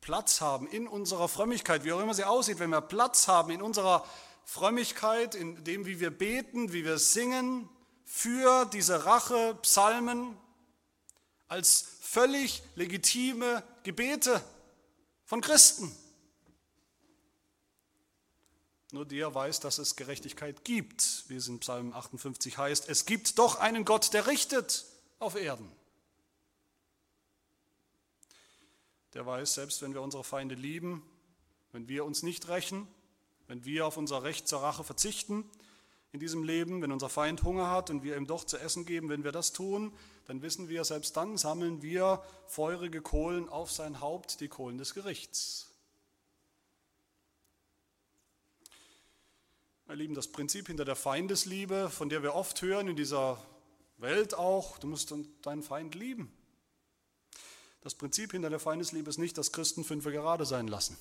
Platz 0.00 0.40
haben 0.40 0.66
in 0.66 0.88
unserer 0.88 1.28
Frömmigkeit, 1.28 1.84
wie 1.84 1.92
auch 1.92 2.00
immer 2.00 2.14
sie 2.14 2.24
aussieht, 2.24 2.58
wenn 2.58 2.70
wir 2.70 2.80
Platz 2.80 3.28
haben 3.28 3.52
in 3.52 3.62
unserer 3.62 4.04
Frömmigkeit, 4.44 5.36
in 5.36 5.62
dem, 5.62 5.86
wie 5.86 6.00
wir 6.00 6.10
beten, 6.10 6.72
wie 6.72 6.84
wir 6.84 6.98
singen, 6.98 7.68
für 8.04 8.66
diese 8.66 9.06
Rache-Psalmen 9.06 10.36
als 11.46 11.86
völlig 12.00 12.62
legitime 12.74 13.62
Gebete 13.84 14.42
von 15.24 15.40
Christen. 15.40 15.96
Nur 18.92 19.06
der 19.06 19.34
weiß, 19.34 19.60
dass 19.60 19.78
es 19.78 19.96
Gerechtigkeit 19.96 20.64
gibt, 20.64 21.24
wie 21.28 21.36
es 21.36 21.48
in 21.48 21.60
Psalm 21.60 21.94
58 21.94 22.58
heißt. 22.58 22.90
Es 22.90 23.06
gibt 23.06 23.38
doch 23.38 23.56
einen 23.56 23.86
Gott, 23.86 24.12
der 24.12 24.26
richtet 24.26 24.84
auf 25.18 25.34
Erden. 25.34 25.72
Der 29.14 29.24
weiß, 29.24 29.54
selbst 29.54 29.80
wenn 29.80 29.94
wir 29.94 30.02
unsere 30.02 30.24
Feinde 30.24 30.54
lieben, 30.54 31.02
wenn 31.72 31.88
wir 31.88 32.04
uns 32.04 32.22
nicht 32.22 32.48
rächen, 32.48 32.86
wenn 33.46 33.64
wir 33.64 33.86
auf 33.86 33.96
unser 33.96 34.24
Recht 34.24 34.46
zur 34.46 34.62
Rache 34.62 34.84
verzichten, 34.84 35.50
in 36.12 36.20
diesem 36.20 36.44
Leben, 36.44 36.82
wenn 36.82 36.92
unser 36.92 37.08
Feind 37.08 37.42
Hunger 37.42 37.70
hat 37.70 37.88
und 37.88 38.02
wir 38.02 38.18
ihm 38.18 38.26
doch 38.26 38.44
zu 38.44 38.58
essen 38.58 38.84
geben, 38.84 39.08
wenn 39.08 39.24
wir 39.24 39.32
das 39.32 39.54
tun, 39.54 39.94
dann 40.26 40.42
wissen 40.42 40.68
wir, 40.68 40.84
selbst 40.84 41.16
dann 41.16 41.38
sammeln 41.38 41.80
wir 41.80 42.22
feurige 42.46 43.00
Kohlen 43.00 43.48
auf 43.48 43.72
sein 43.72 44.00
Haupt, 44.00 44.40
die 44.40 44.48
Kohlen 44.48 44.76
des 44.76 44.92
Gerichts. 44.92 45.71
Meine 49.92 50.04
Lieben, 50.04 50.14
das 50.14 50.28
Prinzip 50.28 50.68
hinter 50.68 50.86
der 50.86 50.96
Feindesliebe, 50.96 51.90
von 51.90 52.08
der 52.08 52.22
wir 52.22 52.34
oft 52.34 52.62
hören 52.62 52.88
in 52.88 52.96
dieser 52.96 53.46
Welt 53.98 54.32
auch, 54.32 54.78
du 54.78 54.86
musst 54.86 55.12
deinen 55.42 55.62
Feind 55.62 55.94
lieben. 55.94 56.32
Das 57.82 57.94
Prinzip 57.94 58.32
hinter 58.32 58.48
der 58.48 58.58
Feindesliebe 58.58 59.10
ist 59.10 59.18
nicht, 59.18 59.36
dass 59.36 59.52
Christen 59.52 59.84
fünfe 59.84 60.10
gerade 60.10 60.46
sein 60.46 60.66
lassen. 60.66 60.96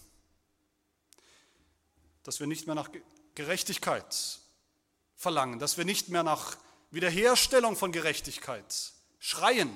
Dass 2.24 2.42
wir 2.42 2.48
nicht 2.48 2.66
mehr 2.66 2.76
nach 2.76 2.90
Gerechtigkeit 3.34 4.42
verlangen, 5.16 5.58
dass 5.60 5.78
wir 5.78 5.86
nicht 5.86 6.10
mehr 6.10 6.24
nach 6.24 6.58
Wiederherstellung 6.90 7.78
von 7.78 7.94
Gerechtigkeit 7.94 8.92
schreien. 9.20 9.72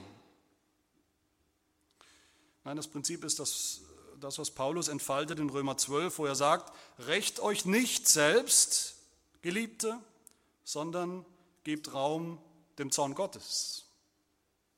Nein, 2.66 2.76
das 2.76 2.90
Prinzip 2.90 3.24
ist 3.24 3.40
das, 3.40 3.80
das, 4.20 4.40
was 4.40 4.52
Paulus 4.52 4.90
entfaltet 4.90 5.40
in 5.40 5.50
Römer 5.50 5.78
12, 5.78 6.20
wo 6.20 6.26
er 6.26 6.36
sagt, 6.36 6.76
rächt 7.00 7.40
euch 7.40 7.64
nicht 7.64 8.10
selbst, 8.10 8.95
Geliebte, 9.46 10.02
sondern 10.64 11.24
gebt 11.64 11.94
Raum 11.94 12.42
dem 12.80 12.92
Zorn 12.92 13.14
Gottes. 13.14 13.86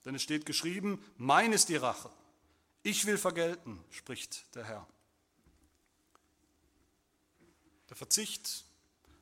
Denn 0.03 0.13
es 0.13 0.21
steht 0.21 0.45
geschrieben, 0.45 1.01
mein 1.15 1.53
ist 1.53 1.69
die 1.69 1.77
Rache, 1.77 2.09
ich 2.83 3.05
will 3.05 3.17
vergelten, 3.17 3.81
spricht 3.91 4.53
der 4.55 4.65
Herr. 4.65 4.85
Der 7.89 7.95
Verzicht 7.95 8.65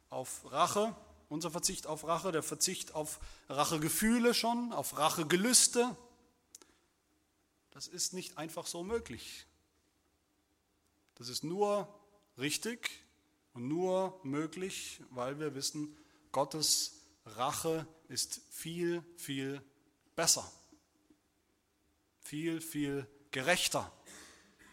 auf 0.10 0.52
Rache 0.52 0.96
unser 1.30 1.52
Verzicht 1.52 1.86
auf 1.86 2.06
Rache, 2.06 2.32
der 2.32 2.42
Verzicht 2.42 2.96
auf 2.96 3.20
Rachegefühle 3.48 4.34
schon, 4.34 4.74
auf 4.74 4.98
Rachegelüste, 4.98 5.96
das 7.70 7.88
ist 7.88 8.14
nicht 8.14 8.40
einfach 8.40 8.66
so 8.66 8.84
möglich. 8.84 9.46
Das 11.16 11.30
ist 11.30 11.44
nur 11.44 11.88
richtig 12.40 13.05
und 13.56 13.70
nur 13.70 14.20
möglich, 14.24 15.02
weil 15.12 15.40
wir 15.40 15.56
wissen, 15.56 15.98
Gottes 16.34 17.02
Rache 17.26 17.88
ist 18.10 18.42
viel, 18.52 19.02
viel 19.16 19.64
besser, 20.16 20.52
viel, 22.20 22.60
viel 22.60 23.08
gerechter, 23.32 23.92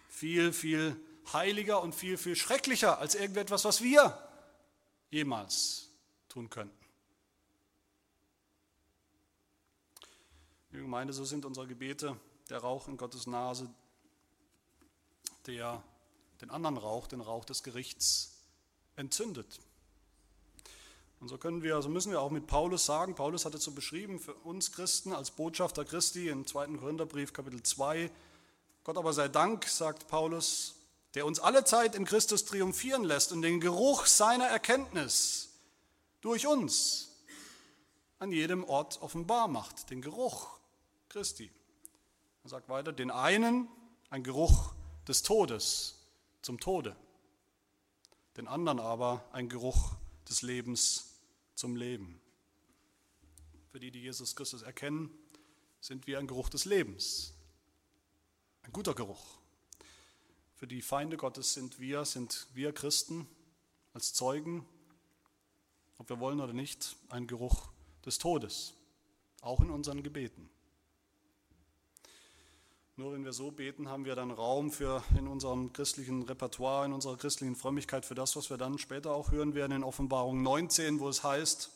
viel, 0.08 0.52
viel 0.52 1.00
heiliger 1.32 1.80
und 1.80 1.94
viel, 1.94 2.18
viel 2.18 2.34
schrecklicher 2.34 2.98
als 2.98 3.14
irgendetwas, 3.14 3.64
was 3.64 3.82
wir 3.82 4.28
jemals 5.10 5.88
tun 6.28 6.50
könnten. 6.50 6.76
Liebe 10.70 10.82
Gemeinde, 10.82 11.12
so 11.12 11.24
sind 11.24 11.44
unsere 11.44 11.68
Gebete 11.68 12.18
der 12.50 12.58
Rauch 12.58 12.88
in 12.88 12.96
Gottes 12.96 13.28
Nase, 13.28 13.72
der 15.46 15.84
den 16.40 16.50
anderen 16.50 16.78
Rauch, 16.78 17.06
den 17.06 17.20
Rauch 17.20 17.44
des 17.44 17.62
Gerichts, 17.62 18.31
entzündet. 18.97 19.61
Und 21.20 21.28
so 21.28 21.38
können 21.38 21.62
wir, 21.62 21.80
so 21.82 21.88
müssen 21.88 22.11
wir 22.11 22.20
auch 22.20 22.30
mit 22.30 22.47
Paulus 22.49 22.84
sagen, 22.84 23.14
Paulus 23.14 23.45
hatte 23.45 23.59
so 23.59 23.70
beschrieben 23.70 24.18
für 24.18 24.34
uns 24.34 24.72
Christen 24.72 25.12
als 25.12 25.30
Botschafter 25.30 25.84
Christi 25.84 26.28
im 26.28 26.47
2. 26.47 26.78
Korintherbrief 26.78 27.32
Kapitel 27.32 27.62
2, 27.62 28.11
Gott 28.84 28.99
aber 28.99 29.12
sei 29.12 29.28
Dank, 29.28 29.66
sagt 29.66 30.09
Paulus, 30.09 30.74
der 31.14 31.24
uns 31.24 31.38
alle 31.38 31.64
Zeit 31.64 31.95
in 31.95 32.05
Christus 32.05 32.45
triumphieren 32.45 33.05
lässt 33.05 33.30
und 33.30 33.43
den 33.43 33.61
Geruch 33.61 34.07
seiner 34.07 34.47
Erkenntnis 34.47 35.51
durch 36.22 36.47
uns 36.47 37.11
an 38.18 38.32
jedem 38.32 38.64
Ort 38.64 39.01
offenbar 39.03 39.47
macht, 39.47 39.90
den 39.90 40.03
Geruch 40.03 40.49
Christi. 41.09 41.51
Er 42.45 42.51
sagt 42.51 42.68
weiter, 42.68 42.93
den 42.93 43.11
einen 43.11 43.68
ein 44.11 44.24
Geruch 44.24 44.72
des 45.07 45.22
Todes 45.22 46.01
zum 46.40 46.59
Tode, 46.59 46.97
den 48.36 48.48
anderen 48.48 48.80
aber 48.80 49.24
ein 49.32 49.48
Geruch 49.48 49.94
des 50.28 50.42
Lebens 50.42 51.14
zum 51.54 51.76
Leben. 51.76 52.20
Für 53.70 53.80
die, 53.80 53.90
die 53.90 54.00
Jesus 54.00 54.34
Christus 54.36 54.62
erkennen, 54.62 55.10
sind 55.80 56.06
wir 56.06 56.18
ein 56.18 56.26
Geruch 56.26 56.48
des 56.48 56.64
Lebens, 56.64 57.34
ein 58.62 58.72
guter 58.72 58.94
Geruch. 58.94 59.38
Für 60.54 60.66
die 60.66 60.82
Feinde 60.82 61.16
Gottes 61.16 61.54
sind 61.54 61.80
wir, 61.80 62.04
sind 62.04 62.46
wir 62.54 62.72
Christen 62.72 63.26
als 63.92 64.14
Zeugen, 64.14 64.66
ob 65.98 66.08
wir 66.08 66.20
wollen 66.20 66.40
oder 66.40 66.52
nicht, 66.52 66.96
ein 67.08 67.26
Geruch 67.26 67.68
des 68.04 68.18
Todes, 68.18 68.74
auch 69.40 69.60
in 69.60 69.70
unseren 69.70 70.02
Gebeten. 70.02 70.48
Nur 73.03 73.14
wenn 73.14 73.24
wir 73.24 73.32
so 73.32 73.50
beten, 73.50 73.88
haben 73.88 74.05
wir 74.05 74.14
dann 74.14 74.30
Raum 74.30 74.70
für 74.70 75.03
in 75.18 75.26
unserem 75.26 75.72
christlichen 75.72 76.22
Repertoire, 76.22 76.86
in 76.86 76.92
unserer 76.92 77.16
christlichen 77.16 77.57
Frömmigkeit 77.57 78.07
für 78.07 78.14
das, 78.14 78.36
was 78.36 78.48
wir 78.48 78.59
dann 78.59 78.78
später 78.78 79.11
auch 79.11 79.32
hören 79.32 79.57
werden 79.57 79.72
in 79.72 79.82
Offenbarung 79.82 80.40
19, 80.44 81.00
wo 81.00 81.09
es 81.09 81.24
heißt, 81.24 81.70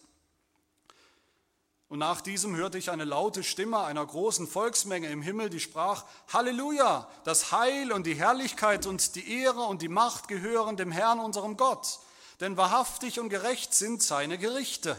und 1.89 1.99
nach 1.99 2.21
diesem 2.21 2.55
hörte 2.55 2.79
ich 2.79 2.93
eine 2.93 3.05
laute 3.05 3.43
Stimme 3.43 3.81
einer 3.81 4.07
großen 4.07 4.47
Volksmenge 4.47 5.09
im 5.09 5.21
Himmel, 5.21 5.51
die 5.51 5.59
sprach, 5.59 6.05
Halleluja, 6.33 7.09
das 7.25 7.51
Heil 7.51 7.91
und 7.91 8.07
die 8.07 8.15
Herrlichkeit 8.15 8.87
und 8.87 9.17
die 9.17 9.43
Ehre 9.43 9.63
und 9.63 9.83
die 9.83 9.89
Macht 9.89 10.29
gehören 10.29 10.77
dem 10.77 10.93
Herrn, 10.93 11.19
unserem 11.19 11.57
Gott. 11.57 11.99
Denn 12.39 12.57
wahrhaftig 12.57 13.19
und 13.19 13.31
gerecht 13.31 13.75
sind 13.75 14.01
seine 14.01 14.39
Gerichte. 14.39 14.97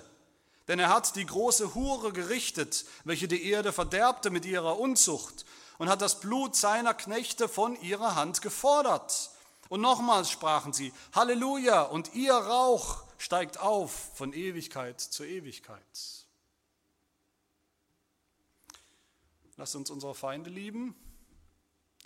Denn 0.67 0.80
er 0.80 0.89
hat 0.89 1.15
die 1.15 1.25
große 1.25 1.73
Hure 1.73 2.11
gerichtet, 2.11 2.84
welche 3.05 3.30
die 3.30 3.49
Erde 3.49 3.71
verderbte 3.71 4.30
mit 4.30 4.43
ihrer 4.43 4.78
Unzucht 4.78 5.45
und 5.78 5.89
hat 5.89 6.01
das 6.01 6.19
Blut 6.19 6.55
seiner 6.55 6.93
Knechte 6.93 7.47
von 7.47 7.80
ihrer 7.82 8.15
Hand 8.15 8.41
gefordert. 8.41 9.32
Und 9.69 9.82
nochmals 9.82 10.30
sprachen 10.30 10.73
sie, 10.73 10.93
Halleluja, 11.13 11.84
und 11.84 12.13
ihr 12.13 12.34
Rauch 12.34 13.03
steigt 13.17 13.59
auf 13.59 14.11
von 14.15 14.34
Ewigkeit 14.34 15.01
zu 15.01 15.25
Ewigkeit. 15.25 15.82
Lasst 19.57 19.75
uns 19.75 19.89
unsere 19.89 20.13
Feinde 20.13 20.49
lieben. 20.49 20.95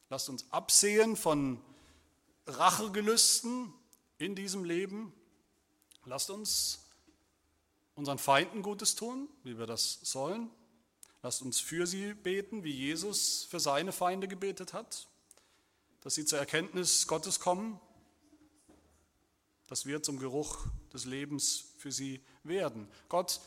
Lasst 0.09 0.29
uns 0.29 0.45
absehen 0.51 1.15
von 1.15 1.61
Rachegelüsten 2.47 3.73
in 4.17 4.35
diesem 4.35 4.63
Leben. 4.63 5.13
Lasst 6.05 6.29
uns 6.29 6.85
unseren 7.95 8.17
Feinden 8.17 8.61
Gutes 8.61 8.95
tun, 8.95 9.29
wie 9.43 9.57
wir 9.57 9.67
das 9.67 9.99
sollen. 10.01 10.49
Lasst 11.23 11.41
uns 11.41 11.59
für 11.59 11.85
sie 11.85 12.13
beten, 12.13 12.63
wie 12.63 12.71
Jesus 12.71 13.43
für 13.43 13.59
seine 13.59 13.91
Feinde 13.91 14.27
gebetet 14.27 14.73
hat, 14.73 15.07
dass 16.01 16.15
sie 16.15 16.25
zur 16.25 16.39
Erkenntnis 16.39 17.07
Gottes 17.07 17.39
kommen, 17.39 17.79
dass 19.67 19.85
wir 19.85 20.01
zum 20.01 20.17
Geruch 20.17 20.65
des 20.91 21.05
Lebens 21.05 21.73
für 21.77 21.91
sie 21.91 22.21
werden. 22.43 22.87
Gott 23.07 23.39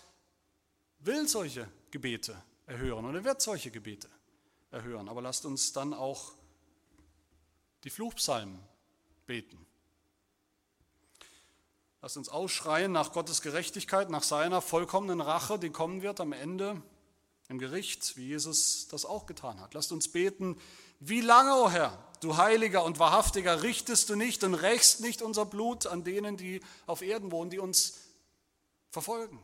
will 1.01 1.29
solche 1.29 1.69
Gebete 1.91 2.41
erhören 2.67 3.05
und 3.05 3.15
er 3.17 3.25
wird 3.25 3.43
solche 3.43 3.71
Gebete 3.71 4.09
erhören. 4.71 5.09
Aber 5.09 5.21
lasst 5.21 5.45
uns 5.45 5.73
dann 5.73 5.93
auch 5.93 6.33
die 7.83 7.91
Fluchpsalmen 7.91 8.59
beten. 9.27 9.67
Lasst 12.01 12.17
uns 12.17 12.29
ausschreien 12.29 12.93
nach 12.93 13.13
Gottes 13.13 13.43
Gerechtigkeit, 13.43 14.11
nach 14.11 14.23
seiner 14.23 14.63
vollkommenen 14.63 15.21
Rache, 15.21 15.59
die 15.59 15.71
kommen 15.71 16.03
wird 16.03 16.21
am 16.21 16.33
Ende 16.33 16.81
im 17.49 17.59
Gericht, 17.59 18.17
wie 18.17 18.29
Jesus 18.29 18.89
das 18.89 19.05
auch 19.05 19.27
getan 19.27 19.61
hat. 19.61 19.75
Lasst 19.75 19.93
uns 19.93 20.09
beten, 20.09 20.57
wie 21.01 21.21
lange, 21.21 21.55
o 21.55 21.65
oh 21.65 21.71
Herr, 21.71 21.99
du 22.21 22.37
heiliger 22.37 22.85
und 22.85 22.99
wahrhaftiger, 22.99 23.63
richtest 23.63 24.09
du 24.09 24.17
nicht 24.17 24.45
und 24.45 24.55
rächst 24.55 25.01
nicht 25.01 25.23
unser 25.23 25.45
Blut 25.45 25.87
an 25.87 26.05
denen, 26.05 26.37
die 26.37 26.61
auf 26.87 27.03
Erden 27.03 27.31
wohnen, 27.31 27.51
die 27.51 27.59
uns 27.59 27.99
verfolgen. 28.91 29.39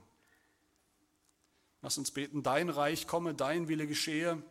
Lass 1.83 1.99
uns 1.99 2.11
beten, 2.11 2.43
dein 2.43 2.69
Reich 2.71 3.07
komme, 3.07 3.35
dein 3.35 3.69
Wille 3.69 3.87
geschehe, 3.87 4.43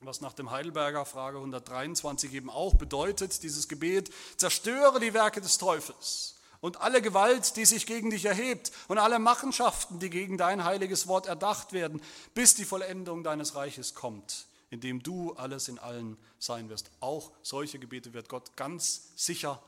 was 0.00 0.20
nach 0.20 0.34
dem 0.34 0.50
Heidelberger 0.50 1.06
Frage 1.06 1.38
123 1.38 2.32
eben 2.34 2.50
auch 2.50 2.74
bedeutet, 2.74 3.42
dieses 3.42 3.68
Gebet, 3.68 4.10
zerstöre 4.36 5.00
die 5.00 5.14
Werke 5.14 5.40
des 5.40 5.58
Teufels 5.58 6.35
und 6.60 6.80
alle 6.80 7.02
Gewalt, 7.02 7.56
die 7.56 7.64
sich 7.64 7.86
gegen 7.86 8.10
dich 8.10 8.24
erhebt 8.24 8.72
und 8.88 8.98
alle 8.98 9.18
Machenschaften, 9.18 9.98
die 9.98 10.10
gegen 10.10 10.38
dein 10.38 10.64
heiliges 10.64 11.06
Wort 11.06 11.26
erdacht 11.26 11.72
werden, 11.72 12.00
bis 12.34 12.54
die 12.54 12.64
Vollendung 12.64 13.22
deines 13.22 13.54
Reiches 13.54 13.94
kommt, 13.94 14.46
in 14.70 14.80
dem 14.80 15.02
du 15.02 15.32
alles 15.34 15.68
in 15.68 15.78
allen 15.78 16.16
sein 16.38 16.68
wirst. 16.68 16.90
Auch 17.00 17.32
solche 17.42 17.78
Gebete 17.78 18.12
wird 18.12 18.28
Gott 18.28 18.56
ganz 18.56 19.10
sicher 19.16 19.62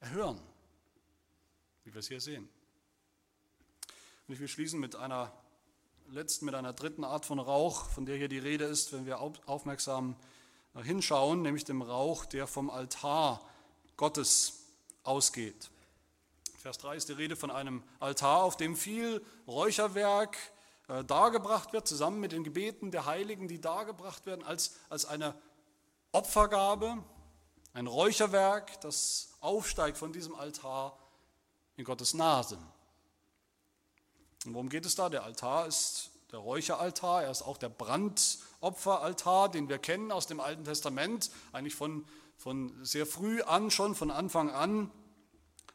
erhören, 0.00 0.40
wie 1.84 1.94
wir 1.94 2.00
es 2.00 2.08
hier 2.08 2.20
sehen. 2.20 2.48
Und 4.26 4.34
ich 4.34 4.40
will 4.40 4.48
schließen 4.48 4.78
mit 4.78 4.96
einer 4.96 5.32
letzten, 6.10 6.46
mit 6.46 6.54
einer 6.54 6.72
dritten 6.72 7.04
Art 7.04 7.24
von 7.24 7.38
Rauch, 7.38 7.86
von 7.90 8.06
der 8.06 8.16
hier 8.16 8.28
die 8.28 8.38
Rede 8.38 8.64
ist, 8.64 8.92
wenn 8.92 9.06
wir 9.06 9.20
aufmerksam 9.20 10.16
hinschauen, 10.74 11.42
nämlich 11.42 11.64
dem 11.64 11.82
Rauch, 11.82 12.24
der 12.24 12.46
vom 12.46 12.70
Altar 12.70 13.40
Gottes 13.96 14.64
ausgeht. 15.02 15.70
Vers 16.58 16.78
3 16.78 16.96
ist 16.96 17.08
die 17.08 17.12
Rede 17.12 17.36
von 17.36 17.52
einem 17.52 17.84
Altar, 18.00 18.42
auf 18.42 18.56
dem 18.56 18.74
viel 18.74 19.24
Räucherwerk 19.46 20.36
äh, 20.88 21.04
dargebracht 21.04 21.72
wird, 21.72 21.86
zusammen 21.86 22.18
mit 22.18 22.32
den 22.32 22.42
Gebeten 22.42 22.90
der 22.90 23.06
Heiligen, 23.06 23.46
die 23.46 23.60
dargebracht 23.60 24.26
werden 24.26 24.44
als, 24.44 24.74
als 24.88 25.04
eine 25.04 25.36
Opfergabe, 26.10 26.98
ein 27.74 27.86
Räucherwerk, 27.86 28.80
das 28.80 29.34
aufsteigt 29.40 29.98
von 29.98 30.12
diesem 30.12 30.34
Altar 30.34 30.98
in 31.76 31.84
Gottes 31.84 32.12
Nase. 32.12 32.58
Und 34.44 34.54
worum 34.54 34.68
geht 34.68 34.84
es 34.84 34.96
da? 34.96 35.08
Der 35.08 35.22
Altar 35.22 35.68
ist 35.68 36.10
der 36.32 36.40
Räucheraltar, 36.40 37.22
er 37.22 37.30
ist 37.30 37.42
auch 37.42 37.58
der 37.58 37.68
Brandopferaltar, 37.68 39.48
den 39.48 39.68
wir 39.68 39.78
kennen 39.78 40.10
aus 40.10 40.26
dem 40.26 40.40
Alten 40.40 40.64
Testament, 40.64 41.30
eigentlich 41.52 41.76
von, 41.76 42.04
von 42.36 42.84
sehr 42.84 43.06
früh 43.06 43.42
an, 43.42 43.70
schon 43.70 43.94
von 43.94 44.10
Anfang 44.10 44.50
an. 44.50 44.90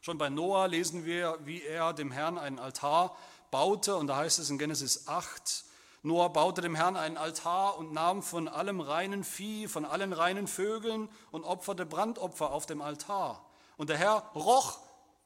Schon 0.04 0.18
bei 0.18 0.28
Noah 0.28 0.68
lesen 0.68 1.06
wir, 1.06 1.38
wie 1.44 1.62
er 1.62 1.94
dem 1.94 2.10
Herrn 2.10 2.36
einen 2.36 2.58
Altar 2.58 3.16
baute. 3.50 3.96
Und 3.96 4.08
da 4.08 4.16
heißt 4.16 4.38
es 4.38 4.50
in 4.50 4.58
Genesis 4.58 5.08
8, 5.08 5.64
Noah 6.02 6.30
baute 6.30 6.60
dem 6.60 6.74
Herrn 6.74 6.98
einen 6.98 7.16
Altar 7.16 7.78
und 7.78 7.94
nahm 7.94 8.22
von 8.22 8.46
allem 8.46 8.82
reinen 8.82 9.24
Vieh, 9.24 9.66
von 9.66 9.86
allen 9.86 10.12
reinen 10.12 10.46
Vögeln 10.46 11.08
und 11.30 11.44
opferte 11.44 11.86
Brandopfer 11.86 12.50
auf 12.50 12.66
dem 12.66 12.82
Altar. 12.82 13.46
Und 13.78 13.88
der 13.88 13.96
Herr 13.96 14.30
roch 14.34 14.78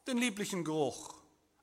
den 0.06 0.16
lieblichen 0.16 0.62
Geruch. 0.62 1.12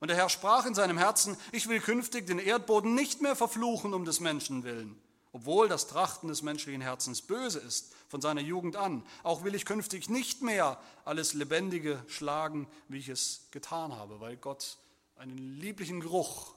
Und 0.01 0.09
der 0.09 0.18
Herr 0.18 0.28
sprach 0.28 0.66
in 0.66 0.76
seinem 0.76 0.97
Herzen, 0.97 1.38
ich 1.53 1.70
will 1.70 1.80
künftig 1.80 2.28
den 2.28 2.38
Erdboden 2.38 2.95
nicht 2.95 3.22
mehr 3.22 3.38
verfluchen 3.38 3.93
um 3.93 4.03
des 4.03 4.20
Menschen 4.20 4.66
willen 4.66 5.01
obwohl 5.36 5.67
das 5.67 5.88
Trachten 5.88 6.29
des 6.29 6.43
menschlichen 6.43 6.79
Herzens 6.79 7.21
böse 7.21 7.59
ist 7.59 7.93
von 8.07 8.21
seiner 8.21 8.39
Jugend 8.39 8.77
an. 8.77 9.05
Auch 9.21 9.43
will 9.43 9.53
ich 9.53 9.65
künftig 9.65 10.07
nicht 10.07 10.41
mehr 10.41 10.79
alles 11.03 11.33
Lebendige 11.33 12.01
schlagen, 12.07 12.69
wie 12.88 12.99
ich 12.99 13.09
es 13.09 13.49
getan 13.51 13.93
habe, 13.93 14.21
weil 14.21 14.38
Gott 14.38 14.77
einen 15.17 15.38
lieblichen 15.59 15.99
Geruch 15.99 16.55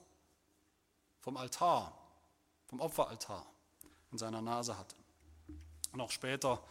vom 1.19 1.37
Altar, 1.37 1.93
vom 2.69 2.79
Opferaltar 2.79 3.45
in 4.13 4.19
seiner 4.19 4.43
Nase 4.43 4.79
hatte. 4.79 4.95
Und 5.91 6.01
auch 6.01 6.13
später 6.13 6.63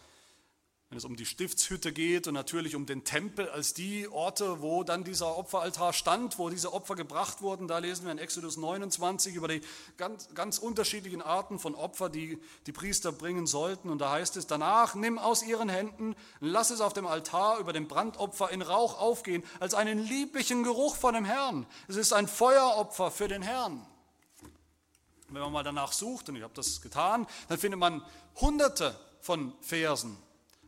wenn 0.90 0.98
es 0.98 1.04
um 1.04 1.18
die 1.18 1.26
Stiftshütte 1.26 1.92
geht 1.92 2.28
und 2.28 2.34
natürlich 2.34 2.74
um 2.74 2.86
den 2.86 3.04
Tempel 3.04 3.50
als 3.50 3.74
die 3.74 4.08
Orte, 4.08 4.62
wo 4.62 4.86
dann 4.86 5.04
dieser 5.04 5.38
Opferaltar 5.38 5.92
stand, 5.92 6.40
wo 6.40 6.50
diese 6.50 6.72
Opfer 6.72 6.96
gebracht 6.96 7.42
wurden. 7.42 7.68
Da 7.68 7.80
lesen 7.80 8.06
wir 8.06 8.14
in 8.14 8.18
Exodus 8.18 8.56
29 8.56 9.36
über 9.36 9.50
die 9.50 9.60
ganz, 9.98 10.34
ganz 10.34 10.60
unterschiedlichen 10.60 11.22
Arten 11.22 11.60
von 11.60 11.76
Opfer, 11.76 12.08
die 12.08 12.40
die 12.68 12.72
Priester 12.72 13.12
bringen 13.12 13.48
sollten. 13.48 13.90
Und 13.90 14.00
da 14.00 14.12
heißt 14.12 14.38
es, 14.38 14.48
danach 14.48 14.96
nimm 14.96 15.20
aus 15.20 15.44
ihren 15.44 15.68
Händen, 15.68 16.16
lass 16.40 16.70
es 16.70 16.80
auf 16.80 16.94
dem 16.94 17.06
Altar 17.06 17.60
über 17.60 17.74
dem 17.74 17.90
Brandopfer 17.90 18.50
in 18.52 18.62
Rauch 18.62 18.98
aufgehen, 18.98 19.44
als 19.60 19.74
einen 19.74 20.00
lieblichen 20.00 20.64
Geruch 20.64 20.96
von 20.96 21.14
dem 21.14 21.26
Herrn. 21.26 21.66
Es 21.90 21.98
ist 21.98 22.14
ein 22.14 22.30
Feueropfer 22.30 23.12
für 23.12 23.28
den 23.28 23.42
Herrn. 23.42 23.86
Wenn 25.28 25.42
man 25.42 25.52
mal 25.52 25.64
danach 25.64 25.92
sucht, 25.92 26.30
und 26.30 26.38
ich 26.38 26.44
habe 26.44 26.54
das 26.54 26.82
getan, 26.82 27.28
dann 27.50 27.58
findet 27.58 27.78
man 27.78 28.02
hunderte 28.40 28.98
von 29.20 29.54
Versen 29.60 30.18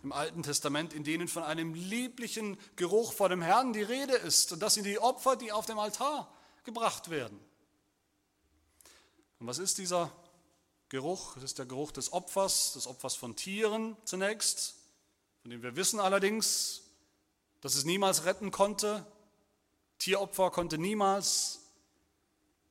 im 0.03 0.11
Alten 0.11 0.43
Testament, 0.43 0.93
in 0.93 1.03
denen 1.03 1.27
von 1.27 1.43
einem 1.43 1.73
lieblichen 1.73 2.57
Geruch 2.75 3.13
vor 3.13 3.29
dem 3.29 3.41
Herrn 3.41 3.73
die 3.73 3.81
Rede 3.81 4.13
ist. 4.13 4.51
Und 4.51 4.59
das 4.61 4.75
sind 4.75 4.85
die 4.85 4.99
Opfer, 4.99 5.35
die 5.35 5.51
auf 5.51 5.65
dem 5.65 5.79
Altar 5.79 6.31
gebracht 6.63 7.09
werden. 7.09 7.39
Und 9.39 9.47
was 9.47 9.57
ist 9.57 9.77
dieser 9.77 10.11
Geruch? 10.89 11.37
Es 11.37 11.43
ist 11.43 11.59
der 11.59 11.65
Geruch 11.65 11.91
des 11.91 12.13
Opfers, 12.13 12.73
des 12.73 12.87
Opfers 12.87 13.15
von 13.15 13.35
Tieren 13.35 13.95
zunächst, 14.05 14.75
von 15.41 15.51
dem 15.51 15.63
wir 15.63 15.75
wissen 15.75 15.99
allerdings, 15.99 16.81
dass 17.61 17.75
es 17.75 17.85
niemals 17.85 18.25
retten 18.25 18.51
konnte. 18.51 19.05
Tieropfer 19.97 20.51
konnte 20.51 20.77
niemals 20.77 21.58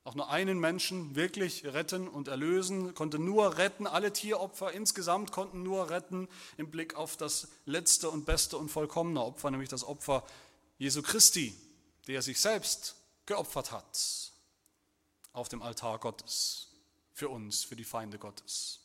auch 0.08 0.14
nur 0.14 0.30
einen 0.30 0.58
Menschen 0.58 1.16
wirklich 1.16 1.66
retten 1.66 2.08
und 2.08 2.28
erlösen, 2.28 2.94
konnte 2.94 3.18
nur 3.18 3.58
retten, 3.58 3.86
alle 3.86 4.10
Tieropfer 4.10 4.72
insgesamt 4.72 5.32
konnten 5.32 5.62
nur 5.62 5.90
retten 5.90 6.28
im 6.56 6.70
Blick 6.70 6.94
auf 6.94 7.18
das 7.18 7.48
letzte 7.66 8.08
und 8.08 8.24
beste 8.24 8.56
und 8.56 8.70
vollkommene 8.70 9.22
Opfer, 9.22 9.50
nämlich 9.50 9.68
das 9.68 9.84
Opfer 9.84 10.24
Jesu 10.78 11.02
Christi, 11.02 11.54
der 12.06 12.22
sich 12.22 12.40
selbst 12.40 12.96
geopfert 13.26 13.70
hat 13.70 14.32
auf 15.34 15.50
dem 15.50 15.60
Altar 15.60 15.98
Gottes 15.98 16.68
für 17.12 17.28
uns, 17.28 17.64
für 17.64 17.76
die 17.76 17.84
Feinde 17.84 18.18
Gottes. 18.18 18.80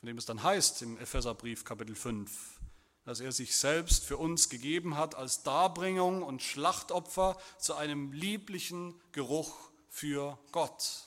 Von 0.00 0.08
dem 0.08 0.18
es 0.18 0.26
dann 0.26 0.42
heißt 0.42 0.82
im 0.82 0.98
Epheserbrief 0.98 1.64
Kapitel 1.64 1.94
5, 1.94 2.58
dass 3.04 3.20
er 3.20 3.30
sich 3.30 3.56
selbst 3.56 4.02
für 4.02 4.16
uns 4.16 4.48
gegeben 4.48 4.96
hat 4.96 5.14
als 5.14 5.44
Darbringung 5.44 6.24
und 6.24 6.42
Schlachtopfer 6.42 7.38
zu 7.58 7.76
einem 7.76 8.10
lieblichen 8.12 9.00
Geruch 9.12 9.70
für 9.94 10.36
Gott. 10.50 11.06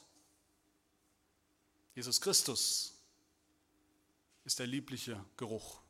Jesus 1.94 2.22
Christus 2.22 2.94
ist 4.46 4.60
der 4.60 4.66
liebliche 4.66 5.22
Geruch 5.36 5.82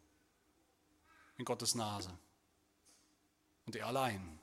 in 1.37 1.45
Gottes 1.45 1.75
Nase 1.75 2.09
und 3.67 3.75
er 3.75 3.85
allein. 3.85 4.39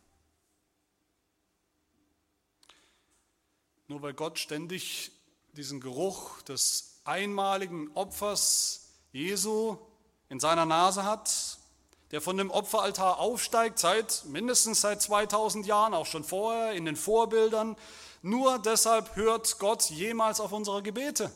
Nur 3.88 4.02
weil 4.02 4.14
Gott 4.14 4.38
ständig 4.38 5.10
diesen 5.54 5.80
Geruch 5.80 6.40
des 6.42 7.00
einmaligen 7.02 7.90
Opfers 7.96 8.92
Jesu 9.10 9.78
in 10.28 10.38
seiner 10.38 10.64
Nase 10.64 11.02
hat, 11.02 11.58
der 12.12 12.20
von 12.20 12.36
dem 12.36 12.52
Opferaltar 12.52 13.18
aufsteigt, 13.18 13.80
seit 13.80 14.24
mindestens 14.26 14.80
seit 14.80 15.02
2000 15.02 15.66
Jahren, 15.66 15.92
auch 15.92 16.06
schon 16.06 16.22
vorher 16.22 16.74
in 16.74 16.84
den 16.84 16.94
Vorbildern. 16.94 17.76
Nur 18.26 18.58
deshalb 18.58 19.16
hört 19.16 19.58
Gott 19.58 19.90
jemals 19.90 20.40
auf 20.40 20.50
unsere 20.52 20.82
Gebete. 20.82 21.30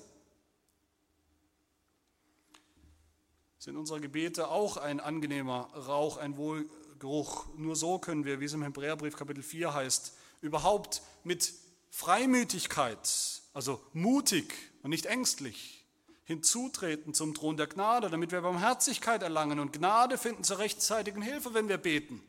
Sind 3.59 3.77
unsere 3.77 4.01
Gebete 4.01 4.49
auch 4.49 4.79
ein 4.79 4.99
angenehmer 4.99 5.69
Rauch, 5.75 6.17
ein 6.17 6.39
Wohlgeruch? 6.39 7.45
Nur 7.59 7.77
so 7.77 7.99
können 7.99 8.25
wir, 8.25 8.41
wie 8.41 8.47
es 8.47 8.55
im 8.55 8.63
Hebräerbrief 8.63 9.17
Kapitel 9.17 9.43
4 9.43 9.75
heißt, 9.75 10.15
überhaupt 10.41 11.03
mit 11.25 11.53
Freimütigkeit, 11.91 13.43
also 13.53 13.83
mutig 13.93 14.55
und 14.83 14.89
nicht 14.89 15.05
ängstlich, 15.05 15.85
hinzutreten 16.25 17.13
zum 17.13 17.35
Thron 17.35 17.59
der 17.59 17.67
Gnade, 17.67 18.09
damit 18.09 18.33
wir 18.33 18.41
Barmherzigkeit 18.41 19.23
erlangen 19.23 19.61
und 19.61 19.75
Gnade 19.75 20.17
finden 20.17 20.43
zur 20.43 20.57
rechtzeitigen 20.57 21.21
Hilfe, 21.21 21.53
wenn 21.53 21.69
wir 21.69 21.77
beten. 21.77 22.23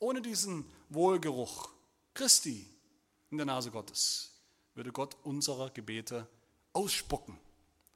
Ohne 0.00 0.22
diesen 0.22 0.68
Wohlgeruch 0.88 1.68
Christi 2.14 2.66
in 3.30 3.36
der 3.36 3.46
Nase 3.46 3.70
Gottes 3.70 4.32
würde 4.74 4.92
Gott 4.92 5.16
unsere 5.24 5.70
Gebete 5.70 6.26
ausspucken. 6.72 7.38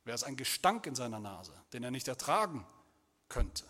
Wäre 0.04 0.14
es 0.14 0.24
ein 0.24 0.36
Gestank 0.36 0.86
in 0.86 0.94
seiner 0.94 1.20
Nase, 1.20 1.52
den 1.72 1.82
er 1.82 1.90
nicht 1.90 2.08
ertragen 2.08 2.66
könnte. 3.28 3.64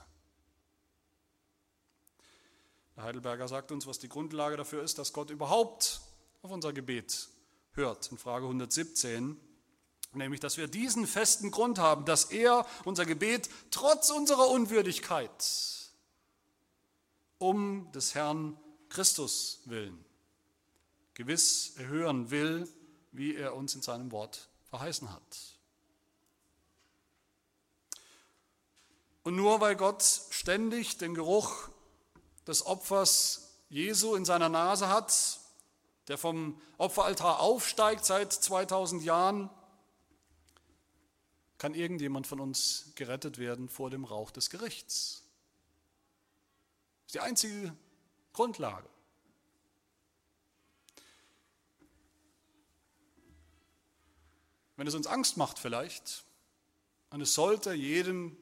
Der 2.96 3.04
Heidelberger 3.04 3.48
sagt 3.48 3.72
uns, 3.72 3.86
was 3.86 3.98
die 3.98 4.08
Grundlage 4.08 4.56
dafür 4.56 4.82
ist, 4.82 4.98
dass 4.98 5.12
Gott 5.12 5.30
überhaupt 5.30 6.00
auf 6.42 6.50
unser 6.50 6.72
Gebet 6.72 7.28
hört. 7.72 8.10
In 8.10 8.18
Frage 8.18 8.46
117 8.46 9.40
Nämlich, 10.14 10.38
dass 10.38 10.56
wir 10.56 10.68
diesen 10.68 11.08
festen 11.08 11.50
Grund 11.50 11.78
haben, 11.78 12.04
dass 12.04 12.26
er 12.26 12.66
unser 12.84 13.04
Gebet 13.04 13.50
trotz 13.72 14.10
unserer 14.10 14.48
Unwürdigkeit 14.48 15.30
um 17.38 17.90
des 17.90 18.14
Herrn 18.14 18.56
Christus 18.88 19.62
willen 19.64 20.04
gewiss 21.14 21.76
erhören 21.76 22.30
will, 22.30 22.68
wie 23.12 23.34
er 23.36 23.54
uns 23.54 23.74
in 23.74 23.82
seinem 23.82 24.12
Wort 24.12 24.48
verheißen 24.70 25.12
hat. 25.12 25.54
Und 29.22 29.36
nur 29.36 29.60
weil 29.60 29.76
Gott 29.76 30.02
ständig 30.30 30.98
den 30.98 31.14
Geruch 31.14 31.68
des 32.46 32.66
Opfers 32.66 33.54
Jesu 33.70 34.14
in 34.14 34.24
seiner 34.24 34.48
Nase 34.48 34.88
hat, 34.88 35.40
der 36.08 36.18
vom 36.18 36.60
Opferaltar 36.76 37.40
aufsteigt 37.40 38.04
seit 38.04 38.32
2000 38.32 39.02
Jahren, 39.02 39.48
kann 41.56 41.74
irgendjemand 41.74 42.26
von 42.26 42.40
uns 42.40 42.92
gerettet 42.94 43.38
werden 43.38 43.70
vor 43.70 43.88
dem 43.88 44.04
Rauch 44.04 44.30
des 44.30 44.50
Gerichts. 44.50 45.22
Das 47.04 47.06
ist 47.06 47.14
die 47.14 47.20
einzige 47.20 47.74
Grundlage. 48.34 48.88
Wenn 54.76 54.86
es 54.86 54.94
uns 54.94 55.06
Angst 55.06 55.36
macht 55.36 55.58
vielleicht, 55.58 56.24
und 57.10 57.20
es 57.20 57.34
sollte 57.34 57.74
jedem 57.74 58.36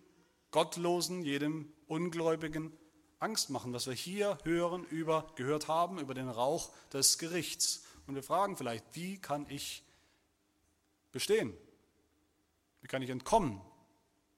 Gottlosen, 0.50 1.22
jedem 1.22 1.70
Ungläubigen 1.88 2.72
Angst 3.18 3.50
machen, 3.50 3.72
was 3.74 3.86
wir 3.86 3.92
hier 3.92 4.38
hören 4.44 4.84
über, 4.84 5.30
gehört 5.36 5.68
haben 5.68 5.98
über 5.98 6.14
den 6.14 6.28
Rauch 6.28 6.72
des 6.92 7.18
Gerichts. 7.18 7.84
Und 8.06 8.14
wir 8.14 8.22
fragen 8.22 8.56
vielleicht, 8.56 8.84
wie 8.94 9.18
kann 9.18 9.46
ich 9.50 9.84
bestehen? 11.12 11.54
Wie 12.80 12.88
kann 12.88 13.02
ich 13.02 13.10
entkommen 13.10 13.60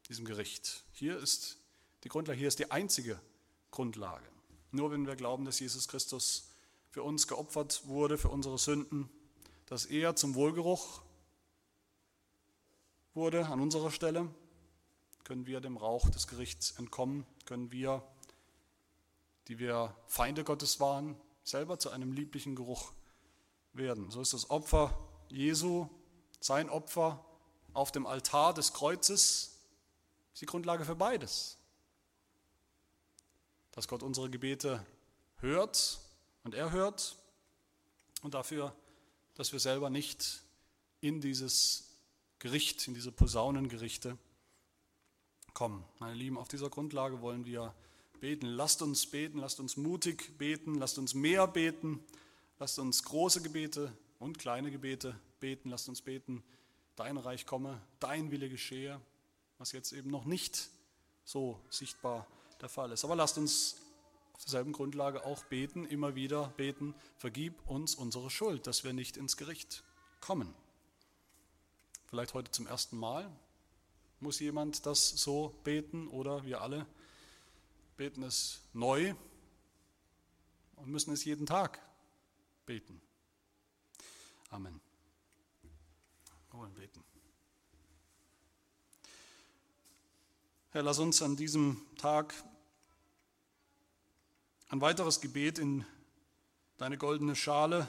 diesem 0.09 0.25
Gericht? 0.25 0.85
Hier 0.91 1.17
ist 1.17 1.59
die 2.03 2.09
Grundlage, 2.09 2.39
hier 2.39 2.49
ist 2.49 2.59
die 2.59 2.71
einzige 2.71 3.21
Grundlage. 3.71 4.27
Nur 4.73 4.91
wenn 4.91 5.07
wir 5.07 5.15
glauben, 5.15 5.45
dass 5.45 5.61
Jesus 5.61 5.87
Christus 5.87 6.51
für 6.91 7.05
uns 7.05 7.29
geopfert 7.29 7.87
wurde, 7.87 8.19
für 8.19 8.31
unsere 8.31 8.59
Sünden, 8.59 9.09
dass 9.67 9.87
er 9.87 10.17
zum 10.17 10.35
Wohlgeruch 10.35 11.04
wurde 13.15 13.47
an 13.47 13.61
unserer 13.61 13.91
Stelle, 13.91 14.29
können 15.23 15.47
wir 15.47 15.61
dem 15.61 15.77
Rauch 15.77 16.11
des 16.11 16.27
Gerichts 16.27 16.73
entkommen, 16.73 17.25
können 17.47 17.73
wir, 17.73 18.03
die 19.49 19.59
wir 19.59 19.95
Feinde 20.07 20.45
Gottes 20.45 20.81
waren, 20.81 21.17
selber 21.43 21.79
zu 21.79 21.91
einem 21.91 22.13
lieblichen 22.13 22.57
Geruch 22.57 22.93
werden. 23.73 24.11
So 24.11 24.21
ist 24.21 24.35
das 24.35 24.51
Opfer 24.51 24.99
Jesu, 25.29 25.89
sein 26.41 26.69
Opfer, 26.69 27.25
auf 27.73 27.91
dem 27.91 28.07
Altar 28.07 28.55
des 28.55 28.73
Kreuzes 28.73 29.55
ist 30.33 30.41
die 30.41 30.47
Grundlage 30.47 30.85
für 30.85 30.95
beides. 30.95 31.59
Dass 33.73 33.89
Gott 33.89 34.03
unsere 34.03 34.31
Gebete 34.31 34.85
hört 35.39 35.99
und 36.45 36.55
er 36.55 36.71
hört 36.71 37.17
und 38.23 38.35
dafür, 38.35 38.75
dass 39.35 39.53
wir 39.53 39.59
selber 39.59 39.91
nicht 39.91 40.43
in 41.01 41.21
dieses 41.21 41.84
Gericht, 42.45 42.87
in 42.87 42.93
diese 42.93 43.11
Posaunengerichte 43.11 44.19
kommen. 45.55 45.83
Meine 45.99 46.15
Lieben, 46.15 46.37
auf 46.37 46.49
dieser 46.49 46.69
Grundlage 46.69 47.23
wollen 47.23 47.47
wir 47.47 47.75
beten. 48.21 48.45
Lasst 48.45 48.83
uns 48.83 49.07
beten, 49.07 49.39
lasst 49.39 49.61
uns 49.61 49.79
mutig 49.79 50.37
beten, 50.37 50.75
lasst 50.75 50.99
uns 50.99 51.15
mehr 51.15 51.47
beten, 51.47 52.05
lasst 52.59 52.79
uns 52.79 53.03
große 53.03 53.41
Gebete 53.41 53.97
und 54.19 54.39
kleine 54.39 54.71
Gebete 54.71 55.19
beten, 55.41 55.71
lasst 55.71 55.89
uns 55.89 56.03
beten 56.03 56.45
dein 56.97 57.17
Reich 57.17 57.47
komme, 57.47 57.81
dein 57.99 58.31
Wille 58.31 58.51
geschehe, 58.51 59.01
was 59.57 59.73
jetzt 59.73 59.93
eben 59.93 60.11
noch 60.11 60.27
nicht 60.27 60.69
so 61.25 61.59
sichtbar 61.71 62.27
der 62.61 62.69
Fall 62.69 62.93
ist. 62.93 63.07
Aber 63.07 63.17
lasst 63.17 63.39
uns 63.39 63.77
auf 64.35 64.45
derselben 64.45 64.73
Grundlage 64.73 65.25
auch 65.25 65.45
beten, 65.45 65.87
immer 65.87 66.15
wieder 66.15 66.53
beten, 66.59 66.95
vergib 67.17 67.67
uns 67.67 67.95
unsere 67.95 68.29
Schuld, 68.29 68.67
dass 68.67 68.85
wir 68.85 68.93
nicht 68.93 69.17
ins 69.17 69.39
Gericht 69.39 69.83
kommen. 70.21 70.55
Vielleicht 72.15 72.35
heute 72.35 72.53
zum 72.53 72.69
ersten 72.69 72.97
Mal 72.97 73.29
muss 74.21 74.39
jemand 74.39 74.87
das 74.87 75.09
so 75.09 75.53
beten 75.65 76.07
oder 76.07 76.45
wir 76.45 76.61
alle 76.61 76.87
beten 77.97 78.23
es 78.23 78.61
neu 78.73 79.17
und 80.77 80.87
müssen 80.87 81.13
es 81.13 81.25
jeden 81.25 81.45
Tag 81.45 81.81
beten. 82.67 83.01
Amen. 84.51 84.81
Wir 86.53 86.61
wollen 86.61 86.73
beten. 86.75 87.03
Herr, 90.71 90.85
lass 90.85 91.01
uns 91.01 91.21
an 91.21 91.35
diesem 91.35 91.85
Tag 91.99 92.33
ein 94.69 94.81
weiteres 94.81 95.21
Gebet 95.21 95.59
in 95.59 95.85
deine 96.79 96.97
goldene 96.97 97.35
Schale, 97.35 97.89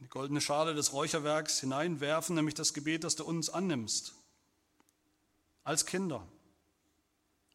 die 0.00 0.08
goldene 0.08 0.40
Schale 0.40 0.74
des 0.74 0.92
Räucherwerks 0.92 1.60
hineinwerfen, 1.60 2.34
nämlich 2.34 2.54
das 2.54 2.72
Gebet, 2.72 3.04
das 3.04 3.16
du 3.16 3.24
uns 3.24 3.50
annimmst, 3.50 4.14
als 5.62 5.84
Kinder, 5.84 6.26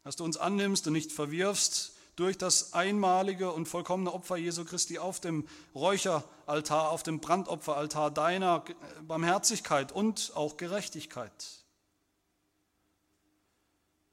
dass 0.04 0.16
du 0.16 0.24
uns 0.24 0.36
annimmst 0.36 0.86
und 0.86 0.92
nicht 0.92 1.10
verwirfst 1.10 1.92
durch 2.14 2.38
das 2.38 2.72
einmalige 2.72 3.52
und 3.52 3.66
vollkommene 3.66 4.12
Opfer 4.12 4.36
Jesu 4.36 4.64
Christi 4.64 4.98
auf 4.98 5.20
dem 5.20 5.46
Räucheraltar, 5.74 6.90
auf 6.90 7.02
dem 7.02 7.20
Brandopferaltar 7.20 8.10
deiner 8.10 8.64
Barmherzigkeit 9.02 9.92
und 9.92 10.32
auch 10.34 10.56
Gerechtigkeit. 10.56 11.64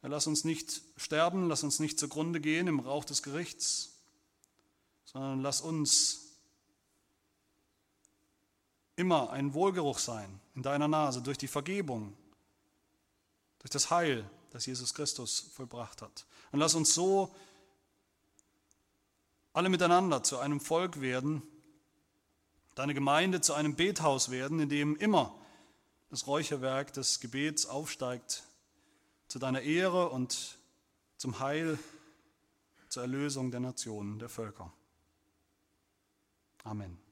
Ja, 0.02 0.10
lass 0.10 0.28
uns 0.28 0.44
nicht 0.44 0.82
sterben, 0.98 1.48
lass 1.48 1.64
uns 1.64 1.80
nicht 1.80 1.98
zugrunde 2.00 2.42
gehen 2.42 2.68
im 2.68 2.80
Rauch 2.80 3.06
des 3.06 3.24
Gerichts, 3.24 4.02
sondern 5.06 5.42
lass 5.42 5.62
uns 5.62 6.24
immer 8.96 9.32
ein 9.32 9.54
Wohlgeruch 9.54 10.00
sein 10.00 10.40
in 10.56 10.64
deiner 10.64 10.88
Nase 10.88 11.22
durch 11.22 11.38
die 11.38 11.48
Vergebung, 11.48 12.16
durch 13.60 13.72
das 13.72 13.90
Heil, 13.90 14.30
das 14.52 14.66
Jesus 14.66 14.94
Christus 14.94 15.52
vollbracht 15.54 16.02
hat. 16.02 16.26
Und 16.52 16.60
lass 16.60 16.76
uns 16.76 16.94
so 16.94 17.34
alle 19.54 19.70
miteinander 19.70 20.24
zu 20.24 20.40
einem 20.40 20.60
Volk 20.60 21.02
werden, 21.02 21.42
deine 22.76 22.94
Gemeinde 22.94 23.42
zu 23.42 23.54
einem 23.54 23.76
Bethaus 23.76 24.32
werden, 24.32 24.60
in 24.60 24.70
dem 24.70 24.96
immer 24.96 25.34
das 26.10 26.28
Räucherwerk 26.28 26.94
des 26.94 27.20
Gebets 27.20 27.66
aufsteigt 27.66 28.44
zu 29.28 29.40
deiner 29.40 29.62
Ehre 29.62 30.10
und 30.10 30.58
zum 31.18 31.40
Heil, 31.40 31.80
zur 32.90 33.04
Erlösung 33.04 33.50
der 33.50 33.60
Nationen, 33.60 34.20
der 34.20 34.30
Völker. 34.30 34.72
Amen. 36.64 37.03